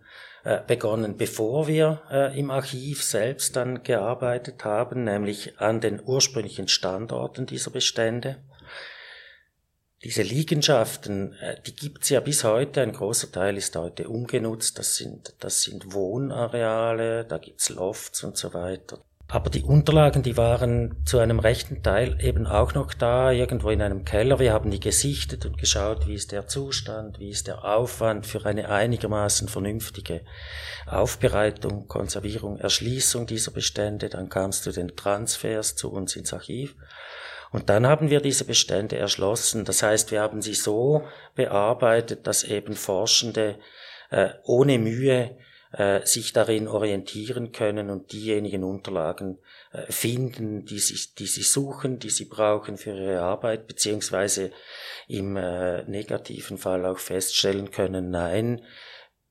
begonnen, 0.67 1.15
bevor 1.15 1.67
wir 1.67 2.01
äh, 2.11 2.37
im 2.37 2.51
Archiv 2.51 3.03
selbst 3.03 3.55
dann 3.55 3.83
gearbeitet 3.83 4.65
haben, 4.65 5.05
nämlich 5.05 5.59
an 5.59 5.79
den 5.79 6.01
ursprünglichen 6.03 6.67
Standorten 6.67 7.45
dieser 7.45 7.71
Bestände. 7.71 8.43
Diese 10.03 10.21
Liegenschaften, 10.21 11.33
äh, 11.35 11.61
die 11.61 11.73
gibt's 11.73 12.09
ja 12.09 12.19
bis 12.19 12.43
heute, 12.43 12.81
ein 12.81 12.91
großer 12.91 13.31
Teil 13.31 13.55
ist 13.55 13.75
heute 13.77 14.09
ungenutzt, 14.09 14.77
das 14.77 14.95
sind, 14.95 15.33
das 15.39 15.61
sind 15.61 15.93
Wohnareale, 15.93 17.23
da 17.23 17.37
gibt's 17.37 17.69
Lofts 17.69 18.23
und 18.25 18.35
so 18.35 18.53
weiter. 18.53 18.99
Aber 19.33 19.49
die 19.49 19.63
Unterlagen, 19.63 20.21
die 20.21 20.37
waren 20.37 20.95
zu 21.05 21.17
einem 21.17 21.39
rechten 21.39 21.81
Teil 21.81 22.23
eben 22.23 22.45
auch 22.45 22.75
noch 22.75 22.93
da, 22.93 23.31
irgendwo 23.31 23.71
in 23.71 23.81
einem 23.81 24.05
Keller. 24.05 24.37
Wir 24.37 24.53
haben 24.53 24.69
die 24.69 24.79
gesichtet 24.79 25.47
und 25.47 25.57
geschaut, 25.57 26.05
wie 26.05 26.13
ist 26.13 26.31
der 26.31 26.45
Zustand, 26.45 27.17
wie 27.17 27.31
ist 27.31 27.47
der 27.47 27.65
Aufwand 27.65 28.27
für 28.27 28.45
eine 28.45 28.69
einigermaßen 28.69 29.47
vernünftige 29.47 30.21
Aufbereitung, 30.85 31.87
Konservierung, 31.87 32.59
Erschließung 32.59 33.25
dieser 33.25 33.49
Bestände. 33.49 34.07
Dann 34.09 34.29
kam 34.29 34.51
es 34.51 34.61
zu 34.61 34.71
den 34.71 34.95
Transfers 34.95 35.75
zu 35.75 35.91
uns 35.91 36.15
ins 36.15 36.31
Archiv. 36.31 36.75
Und 37.51 37.71
dann 37.71 37.87
haben 37.87 38.11
wir 38.11 38.21
diese 38.21 38.45
Bestände 38.45 38.97
erschlossen. 38.97 39.65
Das 39.65 39.81
heißt, 39.81 40.11
wir 40.11 40.21
haben 40.21 40.43
sie 40.43 40.53
so 40.53 41.07
bearbeitet, 41.33 42.27
dass 42.27 42.43
eben 42.43 42.75
Forschende 42.75 43.57
äh, 44.11 44.29
ohne 44.43 44.77
Mühe 44.77 45.35
äh, 45.73 46.05
sich 46.05 46.33
darin 46.33 46.67
orientieren 46.67 47.51
können 47.51 47.89
und 47.89 48.11
diejenigen 48.11 48.63
Unterlagen 48.63 49.39
äh, 49.71 49.91
finden, 49.91 50.65
die 50.65 50.79
sie, 50.79 51.15
die 51.17 51.25
sie 51.25 51.41
suchen, 51.41 51.99
die 51.99 52.11
sie 52.11 52.25
brauchen 52.25 52.77
für 52.77 52.91
ihre 52.91 53.21
Arbeit, 53.21 53.67
beziehungsweise 53.67 54.51
im 55.07 55.35
äh, 55.35 55.83
negativen 55.83 56.57
Fall 56.57 56.85
auch 56.85 56.99
feststellen 56.99 57.71
können, 57.71 58.11
nein, 58.11 58.61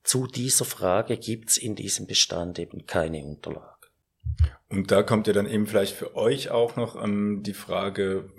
zu 0.03 0.27
dieser 0.27 0.65
Frage 0.65 1.17
gibt's 1.17 1.57
in 1.57 1.75
diesem 1.75 2.07
Bestand 2.07 2.59
eben 2.59 2.85
keine 2.85 3.23
Unterlagen. 3.23 3.69
Und 4.67 4.91
da 4.91 5.01
kommt 5.01 5.27
ja 5.27 5.33
dann 5.33 5.47
eben 5.47 5.65
vielleicht 5.65 5.95
für 5.95 6.15
euch 6.15 6.49
auch 6.49 6.75
noch 6.75 7.01
ähm, 7.01 7.41
die 7.43 7.53
Frage, 7.53 8.29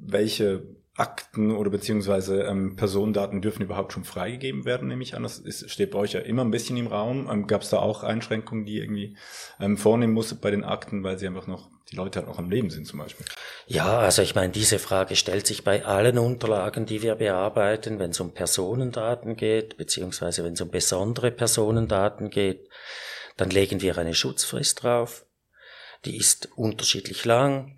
welche 0.00 0.62
Akten 0.98 1.52
oder 1.52 1.70
beziehungsweise 1.70 2.42
ähm, 2.42 2.74
Personendaten 2.74 3.40
dürfen 3.40 3.62
überhaupt 3.62 3.92
schon 3.92 4.02
freigegeben 4.02 4.64
werden, 4.64 4.88
nehme 4.88 5.02
ich 5.02 5.14
an. 5.14 5.22
Das 5.22 5.38
ist, 5.38 5.70
steht 5.70 5.92
bei 5.92 5.98
euch 5.98 6.12
ja 6.12 6.20
immer 6.20 6.44
ein 6.44 6.50
bisschen 6.50 6.76
im 6.76 6.88
Raum. 6.88 7.28
Ähm, 7.30 7.46
Gab 7.46 7.62
es 7.62 7.70
da 7.70 7.78
auch 7.78 8.02
Einschränkungen, 8.02 8.64
die 8.64 8.78
irgendwie 8.78 9.16
ähm, 9.60 9.76
vornehmen 9.76 10.12
musstet 10.12 10.40
bei 10.40 10.50
den 10.50 10.64
Akten, 10.64 11.04
weil 11.04 11.16
sie 11.16 11.28
einfach 11.28 11.46
noch, 11.46 11.70
die 11.90 11.96
Leute 11.96 12.18
halt 12.18 12.28
auch 12.28 12.40
am 12.40 12.50
Leben 12.50 12.70
sind 12.70 12.86
zum 12.86 12.98
Beispiel? 12.98 13.24
Ja, 13.68 13.98
also 14.00 14.22
ich 14.22 14.34
meine, 14.34 14.52
diese 14.52 14.80
Frage 14.80 15.14
stellt 15.14 15.46
sich 15.46 15.62
bei 15.62 15.84
allen 15.84 16.18
Unterlagen, 16.18 16.84
die 16.84 17.00
wir 17.00 17.14
bearbeiten, 17.14 18.00
wenn 18.00 18.10
es 18.10 18.18
um 18.18 18.34
Personendaten 18.34 19.36
geht, 19.36 19.76
beziehungsweise 19.76 20.42
wenn 20.42 20.54
es 20.54 20.60
um 20.60 20.70
besondere 20.70 21.30
Personendaten 21.30 22.28
geht, 22.28 22.68
dann 23.36 23.50
legen 23.50 23.80
wir 23.80 23.96
eine 23.98 24.14
Schutzfrist 24.14 24.82
drauf. 24.82 25.24
Die 26.04 26.16
ist 26.16 26.48
unterschiedlich 26.56 27.24
lang 27.24 27.77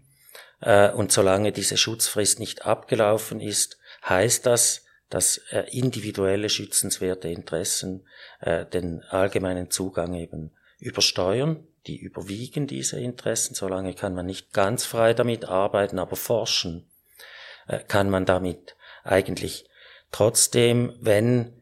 und 0.92 1.10
solange 1.10 1.52
diese 1.52 1.76
Schutzfrist 1.76 2.38
nicht 2.38 2.66
abgelaufen 2.66 3.40
ist, 3.40 3.78
heißt 4.08 4.46
das, 4.46 4.84
dass 5.08 5.38
äh, 5.50 5.64
individuelle 5.70 6.48
schützenswerte 6.48 7.28
Interessen 7.28 8.06
äh, 8.40 8.64
den 8.66 9.02
allgemeinen 9.02 9.70
Zugang 9.70 10.14
eben 10.14 10.52
übersteuern. 10.78 11.66
Die 11.86 11.98
überwiegen 11.98 12.66
diese 12.66 13.00
Interessen. 13.00 13.54
Solange 13.54 13.94
kann 13.94 14.14
man 14.14 14.26
nicht 14.26 14.52
ganz 14.52 14.84
frei 14.84 15.14
damit 15.14 15.46
arbeiten, 15.46 15.98
aber 15.98 16.16
forschen 16.16 16.86
kann 17.86 18.10
man 18.10 18.26
damit 18.26 18.74
eigentlich 19.04 19.64
trotzdem, 20.10 20.92
wenn 21.00 21.52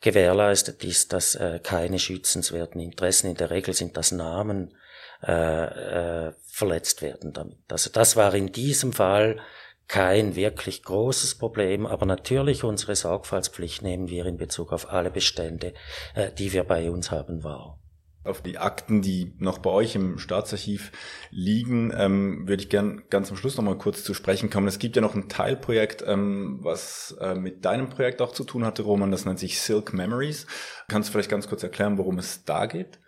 gewährleistet 0.00 0.84
ist, 0.84 1.12
dass 1.12 1.38
keine 1.62 1.98
schützenswerten 1.98 2.80
Interessen, 2.80 3.28
in 3.28 3.36
der 3.36 3.50
Regel 3.50 3.74
sind 3.74 3.96
das 3.96 4.12
Namen, 4.12 4.74
äh, 5.22 6.26
äh, 6.28 6.32
verletzt 6.46 7.02
werden 7.02 7.32
damit. 7.32 7.58
Also 7.70 7.90
das 7.90 8.16
war 8.16 8.34
in 8.34 8.52
diesem 8.52 8.92
Fall 8.92 9.40
kein 9.88 10.34
wirklich 10.34 10.82
großes 10.82 11.36
Problem, 11.36 11.86
aber 11.86 12.06
natürlich 12.06 12.64
unsere 12.64 12.96
Sorgfaltspflicht 12.96 13.82
nehmen 13.82 14.08
wir 14.08 14.26
in 14.26 14.36
Bezug 14.36 14.72
auf 14.72 14.90
alle 14.92 15.10
Bestände, 15.10 15.74
äh, 16.14 16.32
die 16.32 16.52
wir 16.52 16.64
bei 16.64 16.90
uns 16.90 17.10
haben, 17.10 17.44
wahr. 17.44 17.78
Auf 18.24 18.42
die 18.42 18.58
Akten, 18.58 19.02
die 19.02 19.36
noch 19.38 19.58
bei 19.58 19.70
euch 19.70 19.94
im 19.94 20.18
Staatsarchiv 20.18 20.90
liegen, 21.30 21.94
ähm, 21.96 22.48
würde 22.48 22.64
ich 22.64 22.68
gern 22.68 23.04
ganz 23.08 23.30
am 23.30 23.36
Schluss 23.36 23.56
noch 23.56 23.62
mal 23.62 23.78
kurz 23.78 24.02
zu 24.02 24.14
sprechen 24.14 24.50
kommen. 24.50 24.66
Es 24.66 24.80
gibt 24.80 24.96
ja 24.96 25.02
noch 25.02 25.14
ein 25.14 25.28
Teilprojekt, 25.28 26.02
ähm, 26.04 26.58
was 26.60 27.16
äh, 27.20 27.36
mit 27.36 27.64
deinem 27.64 27.88
Projekt 27.88 28.20
auch 28.20 28.32
zu 28.32 28.42
tun 28.42 28.64
hatte, 28.64 28.82
Roman, 28.82 29.12
das 29.12 29.24
nennt 29.24 29.38
sich 29.38 29.60
Silk 29.60 29.92
Memories. 29.92 30.48
Kannst 30.88 31.08
du 31.08 31.12
vielleicht 31.12 31.30
ganz 31.30 31.48
kurz 31.48 31.62
erklären, 31.62 31.98
worum 31.98 32.18
es 32.18 32.44
da 32.44 32.66
geht? 32.66 32.98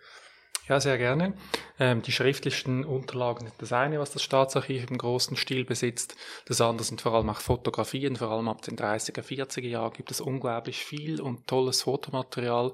Ja, 0.69 0.79
sehr 0.79 0.99
gerne. 0.99 1.33
Ähm, 1.79 2.03
die 2.03 2.11
schriftlichen 2.11 2.85
Unterlagen 2.85 3.47
sind 3.47 3.55
das 3.57 3.73
eine, 3.73 3.99
was 3.99 4.11
das 4.11 4.21
Staatsarchiv 4.21 4.87
im 4.91 4.99
großen 4.99 5.35
Stil 5.35 5.65
besitzt. 5.65 6.15
Das 6.45 6.61
andere 6.61 6.83
sind 6.83 7.01
vor 7.01 7.15
allem 7.15 7.31
auch 7.31 7.39
Fotografien. 7.39 8.15
Vor 8.15 8.29
allem 8.29 8.47
ab 8.47 8.61
den 8.61 8.77
30er, 8.77 9.23
40er 9.23 9.67
Jahren 9.67 9.93
gibt 9.93 10.11
es 10.11 10.21
unglaublich 10.21 10.85
viel 10.85 11.21
und 11.21 11.47
tolles 11.47 11.81
Fotomaterial. 11.81 12.71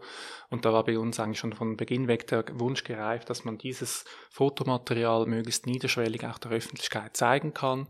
Und 0.49 0.65
da 0.65 0.73
war 0.73 0.83
bei 0.83 0.99
uns 0.99 1.21
eigentlich 1.21 1.39
schon 1.39 1.53
von 1.53 1.77
Beginn 1.77 2.09
weg 2.09 2.27
der 2.27 2.43
Wunsch 2.59 2.83
gereift, 2.83 3.29
dass 3.29 3.45
man 3.45 3.57
dieses 3.57 4.03
Fotomaterial 4.29 5.25
möglichst 5.25 5.65
niederschwellig 5.65 6.25
auch 6.25 6.37
der 6.37 6.51
Öffentlichkeit 6.51 7.15
zeigen 7.15 7.53
kann. 7.53 7.87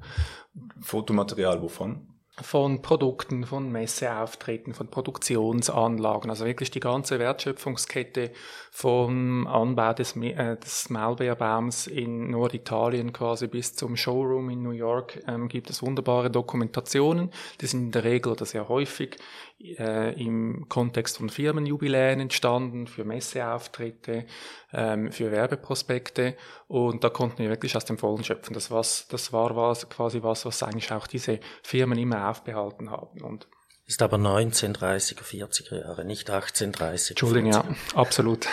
Fotomaterial 0.81 1.63
wovon? 1.63 2.14
Von 2.41 2.82
Produkten, 2.82 3.45
von 3.45 3.71
Messeauftritten, 3.71 4.74
von 4.74 4.88
Produktionsanlagen, 4.88 6.30
also 6.30 6.45
wirklich 6.45 6.69
die 6.69 6.82
ganze 6.82 7.17
Wertschöpfungskette 7.17 8.32
vom 8.71 9.48
Anbau 9.48 9.93
des, 9.93 10.17
äh, 10.17 10.58
des 10.58 10.89
Maulbeerbaums 10.89 11.88
in 11.88 12.32
Norditalien 12.32 13.13
quasi 13.13 13.48
bis 13.48 13.76
zum 13.76 13.95
Showroom 13.95 14.50
in 14.50 14.63
New 14.63 14.71
York 14.71 15.24
ähm, 15.28 15.48
gibt 15.48 15.69
es 15.69 15.82
wunderbare 15.82 16.30
Dokumentationen. 16.30 17.32
Die 17.62 17.67
sind 17.67 17.84
in 17.86 17.91
der 17.91 18.04
Regel 18.04 18.34
oder 18.34 18.45
sehr 18.45 18.67
häufig 18.67 19.17
äh, 19.59 20.13
im 20.21 20.67
Kontext 20.69 21.17
von 21.17 21.29
Firmenjubiläen 21.29 22.19
entstanden, 22.19 22.87
für 22.87 23.05
Messeauftritte, 23.05 24.25
ähm, 24.73 25.11
für 25.11 25.31
Werbeprospekte 25.31 26.35
und 26.67 27.03
da 27.03 27.09
konnten 27.09 27.39
wir 27.39 27.49
wirklich 27.49 27.75
aus 27.75 27.85
dem 27.85 27.97
Vollen 27.97 28.23
schöpfen. 28.23 28.53
Das, 28.53 28.71
was, 28.71 29.07
das 29.07 29.31
war 29.31 29.55
was, 29.55 29.89
quasi 29.89 30.21
was, 30.23 30.45
was 30.45 30.61
eigentlich 30.63 30.91
auch 30.91 31.07
diese 31.07 31.39
Firmen 31.63 31.97
immer 31.97 32.29
aufbehalten 32.29 32.91
haben. 32.91 33.21
Und 33.21 33.47
ist 33.87 34.01
aber 34.01 34.17
1930er, 34.17 35.23
40er 35.23 35.79
Jahre, 35.79 36.05
nicht 36.05 36.31
1830er. 36.31 37.11
Entschuldigung, 37.11 37.51
ja, 37.51 37.63
absolut. 37.93 38.47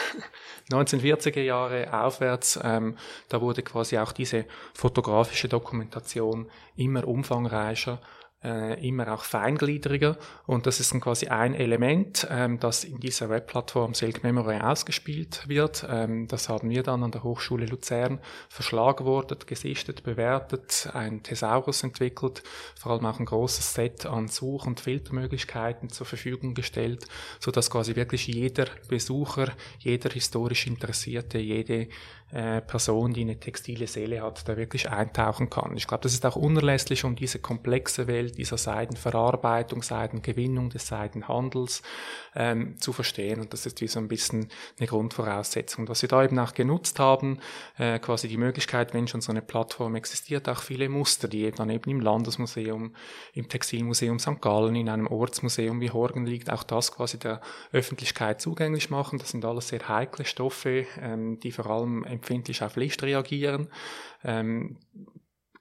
1940er 0.71 1.41
Jahre 1.41 1.93
aufwärts, 1.93 2.61
ähm, 2.63 2.97
da 3.29 3.41
wurde 3.41 3.63
quasi 3.63 3.99
auch 3.99 4.13
diese 4.13 4.45
fotografische 4.75 5.49
Dokumentation 5.49 6.51
immer 6.77 7.09
umfangreicher 7.09 8.01
äh, 8.45 8.87
immer 8.87 9.13
auch 9.13 9.25
feingliedriger 9.25 10.17
und 10.47 10.67
das 10.67 10.81
ist 10.81 10.93
dann 10.93 11.01
quasi 11.01 11.29
ein 11.29 11.55
Element, 11.55 12.27
ähm, 12.31 12.59
das 12.59 12.85
in 12.85 12.99
dieser 12.99 13.29
Webplattform 13.29 13.95
Silk 13.95 14.23
Memory 14.23 14.61
ausgespielt 14.61 15.49
wird. 15.49 15.87
Ähm, 15.89 16.27
das 16.29 16.49
haben 16.49 16.71
wir 16.71 16.83
dann 16.83 17.03
an 17.03 17.13
der 17.13 17.23
Hochschule 17.23 17.67
Luzern 17.67 18.21
verschlagwortet, 18.49 19.47
gesichtet, 19.47 20.03
bewertet, 20.03 20.91
ein 20.93 21.23
Thesaurus 21.23 21.83
entwickelt, 21.83 22.43
vor 22.79 22.93
allem 22.93 23.07
auch 23.07 23.21
ein 23.21 23.27
großes 23.27 23.75
Set 23.75 24.07
an 24.07 24.29
Such- 24.29 24.67
und 24.67 24.81
Filtermöglichkeiten 24.81 25.89
zur 25.89 26.07
Verfügung 26.07 26.55
gestellt, 26.55 27.07
so 27.39 27.51
dass 27.51 27.71
quasi 27.71 27.97
wirklich 27.97 28.27
jeder 28.27 28.67
Besucher, 28.89 29.53
jeder 29.79 30.11
historisch 30.11 30.67
Interessierte, 30.67 31.39
jede 31.39 31.89
äh, 32.33 32.63
Person, 32.63 33.13
die 33.13 33.21
eine 33.21 33.39
textile 33.39 33.87
Seele 33.87 34.23
hat, 34.23 34.49
da 34.49 34.57
wirklich 34.57 34.91
eintauchen 34.91 35.51
kann. 35.51 35.77
Ich 35.77 35.87
glaube, 35.87 36.03
das 36.03 36.15
ist 36.15 36.25
auch 36.25 36.37
unerlässlich, 36.37 37.05
um 37.05 37.15
diese 37.15 37.39
komplexe 37.39 38.07
Welt 38.07 38.39
dieser 38.39 38.57
Seidenverarbeitung, 38.57 39.83
Seidengewinnung, 39.83 40.71
des 40.71 40.87
Seidenhandels 40.87 41.83
ähm, 42.35 42.79
zu 42.79 42.95
verstehen. 42.95 43.41
Und 43.41 43.53
das 43.53 43.67
ist 43.67 43.83
wie 43.83 43.87
so 43.87 43.99
ein 43.99 44.09
bisschen 44.09 44.49
eine 44.79 44.89
Grundvoraussetzung. 44.89 45.89
Was 45.89 46.01
wir 46.01 46.09
da 46.09 46.25
eben 46.25 46.39
auch 46.39 46.55
genutzt 46.55 46.99
haben, 46.99 47.39
äh, 47.77 47.99
quasi 47.99 48.29
die 48.29 48.39
Möglichkeit, 48.39 48.95
wenn 48.95 49.09
schon 49.09 49.21
so 49.21 49.31
eine 49.31 49.43
Plattform 49.43 49.95
existiert, 49.95 50.49
auch 50.49 50.63
viele 50.63 50.89
Muster, 50.89 51.29
die 51.29 51.43
eben 51.43 51.59
dann 51.59 51.69
eben 51.69 51.91
im 51.91 52.01
Landesmuseum, 52.01 52.95
im 53.35 53.49
Textilmuseum 53.49 54.19
St. 54.19 54.41
Gallen, 54.41 54.75
in 54.75 54.89
einem 54.89 55.07
Ortsmuseum 55.07 55.83
wie 55.83 55.91
Horgen 55.91 56.25
liegt, 56.25 56.51
auch 56.51 56.63
das 56.63 56.93
quasi 56.93 57.19
der 57.19 57.43
Öffentlichkeit 57.73 58.41
zugänglich 58.41 58.89
machen. 58.89 59.19
Das 59.19 59.31
sind 59.31 59.45
alles 59.45 59.69
sehr 59.69 59.87
heikle 59.87 60.25
Stoffe, 60.25 60.87
ähm, 60.99 61.39
die 61.41 61.53
vor 61.53 61.67
allem 61.67 62.05
empfindlich 62.23 62.63
auf 62.63 62.77
Licht 62.77 63.03
reagieren. 63.03 63.69
Ähm, 64.23 64.77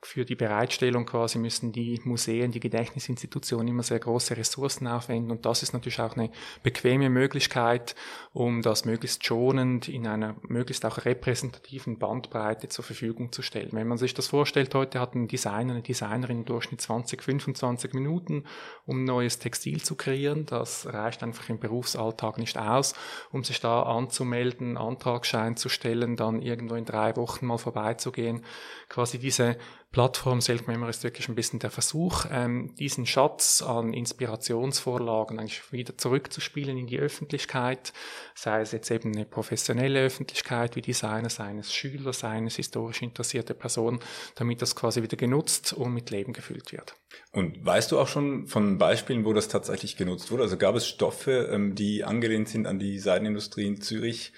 für 0.04 0.26
die 0.26 0.36
Bereitstellung 0.36 1.06
quasi 1.06 1.38
müssen 1.38 1.72
die 1.72 2.02
Museen, 2.04 2.52
die 2.52 2.60
Gedächtnisinstitutionen 2.60 3.68
immer 3.68 3.84
sehr 3.84 4.00
große 4.00 4.36
Ressourcen 4.36 4.88
aufwenden 4.88 5.32
und 5.32 5.46
das 5.46 5.62
ist 5.62 5.74
natürlich 5.74 6.02
auch 6.02 6.16
eine 6.16 6.32
bequeme 6.64 7.10
Möglichkeit, 7.10 7.96
um 8.34 8.62
das 8.62 8.86
möglichst 8.86 9.26
schonend 9.26 9.88
in 9.88 10.08
einer 10.08 10.36
möglichst 10.42 10.86
auch 10.86 11.06
repräsentativen 11.06 12.00
Bandbreite 12.00 12.68
zur 12.68 12.84
Verfügung 12.84 13.32
zu 13.32 13.42
stellen. 13.42 13.70
Wenn 13.74 13.88
man 13.88 13.98
sich 13.98 14.14
das 14.14 14.28
vorstellt, 14.28 14.74
heute 14.74 15.00
hat 15.00 15.14
ein 15.14 15.28
Designer, 15.28 15.74
eine 15.74 15.82
Designerin 15.82 16.40
im 16.40 16.46
Durchschnitt 16.46 16.82
20, 16.82 17.22
25 17.22 17.94
Minuten, 17.94 18.46
um 18.86 19.04
neues 19.04 19.40
Textil 19.40 19.82
zu 19.82 19.96
kreieren. 19.96 20.46
Das 20.46 20.88
reicht 20.92 21.24
einfach 21.24 21.48
im 21.50 21.60
Berufsalltag 21.60 22.38
nicht 22.38 22.58
aus, 22.58 22.94
um 23.32 23.44
sich 23.44 23.60
da 23.60 23.84
anzumelden, 23.84 24.78
Antragsschein 24.78 25.58
zu 25.58 25.70
stellen, 25.70 26.16
dann 26.16 26.42
irgendwo 26.42 26.76
in 26.76 26.86
drei 26.86 27.16
Wochen 27.16 27.46
mal 27.46 27.58
vorbeizugehen. 27.58 28.44
Quasi 28.90 29.20
diese 29.20 29.58
Plattform 29.92 30.40
Self 30.40 30.68
Memory 30.68 30.90
ist 30.90 31.04
wirklich 31.04 31.28
ein 31.28 31.36
bisschen 31.36 31.60
der 31.60 31.70
Versuch, 31.70 32.26
ähm, 32.32 32.74
diesen 32.80 33.06
Schatz 33.06 33.62
an 33.62 33.92
Inspirationsvorlagen 33.94 35.38
eigentlich 35.38 35.70
wieder 35.74 35.98
zurückzuspielen 35.98 36.78
in 36.78 36.88
die 36.88 36.98
Öffentlichkeit, 36.98 37.92
sei 38.34 38.62
es 38.62 38.72
jetzt 38.72 38.90
eben 38.90 39.14
eine 39.14 39.26
professionelle 39.26 40.00
Öffentlichkeit 40.02 40.78
wie 40.78 40.82
Designer, 40.82 41.30
seines 41.30 41.74
Schüler, 41.74 42.14
seines 42.14 42.56
historisch 42.56 43.02
interessierte 43.02 43.54
Person, 43.54 44.00
damit 44.36 44.62
das 44.62 44.78
quasi 44.78 45.04
wieder 45.04 45.18
genutzt 45.18 45.74
und 45.74 45.94
mit 45.94 46.10
Leben 46.10 46.32
gefüllt 46.32 46.72
wird. 46.72 46.96
Und 47.34 47.66
weißt 47.66 47.92
du 47.92 48.00
auch 48.00 48.08
schon 48.08 48.48
von 48.48 48.78
Beispielen, 48.78 49.26
wo 49.26 49.34
das 49.34 49.50
tatsächlich 49.50 49.98
genutzt 49.98 50.32
wurde? 50.32 50.44
Also 50.44 50.56
gab 50.56 50.76
es 50.76 50.88
Stoffe, 50.88 51.50
ähm, 51.52 51.76
die 51.76 52.06
angelehnt 52.06 52.48
sind 52.48 52.66
an 52.66 52.80
die 52.80 52.98
Seidenindustrie 52.98 53.68
in 53.68 53.82
Zürich? 53.82 54.32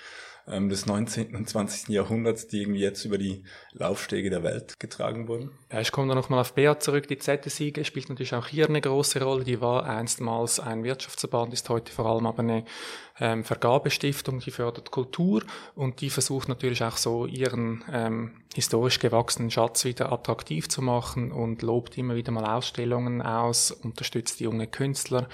Ähm, 0.48 0.70
des 0.70 0.86
19. 0.86 1.36
und 1.36 1.50
20. 1.50 1.90
Jahrhunderts, 1.90 2.48
die 2.48 2.62
irgendwie 2.62 2.82
jetzt 2.82 3.06
über 3.06 3.18
die 3.18 3.44
Laufstege 3.72 4.30
der 4.30 4.44
Welt 4.44 4.80
getragen 4.80 5.28
wurden? 5.28 5.52
Ja, 5.74 5.82
ich 5.82 5.92
komme 5.92 6.10
da 6.10 6.14
nochmal 6.14 6.42
auf 6.42 6.54
Bea 6.54 6.80
zurück. 6.80 7.08
Die 7.08 7.18
ZSIG 7.18 7.84
spielt 7.84 8.08
natürlich 8.08 8.36
auch 8.36 8.46
hier 8.46 8.68
eine 8.68 8.80
große 8.80 9.24
Rolle. 9.24 9.44
Die 9.44 9.60
war 9.60 9.88
einstmals 9.88 10.60
ein 10.60 10.84
Wirtschaftsverband, 10.84 11.52
ist 11.52 11.68
heute 11.68 11.92
vor 11.92 12.06
allem 12.06 12.28
aber 12.28 12.44
eine 12.44 12.64
ähm, 13.20 13.44
Vergabestiftung, 13.44 14.40
die 14.40 14.52
fördert 14.52 14.92
Kultur 14.92 15.44
und 15.76 16.02
die 16.02 16.10
versucht 16.10 16.48
natürlich 16.50 16.84
auch 16.84 16.98
so 16.98 17.26
ihren 17.26 17.84
ähm, 17.92 18.32
historisch 18.56 19.00
gewachsenen 19.00 19.52
Schatz 19.52 19.86
wieder 19.86 20.12
attraktiv 20.12 20.68
zu 20.70 20.82
machen 20.82 21.32
und 21.32 21.62
lobt 21.62 21.98
immer 21.98 22.16
wieder 22.16 22.32
mal 22.32 22.46
Ausstellungen 22.46 23.22
aus, 23.22 23.72
unterstützt 23.72 24.40
die 24.40 24.46
junge 24.46 24.68
Künstler. 24.68 25.28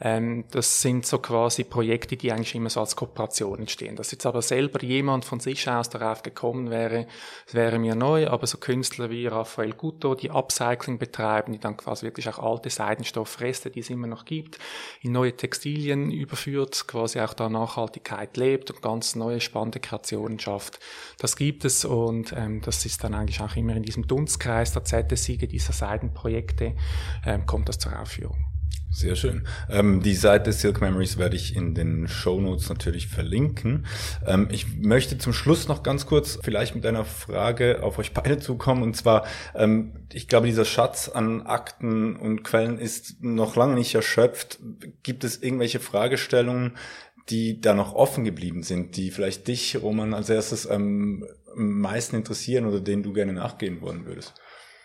Ähm, 0.00 0.44
das 0.50 0.82
sind 0.82 1.06
so 1.06 1.18
quasi 1.18 1.64
Projekte, 1.64 2.16
die 2.16 2.32
eigentlich 2.32 2.54
immer 2.54 2.70
so 2.70 2.80
als 2.80 2.96
Kooperation 2.96 3.60
entstehen. 3.60 3.96
Dass 3.96 4.10
jetzt 4.10 4.26
aber 4.26 4.42
selber 4.42 4.82
jemand 4.82 5.24
von 5.24 5.40
sich 5.40 5.68
aus 5.68 5.88
darauf 5.88 6.22
gekommen 6.22 6.70
wäre, 6.70 7.06
wäre 7.52 7.78
mir 7.78 7.94
neu, 7.94 8.28
aber 8.28 8.46
so 8.46 8.58
Künstler 8.58 9.10
wie 9.10 9.26
Raphael 9.26 9.72
Gutto, 9.80 10.14
die 10.14 10.30
Upcycling 10.30 10.98
betreiben, 10.98 11.54
die 11.54 11.58
dann 11.58 11.74
quasi 11.74 12.04
wirklich 12.04 12.28
auch 12.28 12.38
alte 12.38 12.68
Seidenstoffreste, 12.68 13.70
die 13.70 13.80
es 13.80 13.88
immer 13.88 14.06
noch 14.06 14.26
gibt, 14.26 14.58
in 15.00 15.12
neue 15.12 15.34
Textilien 15.34 16.10
überführt, 16.10 16.86
quasi 16.86 17.18
auch 17.20 17.32
da 17.32 17.48
Nachhaltigkeit 17.48 18.36
lebt 18.36 18.70
und 18.70 18.82
ganz 18.82 19.16
neue 19.16 19.40
spannende 19.40 19.80
Kreationen 19.80 20.38
schafft. 20.38 20.80
Das 21.18 21.34
gibt 21.34 21.64
es 21.64 21.86
und 21.86 22.34
ähm, 22.36 22.60
das 22.60 22.84
ist 22.84 23.02
dann 23.02 23.14
eigentlich 23.14 23.40
auch 23.40 23.56
immer 23.56 23.74
in 23.74 23.82
diesem 23.82 24.06
Dunstkreis 24.06 24.74
der 24.74 24.84
ZSIG, 24.84 25.48
dieser 25.48 25.72
Seidenprojekte, 25.72 26.76
ähm, 27.24 27.46
kommt 27.46 27.70
das 27.70 27.78
zur 27.78 27.98
Aufführung. 27.98 28.49
Sehr 28.92 29.14
schön. 29.14 29.46
Ähm, 29.68 30.02
die 30.02 30.14
Seite 30.14 30.52
Silk 30.52 30.80
Memories 30.80 31.16
werde 31.16 31.36
ich 31.36 31.54
in 31.54 31.74
den 31.74 32.08
Show 32.08 32.40
Notes 32.40 32.68
natürlich 32.68 33.06
verlinken. 33.06 33.86
Ähm, 34.26 34.48
ich 34.50 34.76
möchte 34.78 35.16
zum 35.16 35.32
Schluss 35.32 35.68
noch 35.68 35.84
ganz 35.84 36.06
kurz 36.06 36.40
vielleicht 36.42 36.74
mit 36.74 36.84
einer 36.84 37.04
Frage 37.04 37.84
auf 37.84 37.98
euch 38.00 38.12
beide 38.12 38.40
zukommen. 38.40 38.82
Und 38.82 38.96
zwar, 38.96 39.26
ähm, 39.54 39.92
ich 40.12 40.26
glaube, 40.26 40.48
dieser 40.48 40.64
Schatz 40.64 41.08
an 41.08 41.42
Akten 41.42 42.16
und 42.16 42.42
Quellen 42.42 42.78
ist 42.78 43.22
noch 43.22 43.54
lange 43.54 43.74
nicht 43.74 43.94
erschöpft. 43.94 44.58
Gibt 45.04 45.22
es 45.22 45.40
irgendwelche 45.40 45.78
Fragestellungen, 45.78 46.76
die 47.28 47.60
da 47.60 47.74
noch 47.74 47.94
offen 47.94 48.24
geblieben 48.24 48.64
sind, 48.64 48.96
die 48.96 49.12
vielleicht 49.12 49.46
dich, 49.46 49.80
Roman, 49.80 50.14
als 50.14 50.30
erstes 50.30 50.68
ähm, 50.68 51.24
am 51.54 51.80
meisten 51.80 52.16
interessieren 52.16 52.66
oder 52.66 52.80
denen 52.80 53.04
du 53.04 53.12
gerne 53.12 53.32
nachgehen 53.32 53.82
wollen 53.82 54.04
würdest? 54.04 54.34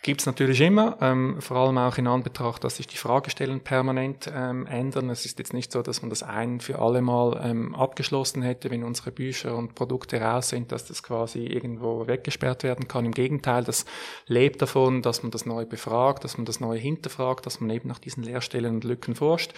Gibt 0.06 0.22
es 0.22 0.28
natürlich 0.28 0.62
immer, 0.62 0.99
ähm, 1.01 1.41
vor 1.41 1.58
allem 1.58 1.80
auch 1.80 1.97
in 1.97 2.06
Anbetracht, 2.06 2.64
dass 2.64 2.78
sich 2.78 2.86
die 2.86 2.95
Fragestellen 2.95 3.62
permanent 3.62 4.32
ähm, 4.32 4.68
ändern. 4.68 5.10
Es 5.10 5.26
ist 5.26 5.39
jetzt 5.39 5.51
nicht 5.51 5.72
so, 5.72 5.82
dass 5.82 6.03
man 6.03 6.12
das 6.12 6.22
ein 6.22 6.60
für 6.60 6.78
alle 6.78 7.01
Mal 7.01 7.41
ähm, 7.43 7.74
abgeschlossen 7.74 8.43
hätte, 8.43 8.70
wenn 8.70 8.84
unsere 8.84 9.12
Bücher 9.12 9.56
und 9.56 9.74
Produkte 9.74 10.22
raus 10.22 10.49
sind, 10.49 10.72
dass 10.72 10.86
das 10.86 11.01
quasi 11.01 11.47
irgendwo 11.47 12.06
weggesperrt 12.06 12.62
werden 12.62 12.88
kann. 12.88 13.06
Im 13.06 13.14
Gegenteil, 13.14 13.64
das 13.64 13.86
lebt 14.28 14.62
davon, 14.62 15.01
dass 15.01 15.24
man 15.24 15.32
das 15.32 15.47
neu 15.47 15.66
befragt, 15.66 16.24
dass 16.24 16.38
man 16.38 16.45
das 16.45 16.60
neu 16.60 16.78
hinterfragt, 16.78 17.47
dass 17.47 17.60
man 17.60 17.72
eben 17.72 17.89
nach 17.89 17.97
diesen 17.97 18.22
Leerstellen 18.22 18.76
und 18.76 18.84
Lücken 18.84 19.16
forscht. 19.16 19.56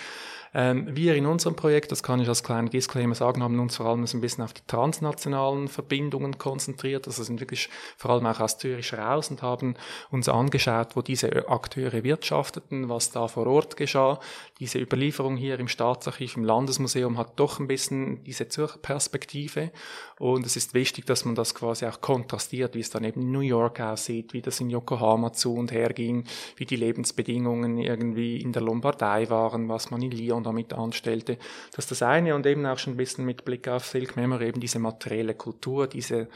Ähm, 0.53 0.95
wir 0.95 1.15
in 1.15 1.25
unserem 1.25 1.55
Projekt, 1.55 1.91
das 1.91 2.03
kann 2.03 2.19
ich 2.19 2.27
als 2.27 2.43
kleinen 2.43 2.69
Disclaimer 2.69 3.15
sagen, 3.15 3.43
haben 3.43 3.59
uns 3.59 3.77
vor 3.77 3.87
allem 3.87 4.03
ein 4.03 4.21
bisschen 4.21 4.43
auf 4.43 4.53
die 4.53 4.61
transnationalen 4.67 5.67
Verbindungen 5.67 6.37
konzentriert. 6.37 7.07
Also 7.07 7.23
sind 7.23 7.39
wirklich 7.39 7.69
vor 7.97 8.11
allem 8.11 8.25
auch 8.25 8.39
aus 8.39 8.57
Zürich 8.57 8.93
raus 8.93 9.29
und 9.29 9.41
haben 9.41 9.75
uns 10.09 10.29
angeschaut, 10.29 10.95
wo 10.95 11.01
diese 11.01 11.47
Akteure 11.49 12.03
wirtschafteten, 12.03 12.89
was 12.89 13.11
da 13.11 13.27
vor 13.27 13.47
Ort 13.47 13.77
geschah. 13.77 14.19
Diese 14.59 14.79
Überlieferung 14.79 15.37
hier 15.37 15.59
im 15.59 15.67
Staatsarchiv, 15.67 16.37
im 16.37 16.43
Landesmuseum 16.43 17.17
hat 17.17 17.39
doch 17.39 17.59
ein 17.59 17.67
bisschen 17.67 18.23
diese 18.23 18.47
Zürcher 18.47 18.79
Perspektive. 18.79 19.71
Und 20.19 20.45
es 20.45 20.55
ist 20.55 20.73
wichtig, 20.73 21.05
dass 21.05 21.25
man 21.25 21.35
das 21.35 21.53
quasi 21.53 21.85
auch 21.85 22.01
kontrastiert, 22.01 22.73
wie 22.75 22.79
es 22.79 22.89
dann 22.89 23.03
eben 23.03 23.21
in 23.21 23.31
New 23.31 23.41
York 23.41 23.79
aussieht, 23.79 24.33
wie 24.33 24.41
das 24.41 24.59
in 24.59 24.69
Yokohama 24.69 25.31
zu 25.33 25.53
und 25.53 25.71
her 25.71 25.89
ging, 25.89 26.23
wie 26.55 26.65
die 26.65 26.75
Lebensbedingungen 26.75 27.77
irgendwie 27.77 28.41
in 28.41 28.51
der 28.51 28.63
Lombardei 28.63 29.29
waren, 29.29 29.69
was 29.69 29.91
man 29.91 30.01
in 30.01 30.11
Lyon 30.11 30.43
damit 30.43 30.73
anstellte. 30.73 31.37
Das 31.75 31.85
ist 31.85 31.91
das 31.91 32.01
eine 32.01 32.33
und 32.33 32.45
eben 32.45 32.65
auch 32.65 32.79
schon 32.79 32.93
ein 32.93 32.97
bisschen 32.97 33.25
mit 33.25 33.45
Blick 33.45 33.67
auf 33.67 33.85
Silk 33.85 34.15
Memory 34.15 34.47
eben 34.47 34.59
diese 34.59 34.79
materielle 34.79 35.35
Kultur, 35.35 35.87
diese 35.87 36.27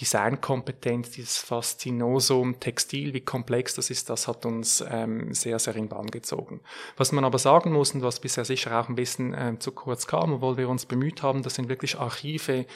Designkompetenz, 0.00 1.10
dieses 1.10 1.38
Faszinosum 1.38 2.58
Textil, 2.58 3.14
wie 3.14 3.20
komplex 3.20 3.74
das 3.74 3.90
ist, 3.90 4.10
das 4.10 4.26
hat 4.26 4.46
uns 4.46 4.84
ähm, 4.90 5.32
sehr, 5.32 5.58
sehr 5.58 5.76
in 5.76 5.88
Bann 5.88 6.06
gezogen. 6.06 6.60
Was 6.96 7.12
man 7.12 7.24
aber 7.24 7.38
sagen 7.38 7.72
muss 7.72 7.94
und 7.94 8.02
was 8.02 8.20
bisher 8.20 8.44
sicher 8.44 8.80
auch 8.80 8.88
ein 8.88 8.96
bisschen 8.96 9.34
ähm, 9.38 9.60
zu 9.60 9.72
kurz 9.72 10.06
kam, 10.06 10.32
obwohl 10.32 10.56
wir 10.56 10.68
uns 10.68 10.86
bemüht 10.86 11.22
haben, 11.22 11.42
das 11.42 11.54
sind 11.54 11.68
wirklich 11.68 11.98
Archive, 11.98 12.66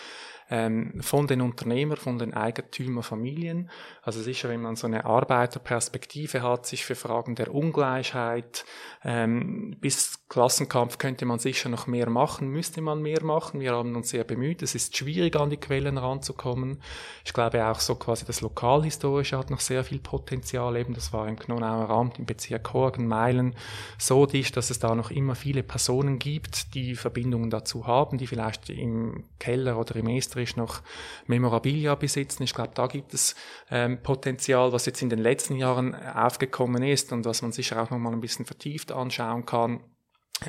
ähm, 0.50 1.00
von 1.00 1.26
den 1.26 1.40
Unternehmern, 1.40 1.96
von 1.96 2.18
den 2.18 2.34
Eigentümerfamilien. 2.34 3.70
Also 4.02 4.20
sicher, 4.20 4.48
wenn 4.48 4.62
man 4.62 4.76
so 4.76 4.86
eine 4.86 5.04
Arbeiterperspektive 5.04 6.42
hat, 6.42 6.66
sich 6.66 6.84
für 6.84 6.94
Fragen 6.94 7.34
der 7.34 7.54
Ungleichheit 7.54 8.64
ähm, 9.04 9.76
bis 9.80 10.21
Klassenkampf 10.32 10.98
könnte 10.98 11.24
man 11.24 11.38
sicher 11.38 11.68
noch 11.68 11.86
mehr 11.86 12.10
machen, 12.10 12.48
müsste 12.48 12.82
man 12.82 13.00
mehr 13.00 13.24
machen. 13.24 13.60
Wir 13.60 13.72
haben 13.72 13.96
uns 13.96 14.10
sehr 14.10 14.24
bemüht. 14.24 14.62
Es 14.62 14.74
ist 14.74 14.96
schwierig, 14.96 15.36
an 15.36 15.50
die 15.50 15.56
Quellen 15.56 15.96
ranzukommen. 15.96 16.82
Ich 17.24 17.32
glaube 17.32 17.66
auch 17.66 17.80
so 17.80 17.94
quasi 17.94 18.26
das 18.26 18.40
Lokalhistorische 18.42 19.38
hat 19.38 19.50
noch 19.50 19.60
sehr 19.60 19.84
viel 19.84 20.00
Potenzial. 20.00 20.76
Eben, 20.76 20.92
das 20.92 21.12
war 21.12 21.28
im 21.28 21.38
Knonauer 21.38 21.88
Amt 21.88 22.18
im 22.18 22.26
Bezirk 22.26 22.72
Horgen, 22.72 23.06
Meilen 23.06 23.54
so 23.98 24.26
dicht, 24.26 24.56
dass 24.56 24.70
es 24.70 24.78
da 24.78 24.94
noch 24.94 25.10
immer 25.10 25.34
viele 25.34 25.62
Personen 25.62 26.18
gibt, 26.18 26.74
die 26.74 26.94
Verbindungen 26.94 27.48
dazu 27.48 27.86
haben, 27.86 28.18
die 28.18 28.26
vielleicht 28.26 28.70
im 28.70 29.24
Keller 29.38 29.78
oder 29.78 29.96
im 29.96 30.08
Estri 30.08 30.42
künstlerisch 30.42 30.56
noch 30.56 30.82
Memorabilia 31.26 31.94
besitzen. 31.94 32.42
Ich 32.42 32.54
glaube, 32.54 32.72
da 32.74 32.86
gibt 32.86 33.14
es 33.14 33.34
ähm, 33.70 34.02
Potenzial, 34.02 34.72
was 34.72 34.86
jetzt 34.86 35.02
in 35.02 35.10
den 35.10 35.18
letzten 35.18 35.56
Jahren 35.56 35.94
aufgekommen 35.94 36.82
ist 36.82 37.12
und 37.12 37.24
was 37.24 37.42
man 37.42 37.52
sicher 37.52 37.82
auch 37.82 37.90
noch 37.90 37.98
mal 37.98 38.12
ein 38.12 38.20
bisschen 38.20 38.44
vertieft 38.44 38.92
anschauen 38.92 39.46
kann 39.46 39.80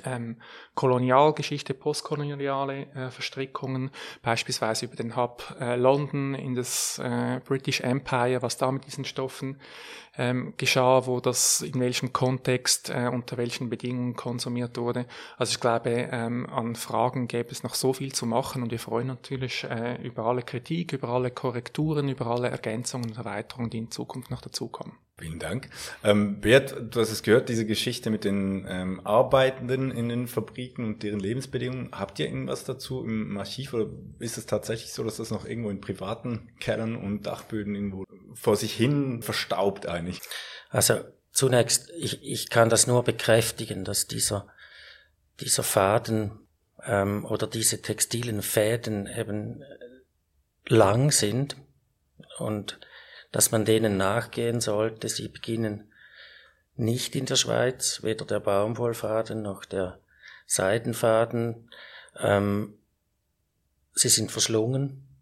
ähm, 0.06 0.38
Kolonialgeschichte, 0.76 1.74
postkoloniale 1.74 2.88
äh, 2.94 3.12
Verstrickungen, 3.12 3.92
beispielsweise 4.22 4.86
über 4.86 4.96
den 4.96 5.16
Hub 5.16 5.56
äh, 5.60 5.76
London 5.76 6.34
in 6.34 6.56
das 6.56 7.00
äh, 7.00 7.42
British 7.46 7.82
Empire, 7.82 8.42
was 8.42 8.58
da 8.58 8.72
mit 8.72 8.86
diesen 8.86 9.06
Stoffen 9.06 9.60
ähm, 10.18 10.54
geschah, 10.58 11.06
wo 11.08 11.20
das 11.20 11.62
in 11.62 11.80
welchem 11.80 12.14
Kontext, 12.14 12.90
äh, 12.90 13.10
unter 13.12 13.38
welchen 13.38 13.70
Bedingungen 13.70 14.16
konsumiert 14.16 14.78
wurde. 14.78 15.06
Also 15.38 15.52
ich 15.52 15.60
glaube, 15.60 16.10
ähm, 16.12 16.48
an 16.50 16.76
Fragen 16.76 17.28
gäbe 17.28 17.52
es 17.52 17.64
noch 17.64 17.76
so 17.76 17.94
viel 17.94 18.14
zu 18.14 18.26
machen 18.26 18.64
und 18.64 18.72
wir 18.72 18.80
freuen 18.80 19.08
natürlich 19.08 19.64
äh, 19.64 20.02
über 20.04 20.26
alle 20.26 20.44
Kritik, 20.44 20.94
über 20.94 21.10
alle 21.10 21.32
Korrekturen, 21.32 22.10
über 22.10 22.28
alle 22.28 22.50
Ergänzungen 22.50 23.12
und 23.12 23.18
Erweiterungen, 23.18 23.70
die 23.70 23.80
in 23.80 23.92
Zukunft 23.92 24.30
noch 24.30 24.42
dazukommen. 24.42 24.94
Vielen 25.20 25.38
Dank. 25.38 25.70
Ähm, 26.04 26.42
Bert, 26.42 26.76
du 26.90 27.00
hast 27.00 27.12
es 27.12 27.22
gehört, 27.22 27.48
diese 27.48 27.68
Geschichte 27.68 28.10
mit 28.10 28.24
den 28.24 28.66
ähm, 28.68 29.00
Arbeitenden 29.04 29.92
in 29.92 30.10
den 30.10 30.26
Fabriken 30.28 30.86
und 30.86 31.04
deren 31.04 31.20
Lebensbedingungen. 31.20 31.90
Habt 31.92 32.20
ihr 32.20 32.26
irgendwas 32.26 32.66
dazu 32.66 33.04
im 33.04 33.38
Archiv 33.38 33.76
oder 33.76 33.90
ist 34.18 34.40
es 34.40 34.48
tatsächlich 34.48 34.92
so, 34.92 35.04
dass 35.04 35.18
das 35.18 35.30
noch 35.30 35.46
irgendwo 35.46 35.70
in 35.70 35.82
privaten 35.82 36.50
Kellern 36.60 36.96
und 36.96 37.28
Dachböden 37.28 37.76
irgendwo 37.76 38.06
vor 38.36 38.56
sich 38.56 38.74
hin 38.74 39.22
verstaubt 39.22 39.88
eigentlich? 39.88 40.20
Also 40.70 41.04
zunächst, 41.32 41.90
ich, 41.92 42.24
ich 42.24 42.50
kann 42.50 42.70
das 42.70 42.88
nur 42.88 43.04
bekräftigen, 43.04 43.84
dass 43.84 44.08
dieser, 44.08 44.48
dieser 45.40 45.64
Faden 45.64 46.40
ähm, 46.84 47.26
oder 47.26 47.48
diese 47.48 47.82
textilen 47.82 48.42
Fäden 48.42 49.08
eben 49.08 49.64
lang 50.66 51.12
sind 51.12 51.58
und 52.38 52.80
dass 53.32 53.52
man 53.52 53.66
denen 53.66 53.98
nachgehen 53.98 54.62
sollte. 54.62 55.10
Sie 55.10 55.28
beginnen 55.28 55.92
nicht 56.76 57.16
in 57.16 57.26
der 57.26 57.36
Schweiz, 57.36 58.02
weder 58.04 58.26
der 58.26 58.40
Baumwollfaden 58.40 59.42
noch 59.42 59.66
der 59.66 60.00
Seidenfaden. 60.46 61.70
Ähm, 62.20 62.78
sie 63.94 64.10
sind 64.10 64.32
verschlungen 64.32 65.13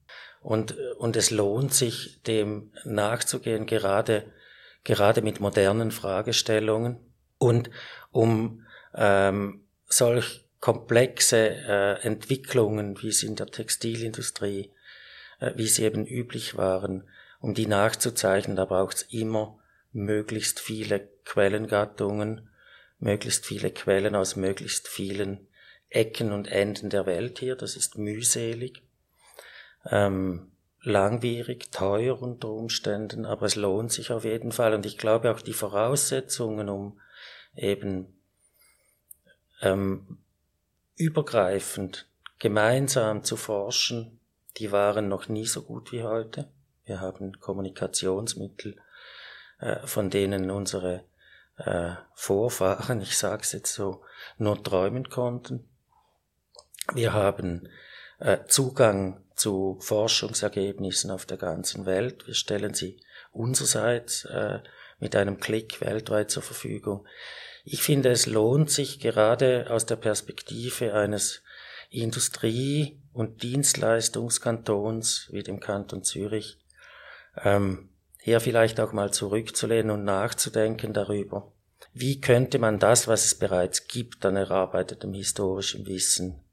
und, 0.42 0.76
und 0.98 1.16
es 1.16 1.32
lohnt 1.32 1.74
sich, 1.74 2.22
dem 2.24 2.72
nachzugehen, 2.84 3.66
gerade, 3.66 4.26
gerade 4.84 5.22
mit 5.22 5.40
modernen 5.40 5.92
Fragestellungen 5.92 6.98
und 7.38 7.70
um 8.12 8.66
ähm, 8.96 9.64
solch 9.88 10.46
komplexe 10.60 11.38
äh, 11.38 12.02
Entwicklungen, 12.02 13.02
wie 13.02 13.12
sie 13.12 13.28
in 13.28 13.36
der 13.36 13.48
Textilindustrie, 13.48 14.72
äh, 15.40 15.52
wie 15.56 15.68
sie 15.68 15.84
eben 15.84 16.06
üblich 16.06 16.58
waren, 16.58 17.08
um 17.40 17.54
die 17.54 17.68
nachzuzeichnen, 17.68 18.56
da 18.56 18.66
braucht 18.66 18.98
es 18.98 19.02
immer 19.04 19.60
möglichst 19.92 20.60
viele 20.60 21.08
Quellengattungen, 21.26 22.50
möglichst 23.00 23.46
viele 23.46 23.72
Quellen 23.72 24.16
aus 24.16 24.36
möglichst 24.36 24.88
vielen 24.88 25.48
Ecken 25.90 26.32
und 26.32 26.48
Enden 26.48 26.90
der 26.90 27.06
Welt 27.06 27.40
hier. 27.40 27.56
Das 27.56 27.76
ist 27.76 27.98
mühselig, 27.98 28.82
ähm, 29.90 30.52
langwierig, 30.84 31.72
teuer 31.72 32.22
unter 32.22 32.50
Umständen, 32.50 33.26
aber 33.26 33.46
es 33.46 33.56
lohnt 33.56 33.92
sich 33.92 34.12
auf 34.12 34.24
jeden 34.24 34.52
Fall. 34.52 34.74
Und 34.74 34.86
ich 34.86 34.98
glaube 34.98 35.32
auch 35.32 35.42
die 35.42 35.54
Voraussetzungen, 35.54 36.70
um 36.70 37.00
eben 37.56 38.20
ähm, 39.62 40.18
übergreifend 40.96 42.08
gemeinsam 42.40 43.24
zu 43.24 43.36
forschen, 43.38 44.20
die 44.58 44.72
waren 44.72 45.08
noch 45.08 45.30
nie 45.30 45.46
so 45.46 45.62
gut 45.62 45.92
wie 45.92 46.04
heute. 46.04 46.50
Wir 46.86 47.00
haben 47.00 47.40
Kommunikationsmittel, 47.40 48.76
äh, 49.60 49.86
von 49.86 50.10
denen 50.10 50.50
unsere 50.50 51.04
äh, 51.58 51.94
Vorfahren, 52.16 53.02
ich 53.02 53.18
sage 53.18 53.44
es 53.44 53.52
jetzt 53.52 53.74
so, 53.74 54.04
nur 54.38 54.62
träumen 54.64 55.10
konnten. 55.10 55.70
Wir 56.94 57.14
haben 57.14 57.70
äh, 58.20 58.40
Zugang 58.48 59.24
zu 59.42 59.80
Forschungsergebnissen 59.80 61.10
auf 61.10 61.26
der 61.26 61.38
ganzen 61.38 61.88
Welt. 61.88 62.28
Wir 62.28 62.36
stellen 62.36 62.76
sie 62.76 63.02
unsererseits 63.32 64.26
äh, 64.26 64.60
mit 65.00 65.16
einem 65.16 65.40
Klick 65.40 65.82
weltweit 65.82 66.30
zur 66.30 66.44
Verfügung. 66.44 67.08
Ich 67.66 67.82
finde, 67.82 68.10
es 68.10 68.28
lohnt 68.28 68.70
sich 68.70 69.00
gerade 69.00 69.66
aus 69.72 69.88
der 69.88 69.96
Perspektive 69.96 70.94
eines 70.94 71.42
Industrie- 71.90 73.00
und 73.14 73.42
Dienstleistungskantons 73.42 75.30
wie 75.32 75.42
dem 75.42 75.60
Kanton 75.60 76.04
Zürich 76.04 76.60
ähm, 77.44 77.90
hier 78.20 78.42
vielleicht 78.42 78.80
auch 78.80 78.94
mal 78.94 79.12
zurückzulehnen 79.12 79.90
und 79.90 80.04
nachzudenken 80.04 80.94
darüber, 80.94 81.52
wie 81.94 82.22
könnte 82.22 82.60
man 82.60 82.78
das, 82.78 83.08
was 83.08 83.26
es 83.26 83.34
bereits 83.34 83.88
gibt 83.88 84.24
an 84.24 84.36
erarbeitetem 84.36 85.16
historischem 85.16 85.88
Wissen 85.88 86.44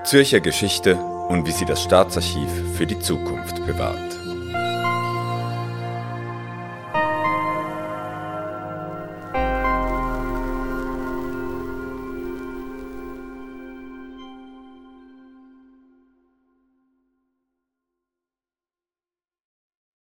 Zürcher 0.04 0.40
Geschichte 0.40 0.96
und 0.96 1.46
wie 1.46 1.52
sie 1.52 1.64
das 1.64 1.82
Staatsarchiv 1.82 2.48
für 2.76 2.86
die 2.86 2.98
Zukunft 2.98 3.64
bewahrt. 3.66 4.17